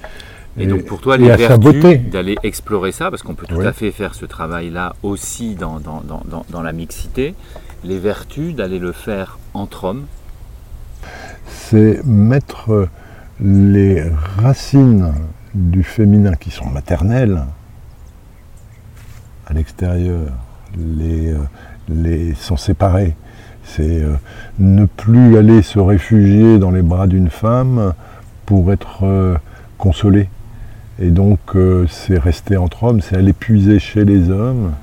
Et, 0.57 0.67
donc 0.67 0.85
pour 0.85 1.01
toi, 1.01 1.17
les 1.17 1.35
vertus 1.35 1.99
d'aller 2.11 2.35
explorer 2.43 2.91
ça, 2.91 3.09
parce 3.09 3.23
qu'on 3.23 3.33
peut 3.33 3.47
tout 3.47 3.61
à 3.61 3.73
fait 3.73 3.91
faire 3.91 4.13
ce 4.13 4.25
travail-là 4.25 4.95
aussi 5.01 5.55
dans, 5.55 5.79
dans, 5.79 6.61
la 6.61 6.71
mixité, 6.71 7.33
les 7.83 7.97
vertus 7.97 8.53
d'aller 8.53 8.77
le 8.77 8.91
faire 8.91 9.39
entre 9.53 9.85
hommes 9.85 10.05
C'est 11.47 12.05
mettre 12.05 12.87
les 13.39 14.03
racines 14.37 15.13
du 15.55 15.83
féminin 15.83 16.33
qui 16.33 16.51
sont 16.51 16.69
maternelles 16.69 17.45
à 19.47 19.53
l'extérieur, 19.53 20.31
les, 20.77 21.31
euh, 21.31 21.39
les 21.89 22.33
sont 22.35 22.57
séparées 22.57 23.15
c'est 23.65 24.03
euh, 24.03 24.15
ne 24.59 24.85
plus 24.85 25.37
aller 25.37 25.61
se 25.61 25.79
réfugier 25.79 26.59
dans 26.59 26.71
les 26.71 26.81
bras 26.81 27.07
d'une 27.07 27.29
femme 27.29 27.93
pour 28.45 28.71
être 28.71 29.03
euh, 29.03 29.35
consolé. 29.77 30.29
Et 30.99 31.09
donc 31.09 31.39
euh, 31.55 31.87
c'est 31.89 32.17
rester 32.17 32.57
entre 32.57 32.83
hommes, 32.83 33.01
c'est 33.01 33.15
aller 33.15 33.33
puiser 33.33 33.79
chez 33.79 34.05
les 34.05 34.29
hommes 34.29 34.73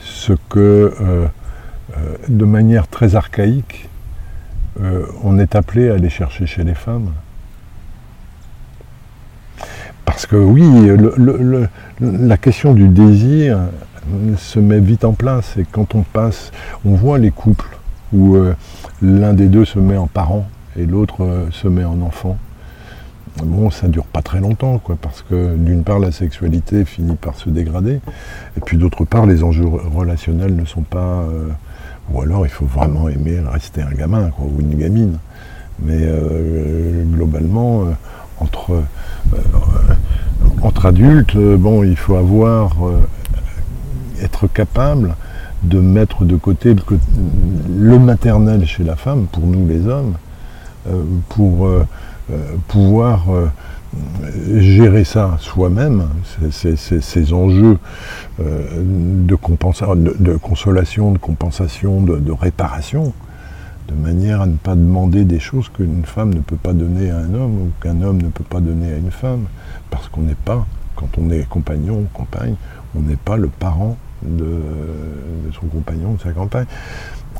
ce 0.00 0.32
que, 0.48 0.94
de 2.28 2.44
manière 2.44 2.88
très 2.88 3.14
archaïque, 3.14 3.90
on 5.22 5.38
est 5.38 5.54
appelé 5.54 5.90
à 5.90 5.94
aller 5.94 6.08
chercher 6.08 6.46
chez 6.46 6.64
les 6.64 6.74
femmes. 6.74 7.10
Parce 10.04 10.24
que 10.24 10.36
oui, 10.36 10.66
la 12.00 12.36
question 12.38 12.72
du 12.74 12.88
désir 12.88 13.58
se 14.38 14.60
met 14.60 14.80
vite 14.80 15.04
en 15.04 15.12
place. 15.12 15.56
Et 15.58 15.66
quand 15.70 15.94
on 15.94 16.02
passe, 16.02 16.52
on 16.86 16.94
voit 16.94 17.18
les 17.18 17.32
couples 17.32 17.77
où 18.12 18.36
euh, 18.36 18.54
l'un 19.02 19.34
des 19.34 19.46
deux 19.46 19.64
se 19.64 19.78
met 19.78 19.96
en 19.96 20.06
parent 20.06 20.46
et 20.76 20.86
l'autre 20.86 21.22
euh, 21.22 21.50
se 21.50 21.68
met 21.68 21.84
en 21.84 22.00
enfant. 22.02 22.36
Bon, 23.44 23.70
ça 23.70 23.86
dure 23.86 24.06
pas 24.06 24.22
très 24.22 24.40
longtemps, 24.40 24.80
parce 25.00 25.22
que 25.22 25.54
d'une 25.54 25.84
part 25.84 26.00
la 26.00 26.10
sexualité 26.10 26.84
finit 26.84 27.14
par 27.14 27.36
se 27.36 27.50
dégrader, 27.50 28.00
et 28.56 28.60
puis 28.64 28.76
d'autre 28.76 29.04
part 29.04 29.26
les 29.26 29.44
enjeux 29.44 29.66
relationnels 29.66 30.56
ne 30.56 30.64
sont 30.64 30.82
pas, 30.82 31.22
euh, 31.22 31.46
ou 32.10 32.20
alors 32.20 32.46
il 32.46 32.48
faut 32.48 32.64
vraiment 32.64 33.08
aimer 33.08 33.38
rester 33.46 33.82
un 33.82 33.92
gamin 33.92 34.30
ou 34.40 34.60
une 34.60 34.74
gamine. 34.74 35.18
Mais 35.80 36.08
globalement, 37.14 37.84
entre 38.40 38.82
entre 40.60 40.86
adultes, 40.86 41.36
bon, 41.36 41.84
il 41.84 41.96
faut 41.96 42.16
avoir 42.16 42.72
être 44.20 44.48
capable 44.48 45.14
de 45.62 45.80
mettre 45.80 46.24
de 46.24 46.36
côté 46.36 46.74
le, 47.68 47.98
maternel 47.98 48.64
chez 48.66 48.84
la 48.84 48.96
femme, 48.96 49.26
pour 49.30 49.46
nous 49.46 49.66
les 49.66 49.86
hommes, 49.86 50.14
euh, 50.88 51.02
pour 51.30 51.66
euh, 51.66 51.84
euh, 52.30 52.36
pouvoir 52.68 53.24
gérer 54.58 55.04
ça 55.04 55.36
soi-même, 55.40 56.08
ces 56.50 57.32
enjeux 57.32 57.78
de, 58.38 59.36
de, 60.18 60.36
consolation, 60.36 61.12
de 61.12 61.18
compensation, 61.18 62.02
de, 62.02 62.32
réparation, 62.32 63.12
de 63.88 63.94
manière 63.94 64.42
à 64.42 64.46
ne 64.46 64.56
pas 64.56 64.74
demander 64.74 65.24
des 65.24 65.40
choses 65.40 65.70
qu'une 65.70 66.04
femme 66.04 66.34
ne 66.34 66.40
peut 66.40 66.56
pas 66.56 66.74
donner 66.74 67.10
à 67.10 67.16
un 67.16 67.32
homme 67.32 67.58
ou 67.62 67.70
qu'un 67.82 68.02
homme 68.02 68.20
ne 68.20 68.28
peut 68.28 68.44
pas 68.44 68.60
donner 68.60 68.92
à 68.92 68.96
une 68.98 69.10
femme, 69.10 69.46
parce 69.90 70.08
qu'on 70.08 70.20
n'est 70.20 70.34
pas, 70.34 70.66
quand 70.94 71.08
on 71.16 71.30
est 71.30 71.48
compagnon 71.48 72.00
ou 72.00 72.06
compagne, 72.12 72.56
on 72.94 73.00
n'est 73.00 73.16
pas 73.16 73.38
le 73.38 73.48
parent 73.48 73.96
de, 74.22 74.60
son 75.52 75.66
compagnon, 75.66 76.14
de 76.14 76.20
sa 76.20 76.32
compagne. 76.32 76.66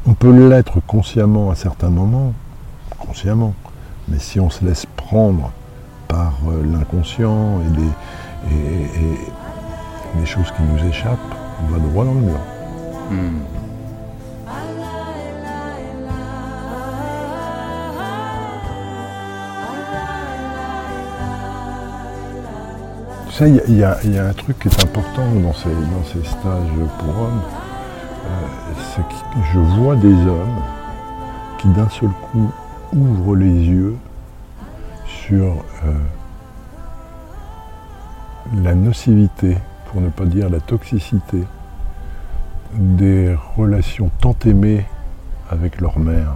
On 0.06 0.14
peut 0.14 0.48
l'être 0.48 0.80
consciemment 0.86 1.50
à 1.50 1.54
certains 1.54 1.90
moments, 1.90 2.32
consciemment, 2.98 3.54
mais 4.08 4.18
si 4.18 4.40
on 4.40 4.50
se 4.50 4.64
laisse 4.64 4.86
prendre 4.86 5.52
par 6.06 6.34
euh, 6.48 6.62
l'inconscient 6.64 7.60
et 7.60 8.50
les, 10.20 10.26
choses 10.26 10.50
qui 10.52 10.62
nous 10.62 10.88
échappent, 10.88 11.18
on 11.62 11.72
va 11.72 11.78
droit 11.78 12.04
dans 12.04 12.14
le 12.14 12.20
mur. 12.20 12.38
Hmm. 13.10 13.67
Il 23.46 23.76
y, 23.76 23.84
a 23.84 24.26
un 24.26 24.32
truc 24.32 24.58
qui 24.58 24.68
est 24.68 24.82
important 24.82 25.24
dans 25.42 25.52
ces, 25.52 25.68
dans 25.68 26.04
ces 26.12 26.28
stages 26.28 26.68
pour 26.98 27.20
hommes, 27.20 27.42
euh, 28.26 28.72
c'est 28.94 29.02
que 29.02 29.44
je 29.52 29.58
vois 29.58 29.94
des 29.96 30.14
hommes 30.26 30.62
qui 31.58 31.68
d'un 31.68 31.88
seul 31.88 32.08
coup 32.08 32.50
ouvrent 32.92 33.36
les 33.36 33.52
yeux 33.52 33.96
sur 35.06 35.64
euh, 35.84 35.92
la 38.62 38.74
nocivité, 38.74 39.56
pour 39.86 40.00
ne 40.00 40.08
pas 40.08 40.24
dire 40.24 40.50
la 40.50 40.60
toxicité, 40.60 41.44
des 42.74 43.36
relations 43.56 44.10
tant 44.20 44.36
aimées 44.46 44.84
avec 45.50 45.80
leur 45.80 45.98
mère. 45.98 46.34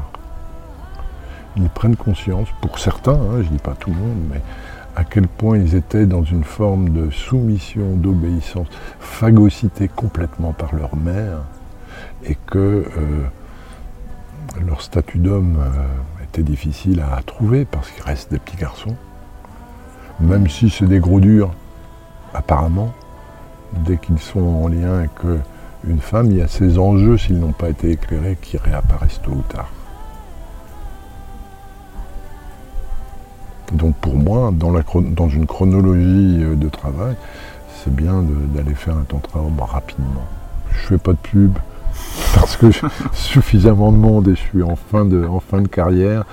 Ils 1.56 1.68
prennent 1.68 1.96
conscience, 1.96 2.48
pour 2.60 2.78
certains, 2.78 3.12
hein, 3.12 3.38
je 3.38 3.48
ne 3.48 3.56
dis 3.56 3.58
pas 3.58 3.74
tout 3.74 3.90
le 3.90 3.96
monde, 3.96 4.18
mais 4.30 4.40
à 4.96 5.04
quel 5.04 5.26
point 5.26 5.58
ils 5.58 5.74
étaient 5.74 6.06
dans 6.06 6.22
une 6.22 6.44
forme 6.44 6.90
de 6.90 7.10
soumission, 7.10 7.96
d'obéissance, 7.96 8.68
phagocytés 9.00 9.88
complètement 9.88 10.52
par 10.52 10.74
leur 10.74 10.96
mère, 10.96 11.38
et 12.24 12.36
que 12.46 12.58
euh, 12.58 12.84
leur 14.66 14.82
statut 14.82 15.18
d'homme 15.18 15.56
euh, 15.60 16.24
était 16.24 16.42
difficile 16.42 17.00
à 17.00 17.22
trouver 17.22 17.64
parce 17.64 17.90
qu'ils 17.90 18.04
restent 18.04 18.30
des 18.30 18.38
petits 18.38 18.56
garçons. 18.56 18.96
Même 20.20 20.48
si 20.48 20.70
c'est 20.70 20.86
des 20.86 21.00
gros 21.00 21.20
durs, 21.20 21.52
apparemment, 22.34 22.92
dès 23.86 23.96
qu'ils 23.96 24.18
sont 24.18 24.40
en 24.40 24.68
lien 24.68 24.98
avec 24.98 25.10
une 25.84 26.00
femme, 26.00 26.30
il 26.30 26.36
y 26.36 26.42
a 26.42 26.48
ces 26.48 26.78
enjeux, 26.78 27.16
s'ils 27.16 27.38
n'ont 27.38 27.52
pas 27.52 27.70
été 27.70 27.90
éclairés, 27.90 28.36
qui 28.40 28.56
réapparaissent 28.56 29.20
tôt 29.22 29.32
ou 29.32 29.42
tard. 29.42 29.70
Donc 33.72 33.94
pour 33.96 34.16
moi, 34.16 34.52
dans, 34.52 35.28
une 35.28 35.46
chronologie 35.46 36.42
euh, 36.42 36.54
de 36.54 36.68
travail, 36.68 37.16
c'est 37.82 37.94
bien 37.94 38.22
d'aller 38.54 38.74
faire 38.74 38.96
un 38.96 39.04
temps 39.04 39.18
de 39.18 39.22
travail 39.22 39.50
rapidement. 39.60 40.26
Je 40.70 40.86
fais 40.88 40.98
pas 40.98 41.12
de 41.12 41.18
pub 41.18 41.58
parce 42.34 42.56
que 42.56 42.70
j'ai 42.70 42.80
suffisamment 43.12 43.92
de 43.92 43.96
monde 43.96 44.28
et 44.28 44.34
je 44.34 44.40
suis 44.40 44.62
en 44.62 44.76
fin 44.76 45.04
de, 45.04 45.26
carrière, 45.68 46.24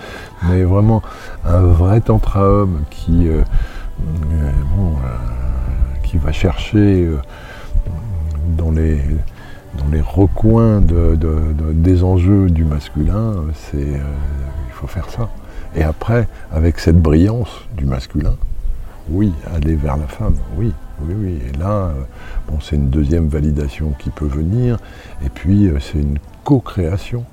mais 0.48 0.64
vraiment 0.64 1.02
un 1.46 1.62
vrai 1.62 2.02
tantra 2.02 2.44
homme 2.44 2.82
qui, 2.90 3.30
euh, 3.30 3.42
euh, 4.02 4.52
qui 6.04 6.18
va 6.18 6.32
chercher 6.32 7.10
dans 8.58 8.72
les, 8.72 9.02
recoins 10.02 10.82
des 10.82 12.04
enjeux 12.04 12.50
du 12.50 12.66
masculin, 12.66 13.36
il 13.74 14.02
faut 14.72 14.88
faire 14.88 15.10
ça. 15.10 15.30
Et 15.76 15.84
après, 15.84 16.28
avec 16.52 16.80
cette 16.80 17.00
brillance 17.00 17.66
du 17.78 17.86
masculin, 17.86 18.36
oui, 19.10 19.34
aller 19.54 19.76
vers 19.76 19.98
la 19.98 20.08
femme, 20.08 20.36
oui, 20.58 20.74
oui, 21.02 21.14
oui. 21.18 21.40
Et 21.48 21.58
là, 21.58 21.70
euh, 21.70 21.94
bon, 22.48 22.60
c'est 22.62 22.76
une 22.76 22.90
deuxième 22.90 23.28
validation 23.28 23.94
qui 24.00 24.10
peut 24.10 24.28
venir, 24.28 24.78
et 25.26 25.30
puis 25.30 25.68
euh, 25.68 25.80
c'est 25.80 26.00
une 26.00 26.18
co-création. 26.44 27.26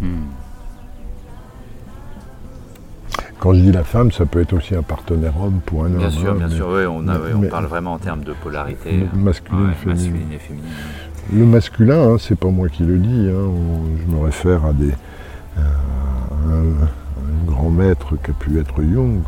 Hmm. 0.00 0.26
Quand 3.38 3.52
je 3.52 3.60
dis 3.60 3.72
la 3.72 3.84
femme, 3.84 4.10
ça 4.10 4.24
peut 4.24 4.40
être 4.40 4.54
aussi 4.54 4.74
un 4.74 4.82
partenaire 4.82 5.34
homme 5.38 5.60
pour 5.66 5.84
un 5.84 5.88
homme. 5.88 5.98
Bien 5.98 6.10
sûr, 6.10 6.30
hein, 6.30 6.36
bien 6.36 6.48
sûr, 6.48 6.68
oui, 6.68 6.86
on, 6.86 7.04
on 7.06 7.48
parle 7.48 7.66
vraiment 7.66 7.92
en 7.92 7.98
termes 7.98 8.24
de 8.24 8.32
polarité. 8.32 9.06
Masculine, 9.14 9.70
et 9.70 10.38
féminine. 10.38 10.64
Le 11.32 11.44
masculin, 11.44 12.12
hein, 12.12 12.16
c'est 12.18 12.38
pas 12.38 12.48
moi 12.48 12.68
qui 12.68 12.84
le 12.84 12.98
dis, 12.98 13.30
hein, 13.30 13.50
je 14.00 14.10
me 14.10 14.22
réfère 14.22 14.64
à 14.64 14.72
des, 14.72 14.92
un, 16.44 17.46
grand 17.46 17.70
maître 17.70 18.16
qu'a 18.16 18.32
pu 18.32 18.58
être 18.58 18.82
Jung, 18.82 19.20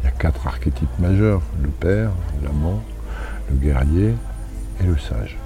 il 0.00 0.04
y 0.04 0.08
a 0.08 0.10
quatre 0.10 0.46
archétypes 0.46 0.98
majeurs, 0.98 1.42
le 1.62 1.68
père, 1.68 2.10
l'amant, 2.42 2.82
le 3.50 3.56
guerrier 3.56 4.14
et 4.80 4.86
le 4.86 4.96
sage. 4.96 5.36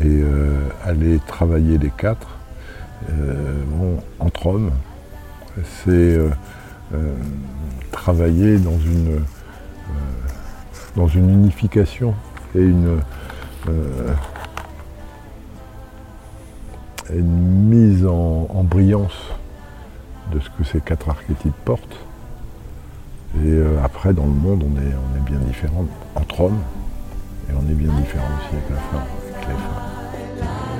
Et 0.00 0.04
euh, 0.04 0.68
aller 0.84 1.20
travailler 1.26 1.78
les 1.78 1.90
quatre, 1.90 2.28
euh, 3.10 3.62
entre 4.18 4.46
hommes, 4.46 4.70
c'est 5.56 5.90
euh, 5.92 6.30
travailler 7.90 8.58
dans 8.58 8.78
une, 8.78 9.22
dans 10.96 11.08
une 11.08 11.30
unification 11.30 12.14
et 12.54 12.60
une 12.60 13.00
mise 17.10 18.04
en, 18.06 18.64
brillance 18.64 19.30
de 20.32 20.40
ce 20.40 20.50
que 20.50 20.64
ces 20.64 20.80
quatre 20.80 21.08
archétypes 21.08 21.54
portent. 21.64 21.96
Et 23.36 23.48
euh, 23.48 23.78
après, 23.84 24.12
dans 24.12 24.24
le 24.24 24.30
monde, 24.30 24.64
on 24.64 24.80
est, 24.80 25.30
bien 25.30 25.38
différents 25.38 25.86
entre 26.14 26.42
hommes, 26.42 26.60
et 27.50 27.52
on 27.52 27.68
est 27.70 27.74
bien 27.74 27.92
différents 27.92 28.28
aussi 28.38 28.54
avec 28.54 28.70
la 28.70 28.76
femme, 28.76 29.06
avec 29.34 29.48
les 29.48 29.54
femmes. 29.54 30.75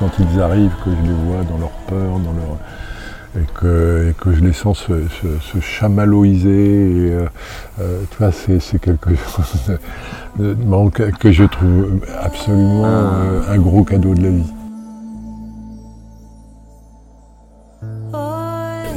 Quand 0.00 0.10
ils 0.18 0.40
arrivent, 0.40 0.74
que 0.84 0.90
je 0.90 1.08
les 1.08 1.14
vois 1.14 1.44
dans 1.44 1.58
leur 1.58 1.70
peur, 1.86 2.18
dans 2.18 2.32
leur 2.32 2.58
et 3.36 3.46
que, 3.54 4.12
que 4.18 4.32
je 4.32 4.40
les 4.40 4.52
sens 4.52 4.78
se, 4.78 5.06
se, 5.40 5.60
chamaloiser. 5.60 7.12
tu 7.76 8.16
vois, 8.18 8.32
c'est 8.32 8.80
quelque 8.80 9.10
chose 9.14 9.78
que 11.20 11.30
je 11.30 11.44
trouve 11.44 12.00
absolument 12.20 12.84
ah. 12.84 13.52
un 13.52 13.58
gros 13.58 13.84
cadeau 13.84 14.14
de 14.14 14.22
la 14.22 14.30
vie. 14.30 14.52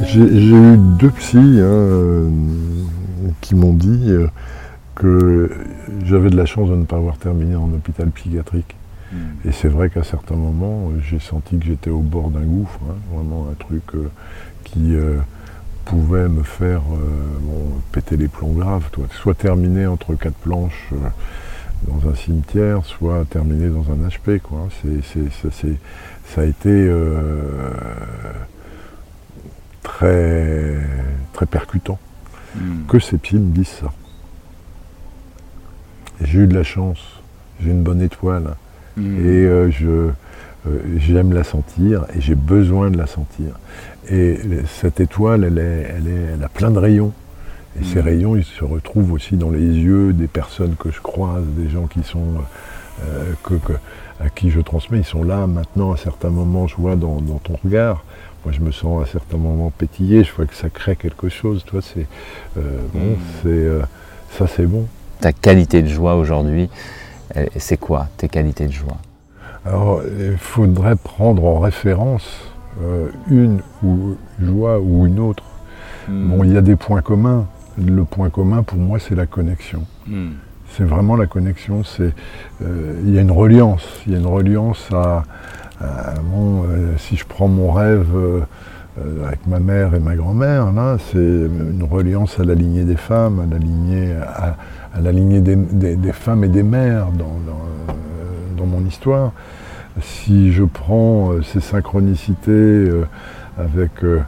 J'ai 0.06 0.20
eu 0.20 0.76
deux 0.98 1.10
psys 1.10 1.60
hein, 1.60 2.30
qui 3.40 3.54
m'ont 3.54 3.72
dit 3.72 4.12
que 4.94 5.50
j'avais 6.04 6.30
de 6.30 6.36
la 6.36 6.46
chance 6.46 6.68
de 6.70 6.76
ne 6.76 6.84
pas 6.84 6.96
avoir 6.96 7.16
terminé 7.18 7.54
en 7.56 7.72
hôpital 7.72 8.10
psychiatrique. 8.10 8.73
Et 9.46 9.52
c'est 9.52 9.68
vrai 9.68 9.90
qu'à 9.90 10.02
certains 10.02 10.36
moments, 10.36 10.90
j'ai 11.02 11.18
senti 11.18 11.58
que 11.58 11.66
j'étais 11.66 11.90
au 11.90 12.00
bord 12.00 12.30
d'un 12.30 12.44
gouffre, 12.44 12.80
hein, 12.88 12.94
vraiment 13.12 13.48
un 13.50 13.54
truc 13.54 13.82
euh, 13.94 14.10
qui 14.64 14.94
euh, 14.94 15.18
pouvait 15.84 16.28
me 16.28 16.42
faire 16.42 16.80
euh, 16.80 17.68
péter 17.92 18.16
les 18.16 18.28
plombs 18.28 18.54
graves. 18.54 18.88
Soit 19.10 19.34
terminer 19.34 19.86
entre 19.86 20.14
quatre 20.14 20.36
planches 20.36 20.88
dans 21.86 22.08
un 22.08 22.14
cimetière, 22.14 22.86
soit 22.86 23.26
terminer 23.26 23.68
dans 23.68 23.84
un 23.90 24.08
HP. 24.08 24.40
Quoi. 24.40 24.68
ça 26.26 26.40
a 26.40 26.44
été 26.44 26.90
très, 29.82 30.80
très 31.34 31.46
percutant 31.46 31.98
hmm. 32.56 32.86
que 32.88 32.98
ces 32.98 33.18
psys 33.18 33.36
me 33.36 33.52
disent 33.52 33.68
ça. 33.68 33.92
J'ai 36.22 36.38
eu 36.38 36.46
de 36.46 36.54
la 36.54 36.62
chance, 36.62 37.20
j'ai 37.60 37.70
une 37.70 37.82
bonne 37.82 38.00
étoile 38.00 38.54
hmm. 38.96 39.26
et 39.26 39.46
euh, 39.46 39.70
je, 39.70 39.88
euh, 39.88 40.10
j'aime 40.96 41.32
la 41.32 41.44
sentir 41.44 42.04
et 42.14 42.20
j'ai 42.20 42.34
besoin 42.34 42.90
de 42.90 42.96
la 42.96 43.06
sentir. 43.06 43.58
Et 44.10 44.38
cette 44.66 45.00
étoile, 45.00 45.44
elle, 45.44 45.58
est, 45.58 45.94
elle, 45.96 46.08
est, 46.08 46.34
elle 46.34 46.44
a 46.44 46.48
plein 46.48 46.70
de 46.70 46.78
rayons. 46.78 47.12
Et 47.80 47.84
ces 47.84 48.00
hmm. 48.00 48.04
rayons, 48.04 48.36
ils 48.36 48.44
se 48.44 48.64
retrouvent 48.64 49.12
aussi 49.12 49.36
dans 49.36 49.50
les 49.50 49.60
yeux 49.60 50.12
des 50.12 50.28
personnes 50.28 50.76
que 50.78 50.90
je 50.90 51.00
croise, 51.00 51.44
des 51.56 51.68
gens 51.70 51.86
qui 51.86 52.02
sont, 52.02 52.34
euh, 53.04 53.32
que, 53.42 53.54
à 54.20 54.28
qui 54.28 54.50
je 54.50 54.60
transmets. 54.60 54.98
Ils 54.98 55.04
sont 55.04 55.24
là 55.24 55.46
maintenant, 55.46 55.92
à 55.92 55.96
certains 55.96 56.30
moments, 56.30 56.66
je 56.66 56.76
vois 56.76 56.96
dans, 56.96 57.20
dans 57.20 57.38
ton 57.38 57.58
regard. 57.62 58.04
Moi, 58.44 58.52
je 58.52 58.60
me 58.60 58.72
sens 58.72 59.02
à 59.02 59.10
certains 59.10 59.38
moments 59.38 59.70
pétillé. 59.70 60.22
Je 60.22 60.32
vois 60.32 60.44
que 60.44 60.54
ça 60.54 60.68
crée 60.68 60.96
quelque 60.96 61.30
chose. 61.30 61.64
Toi, 61.64 61.80
c'est 61.82 62.06
bon, 62.54 63.16
c'est 63.42 63.66
ça, 64.36 64.46
c'est 64.46 64.66
bon 64.66 64.86
ta 65.24 65.32
qualité 65.32 65.80
de 65.80 65.88
joie 65.88 66.16
aujourd'hui, 66.16 66.68
c'est 67.56 67.78
quoi 67.78 68.08
tes 68.16 68.28
qualités 68.28 68.66
de 68.66 68.72
joie 68.72 68.98
Alors, 69.64 70.02
il 70.04 70.36
faudrait 70.36 70.96
prendre 70.96 71.44
en 71.44 71.58
référence 71.58 72.54
euh, 72.82 73.08
une 73.30 73.60
ou, 73.84 74.16
joie 74.42 74.80
ou 74.80 75.06
une 75.06 75.20
autre. 75.20 75.44
Hmm. 76.08 76.28
Bon, 76.28 76.44
il 76.44 76.52
y 76.52 76.56
a 76.56 76.60
des 76.60 76.76
points 76.76 77.02
communs. 77.02 77.46
Le 77.78 78.04
point 78.04 78.30
commun 78.30 78.62
pour 78.62 78.78
moi, 78.78 78.98
c'est 78.98 79.14
la 79.14 79.26
connexion. 79.26 79.84
Hmm. 80.06 80.32
C'est 80.76 80.84
vraiment 80.84 81.14
la 81.16 81.26
connexion. 81.26 81.84
C'est, 81.84 82.12
euh, 82.62 83.00
il 83.04 83.14
y 83.14 83.18
a 83.18 83.20
une 83.20 83.30
reliance. 83.30 83.86
Il 84.06 84.12
y 84.12 84.16
a 84.16 84.18
une 84.18 84.26
reliance 84.26 84.88
à, 84.92 85.22
bon, 86.22 86.64
euh, 86.64 86.96
si 86.98 87.16
je 87.16 87.24
prends 87.24 87.48
mon 87.48 87.70
rêve 87.70 88.06
avec 89.26 89.44
ma 89.48 89.58
mère 89.58 89.94
et 89.94 89.98
ma 89.98 90.14
grand-mère, 90.14 90.72
là, 90.72 90.98
c'est 91.10 91.18
une 91.18 91.86
reliance 91.88 92.38
à 92.38 92.44
la 92.44 92.54
lignée 92.54 92.84
des 92.84 92.96
femmes, 92.96 93.40
à 93.40 93.52
la 93.52 93.58
lignée 93.58 94.12
à, 94.12 94.56
à 94.83 94.83
la 95.00 95.12
lignée 95.12 95.40
des, 95.40 96.12
femmes 96.12 96.44
et 96.44 96.48
des 96.48 96.62
mères 96.62 97.08
dans, 97.12 98.66
mon 98.66 98.86
histoire. 98.86 99.32
Si 100.00 100.50
je 100.52 100.64
prends 100.64 101.32
euh, 101.32 101.42
ces 101.42 101.60
synchronicités 101.60 102.50
euh, 102.50 103.04
avec 103.58 104.02
euh, 104.02 104.22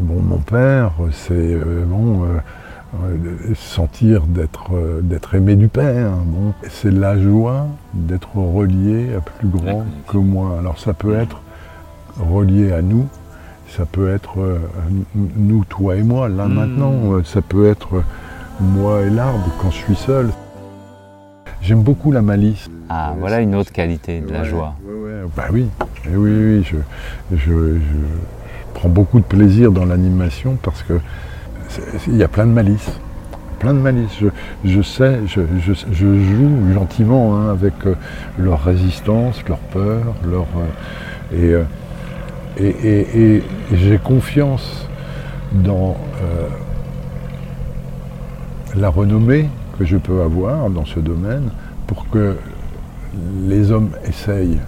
mon 0.00 0.38
père, 0.38 0.92
c'est 1.10 1.58
bon, 1.86 2.22
sentir 3.56 4.22
d'être 4.26 5.34
aimé 5.34 5.56
du 5.56 5.66
père. 5.66 6.12
Bon. 6.24 6.54
C'est 6.70 6.92
la 6.92 7.18
joie 7.18 7.66
d'être 7.94 8.36
relié 8.36 9.08
à 9.16 9.20
plus 9.20 9.48
grand 9.48 9.84
que 10.06 10.18
moi. 10.18 10.56
Alors 10.60 10.78
ça 10.78 10.94
peut 10.94 11.16
être 11.16 11.42
relié 12.16 12.72
à 12.72 12.80
nous, 12.80 13.08
ça 13.68 13.84
peut 13.84 14.08
être 14.08 14.38
nous, 15.14 15.64
toi 15.64 15.96
et 15.96 16.04
moi, 16.04 16.28
là 16.28 16.46
hmm. 16.46 16.54
maintenant, 16.54 17.24
ça 17.24 17.42
peut 17.42 17.66
être 17.66 18.04
moi 18.60 19.02
et 19.02 19.10
l'arbre 19.10 19.50
quand 19.60 19.70
je 19.70 19.76
suis 19.76 19.96
seul. 19.96 20.30
J'aime 21.62 21.82
beaucoup 21.82 22.12
la 22.12 22.22
malice. 22.22 22.68
Ah, 22.88 23.14
voilà 23.18 23.40
une 23.40 23.54
autre 23.54 23.72
qualité 23.72 24.20
de 24.20 24.32
la 24.32 24.44
joie. 24.44 24.74
Bah 25.36 25.44
oui, 25.52 25.68
eh 26.06 26.16
oui, 26.16 26.30
oui, 26.30 27.36
je, 27.36 27.76
prends 28.74 28.88
beaucoup 28.88 29.20
de 29.20 29.24
plaisir 29.24 29.70
dans 29.70 29.84
l'animation 29.84 30.56
parce 30.62 30.82
que 30.82 30.94
il 32.08 32.16
y 32.16 32.22
a 32.22 32.28
plein 32.28 32.46
de 32.46 32.52
malice. 32.52 32.90
Plein 33.58 33.74
de 33.74 33.78
malice. 33.78 34.10
Je, 34.64 34.82
sais, 34.82 35.20
je, 35.26 35.42
joue 35.92 36.72
gentiment 36.72 37.36
hein, 37.36 37.50
avec 37.50 37.74
euh, 37.86 37.94
leur 38.38 38.64
résistance, 38.64 39.36
leur 39.46 39.58
peur, 39.58 40.14
leur. 40.28 40.46
Euh, 41.34 41.62
et, 42.58 43.36
et, 43.36 43.42
j'ai 43.72 43.98
confiance 43.98 44.88
dans. 45.52 45.96
Euh, 46.22 46.48
la 48.74 48.88
renommée 48.88 49.48
que 49.78 49.84
je 49.84 49.96
peux 49.96 50.22
avoir 50.22 50.70
dans 50.70 50.84
ce 50.84 51.00
domaine 51.00 51.50
pour 51.86 52.08
que 52.08 52.36
les 53.46 53.72
hommes 53.72 53.90
essayent, 54.06 54.58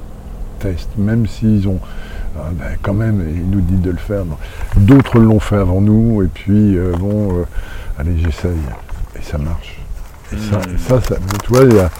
testent, 0.58 0.96
même 0.98 1.26
s'ils 1.26 1.68
ont 1.68 1.80
ah 2.36 2.48
ben, 2.52 2.76
quand 2.80 2.94
même, 2.94 3.22
ils 3.28 3.48
nous 3.48 3.60
disent 3.60 3.82
de 3.82 3.90
le 3.90 3.98
faire. 3.98 4.24
D'autres 4.76 5.18
l'ont 5.18 5.40
fait 5.40 5.56
avant 5.56 5.80
nous, 5.80 6.22
et 6.22 6.28
puis 6.28 6.78
euh, 6.78 6.92
bon, 6.98 7.40
euh, 7.40 7.44
allez, 7.98 8.16
j'essaye, 8.16 8.58
et 9.18 9.22
ça 9.22 9.36
marche. 9.38 9.78
Et 10.32 10.38
ça, 10.38 10.58
hmm. 10.58 10.78
ça, 10.78 11.16
tu 11.44 11.52
vois, 11.52 11.64
il 11.64 11.74
y 11.74 11.78
a, 11.78 11.90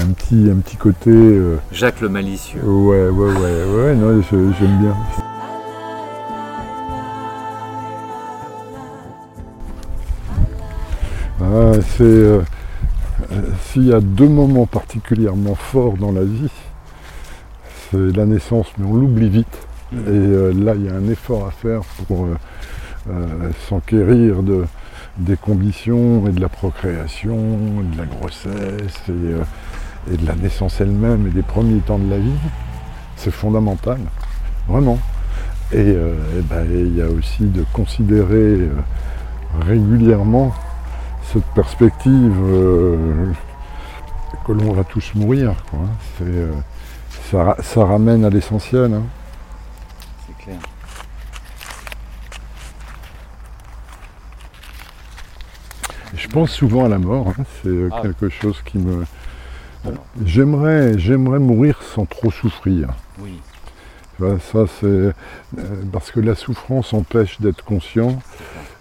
un 0.00 0.12
petit, 0.12 0.50
un 0.50 0.56
petit 0.56 0.76
côté. 0.76 1.10
Euh, 1.10 1.58
Jacques 1.70 2.00
le 2.00 2.08
malicieux. 2.08 2.60
Ouais, 2.64 3.08
ouais, 3.08 3.32
ouais, 3.32 3.64
ouais, 3.64 3.94
non, 3.94 4.20
j'aime 4.32 4.78
bien. 4.80 4.94
C'est 11.82 12.02
euh, 12.04 12.42
s'il 13.62 13.86
y 13.86 13.92
a 13.92 14.00
deux 14.00 14.28
moments 14.28 14.66
particulièrement 14.66 15.54
forts 15.54 15.96
dans 15.96 16.12
la 16.12 16.24
vie, 16.24 16.50
c'est 17.90 18.16
la 18.16 18.26
naissance, 18.26 18.66
mais 18.78 18.86
on 18.86 18.94
l'oublie 18.94 19.28
vite. 19.28 19.58
Mm. 19.92 19.96
Et 19.96 20.00
euh, 20.06 20.52
là, 20.52 20.74
il 20.74 20.84
y 20.84 20.88
a 20.88 20.94
un 20.94 21.08
effort 21.08 21.46
à 21.46 21.50
faire 21.50 21.80
pour 22.06 22.26
euh, 22.26 23.50
s'enquérir 23.68 24.42
de, 24.42 24.64
des 25.18 25.36
conditions 25.36 26.26
et 26.28 26.32
de 26.32 26.40
la 26.40 26.48
procréation, 26.48 27.36
de 27.36 27.98
la 27.98 28.04
grossesse 28.04 29.02
et, 29.08 30.16
de 30.16 30.26
la 30.26 30.34
naissance 30.36 30.80
elle-même 30.80 31.26
et 31.26 31.30
des 31.30 31.42
premiers 31.42 31.80
temps 31.80 31.98
de 31.98 32.10
la 32.10 32.18
vie. 32.18 32.38
C'est 33.16 33.32
fondamental, 33.32 33.98
vraiment. 34.68 34.98
Et, 35.72 35.96
ben, 36.48 36.64
il 36.70 36.96
y 36.96 37.02
a 37.02 37.08
aussi 37.08 37.44
de 37.44 37.64
considérer 37.72 38.68
régulièrement 39.66 40.54
cette 41.32 41.46
perspective 41.54 42.36
euh, 42.44 43.32
que 44.46 44.52
l'on 44.52 44.72
va 44.72 44.84
tous 44.84 45.14
mourir. 45.14 45.54
Hein. 45.74 45.88
Euh, 46.22 46.52
ça, 47.30 47.84
ramène 47.84 48.24
à 48.24 48.30
l'essentiel. 48.30 48.94
Hein. 48.94 49.02
C'est 50.26 50.44
clair. 50.44 50.58
Je 56.14 56.28
pense 56.28 56.50
souvent 56.50 56.84
à 56.84 56.88
la 56.88 56.98
mort. 56.98 57.28
Hein. 57.28 57.44
C'est 57.62 57.68
euh, 57.68 57.90
ah. 57.92 58.02
quelque 58.02 58.28
chose 58.28 58.62
qui 58.64 58.78
me. 58.78 59.04
J'aimerais, 60.24 60.98
j'aimerais 60.98 61.38
mourir 61.38 61.80
sans 61.94 62.06
trop 62.06 62.30
souffrir. 62.30 62.88
Oui. 63.20 63.40
Ça, 64.18 64.64
c'est 64.80 65.12
parce 65.92 66.10
que 66.10 66.20
la 66.20 66.34
souffrance 66.34 66.94
empêche 66.94 67.38
d'être 67.40 67.62
conscient 67.62 68.18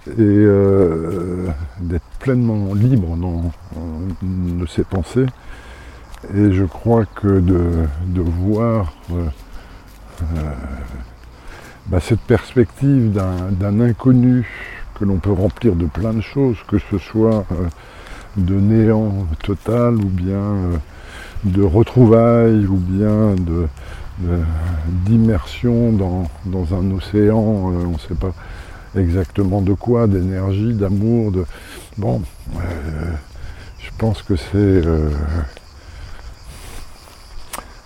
et 0.07 0.11
euh, 0.19 1.47
d'être 1.79 2.05
pleinement 2.19 2.73
libre 2.73 3.15
dans, 3.17 3.51
de 4.21 4.65
ses 4.67 4.83
pensées. 4.83 5.25
Et 6.35 6.51
je 6.51 6.63
crois 6.63 7.05
que 7.05 7.39
de, 7.39 8.21
voir 8.21 8.93
euh, 9.11 9.25
euh, 10.21 10.25
bah, 11.87 11.99
cette 11.99 12.21
perspective 12.21 13.11
d'un 13.11 13.79
inconnu 13.79 14.47
que 14.95 15.05
l'on 15.05 15.17
peut 15.17 15.31
remplir 15.31 15.75
de 15.75 15.85
plein 15.85 16.13
de 16.13 16.21
choses, 16.21 16.57
que 16.67 16.77
ce 16.79 16.97
soit 16.97 17.45
de 18.37 18.55
néant 18.55 19.27
total 19.43 19.95
ou 19.95 20.07
bien 20.07 20.39
de 21.43 21.61
retrouvailles 21.61 22.65
ou 22.65 22.77
bien 22.77 23.35
d'immersion 25.05 25.91
dans, 25.91 26.29
dans, 26.45 26.73
un 26.73 26.91
océan, 26.91 27.37
on 27.37 27.91
ne 27.91 27.97
sait 27.97 28.15
pas 28.15 28.33
exactement 28.97 29.61
de 29.61 29.73
quoi, 29.73 30.07
d'énergie, 30.07 30.73
d'amour, 30.73 31.31
de. 31.31 31.45
Bon, 31.97 32.21
euh, 32.55 32.59
je 33.79 33.89
pense 33.97 34.21
que 34.21 34.35
c'est. 34.35 34.47
Euh, 34.55 35.09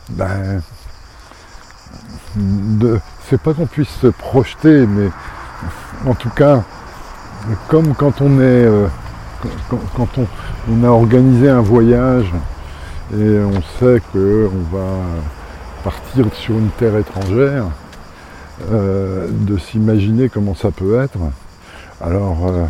ben, 0.09 0.61
de, 2.35 2.99
c'est 3.29 3.41
pas 3.41 3.53
qu'on 3.53 3.65
puisse 3.65 3.89
se 4.01 4.07
projeter, 4.07 4.85
mais 4.85 5.09
en 6.05 6.13
tout 6.13 6.29
cas, 6.29 6.63
comme 7.67 7.93
quand 7.95 8.21
on 8.21 8.39
est, 8.39 8.65
euh, 8.65 8.87
quand, 9.95 10.07
on, 10.17 10.83
a 10.83 10.87
organisé 10.87 11.49
un 11.49 11.61
voyage 11.61 12.31
et 13.13 13.39
on 13.39 13.61
sait 13.79 14.01
qu'on 14.11 14.77
va 14.77 14.87
partir 15.83 16.25
sur 16.33 16.55
une 16.55 16.69
terre 16.69 16.97
étrangère, 16.97 17.65
euh, 18.71 19.27
de 19.31 19.57
s'imaginer 19.57 20.29
comment 20.29 20.55
ça 20.55 20.71
peut 20.71 21.01
être. 21.01 21.17
Alors, 22.01 22.47
euh, 22.47 22.65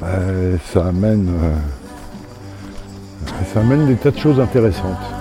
ben, 0.00 0.58
ça 0.72 0.86
amène, 0.86 1.30
ça 3.52 3.60
amène 3.60 3.86
des 3.86 3.96
tas 3.96 4.10
de 4.10 4.18
choses 4.18 4.40
intéressantes. 4.40 5.16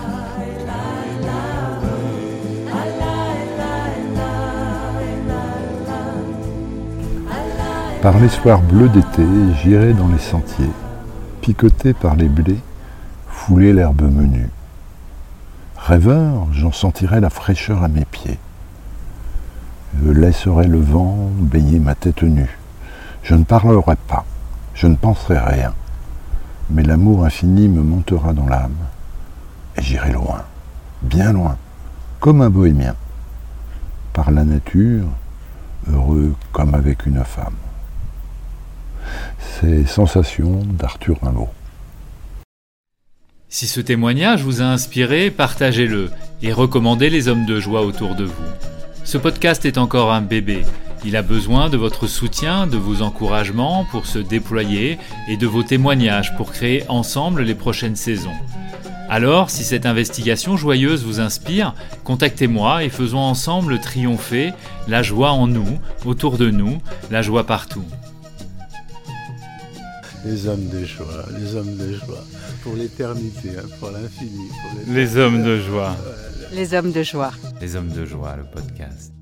Par 8.06 8.20
l'espoir 8.20 8.62
bleu 8.62 8.88
d'été, 8.88 9.24
j'irai 9.64 9.94
dans 9.94 10.08
les 10.08 10.20
sentiers, 10.20 10.70
picoté 11.42 11.94
par 11.94 12.16
les 12.16 12.30
blés, 12.30 12.60
fouler 13.28 13.74
l'herbe 13.74 14.04
menue. 14.04 14.50
Rêveur, 15.76 16.48
j'en 16.52 16.72
sentirai 16.72 17.20
la 17.20 17.32
fraîcheur 17.32 17.84
à 17.84 17.88
mes 17.88 18.06
pieds. 18.06 18.38
Je 20.04 20.12
laisserai 20.12 20.68
le 20.68 20.80
vent 20.80 21.30
baigner 21.40 21.80
ma 21.80 21.96
tête 21.96 22.24
nue. 22.24 22.58
Je 23.24 23.34
ne 23.34 23.44
parlerai 23.44 23.96
pas, 24.08 24.26
je 24.74 24.88
ne 24.88 24.96
penserai 24.96 25.40
rien, 25.40 25.74
mais 26.70 26.84
l'amour 26.84 27.26
infini 27.26 27.68
me 27.68 27.82
montera 27.82 28.34
dans 28.34 28.46
l'âme, 28.46 28.76
et 29.78 29.82
j'irai 29.82 30.12
loin, 30.12 30.44
bien 31.02 31.34
loin, 31.34 31.58
comme 32.20 32.42
un 32.42 32.50
bohémien, 32.50 32.96
par 34.14 34.32
la 34.32 34.44
nature, 34.44 35.08
heureux 35.92 36.36
comme 36.52 36.76
avec 36.76 37.06
une 37.06 37.24
femme. 37.24 37.56
Ces 39.40 39.86
sensations 39.86 40.64
d'Arthur 40.66 41.18
Rimbaud. 41.22 41.50
Si 43.50 43.68
ce 43.68 43.80
témoignage 43.80 44.44
vous 44.44 44.62
a 44.62 44.66
inspiré, 44.66 45.32
partagez-le 45.32 46.12
et 46.42 46.52
recommandez 46.52 47.10
les 47.10 47.28
hommes 47.28 47.46
de 47.46 47.60
joie 47.60 47.84
autour 47.84 48.16
de 48.16 48.26
vous. 48.26 48.34
Ce 49.06 49.20
podcast 49.20 49.66
est 49.66 49.78
encore 49.78 50.12
un 50.12 50.24
bébé. 50.24 50.66
Il 51.06 51.16
a 51.16 51.22
besoin 51.22 51.70
de 51.70 51.78
votre 51.78 52.08
soutien, 52.08 52.66
de 52.66 52.76
vos 52.76 53.04
encouragements 53.04 53.86
pour 53.92 54.08
se 54.08 54.18
déployer 54.18 54.98
et 55.28 55.38
de 55.38 55.46
vos 55.46 55.62
témoignages 55.62 56.36
pour 56.36 56.52
créer 56.52 56.84
ensemble 56.90 57.44
les 57.44 57.54
prochaines 57.54 57.96
saisons. 57.96 58.34
Alors, 59.08 59.52
si 59.52 59.64
cette 59.64 59.86
investigation 59.86 60.58
joyeuse 60.58 61.06
vous 61.06 61.20
inspire, 61.20 61.76
contactez-moi 62.04 62.84
et 62.84 62.90
faisons 62.90 63.20
ensemble 63.20 63.80
triompher 63.80 64.54
la 64.88 65.04
joie 65.04 65.30
en 65.30 65.46
nous, 65.46 65.80
autour 66.04 66.40
de 66.40 66.50
nous, 66.50 66.80
la 67.12 67.22
joie 67.22 67.46
partout. 67.46 67.86
Les 70.26 70.48
hommes 70.48 70.68
de 70.70 70.84
joie, 70.84 71.26
les 71.40 71.56
hommes 71.56 71.78
de 71.78 71.94
joie, 71.94 72.24
pour 72.64 72.74
l'éternité, 72.74 73.52
hein, 73.56 73.68
pour 73.80 73.92
l'infini. 73.92 74.50
Les 74.88 75.16
hommes 75.18 75.44
de 75.44 75.62
joie. 75.62 75.96
Les 76.56 76.74
hommes 76.74 76.94
de 76.94 77.04
joie. 77.04 77.34
Les 77.60 77.76
hommes 77.76 77.92
de 77.92 78.06
joie, 78.06 78.38
le 78.38 78.46
podcast. 78.46 79.15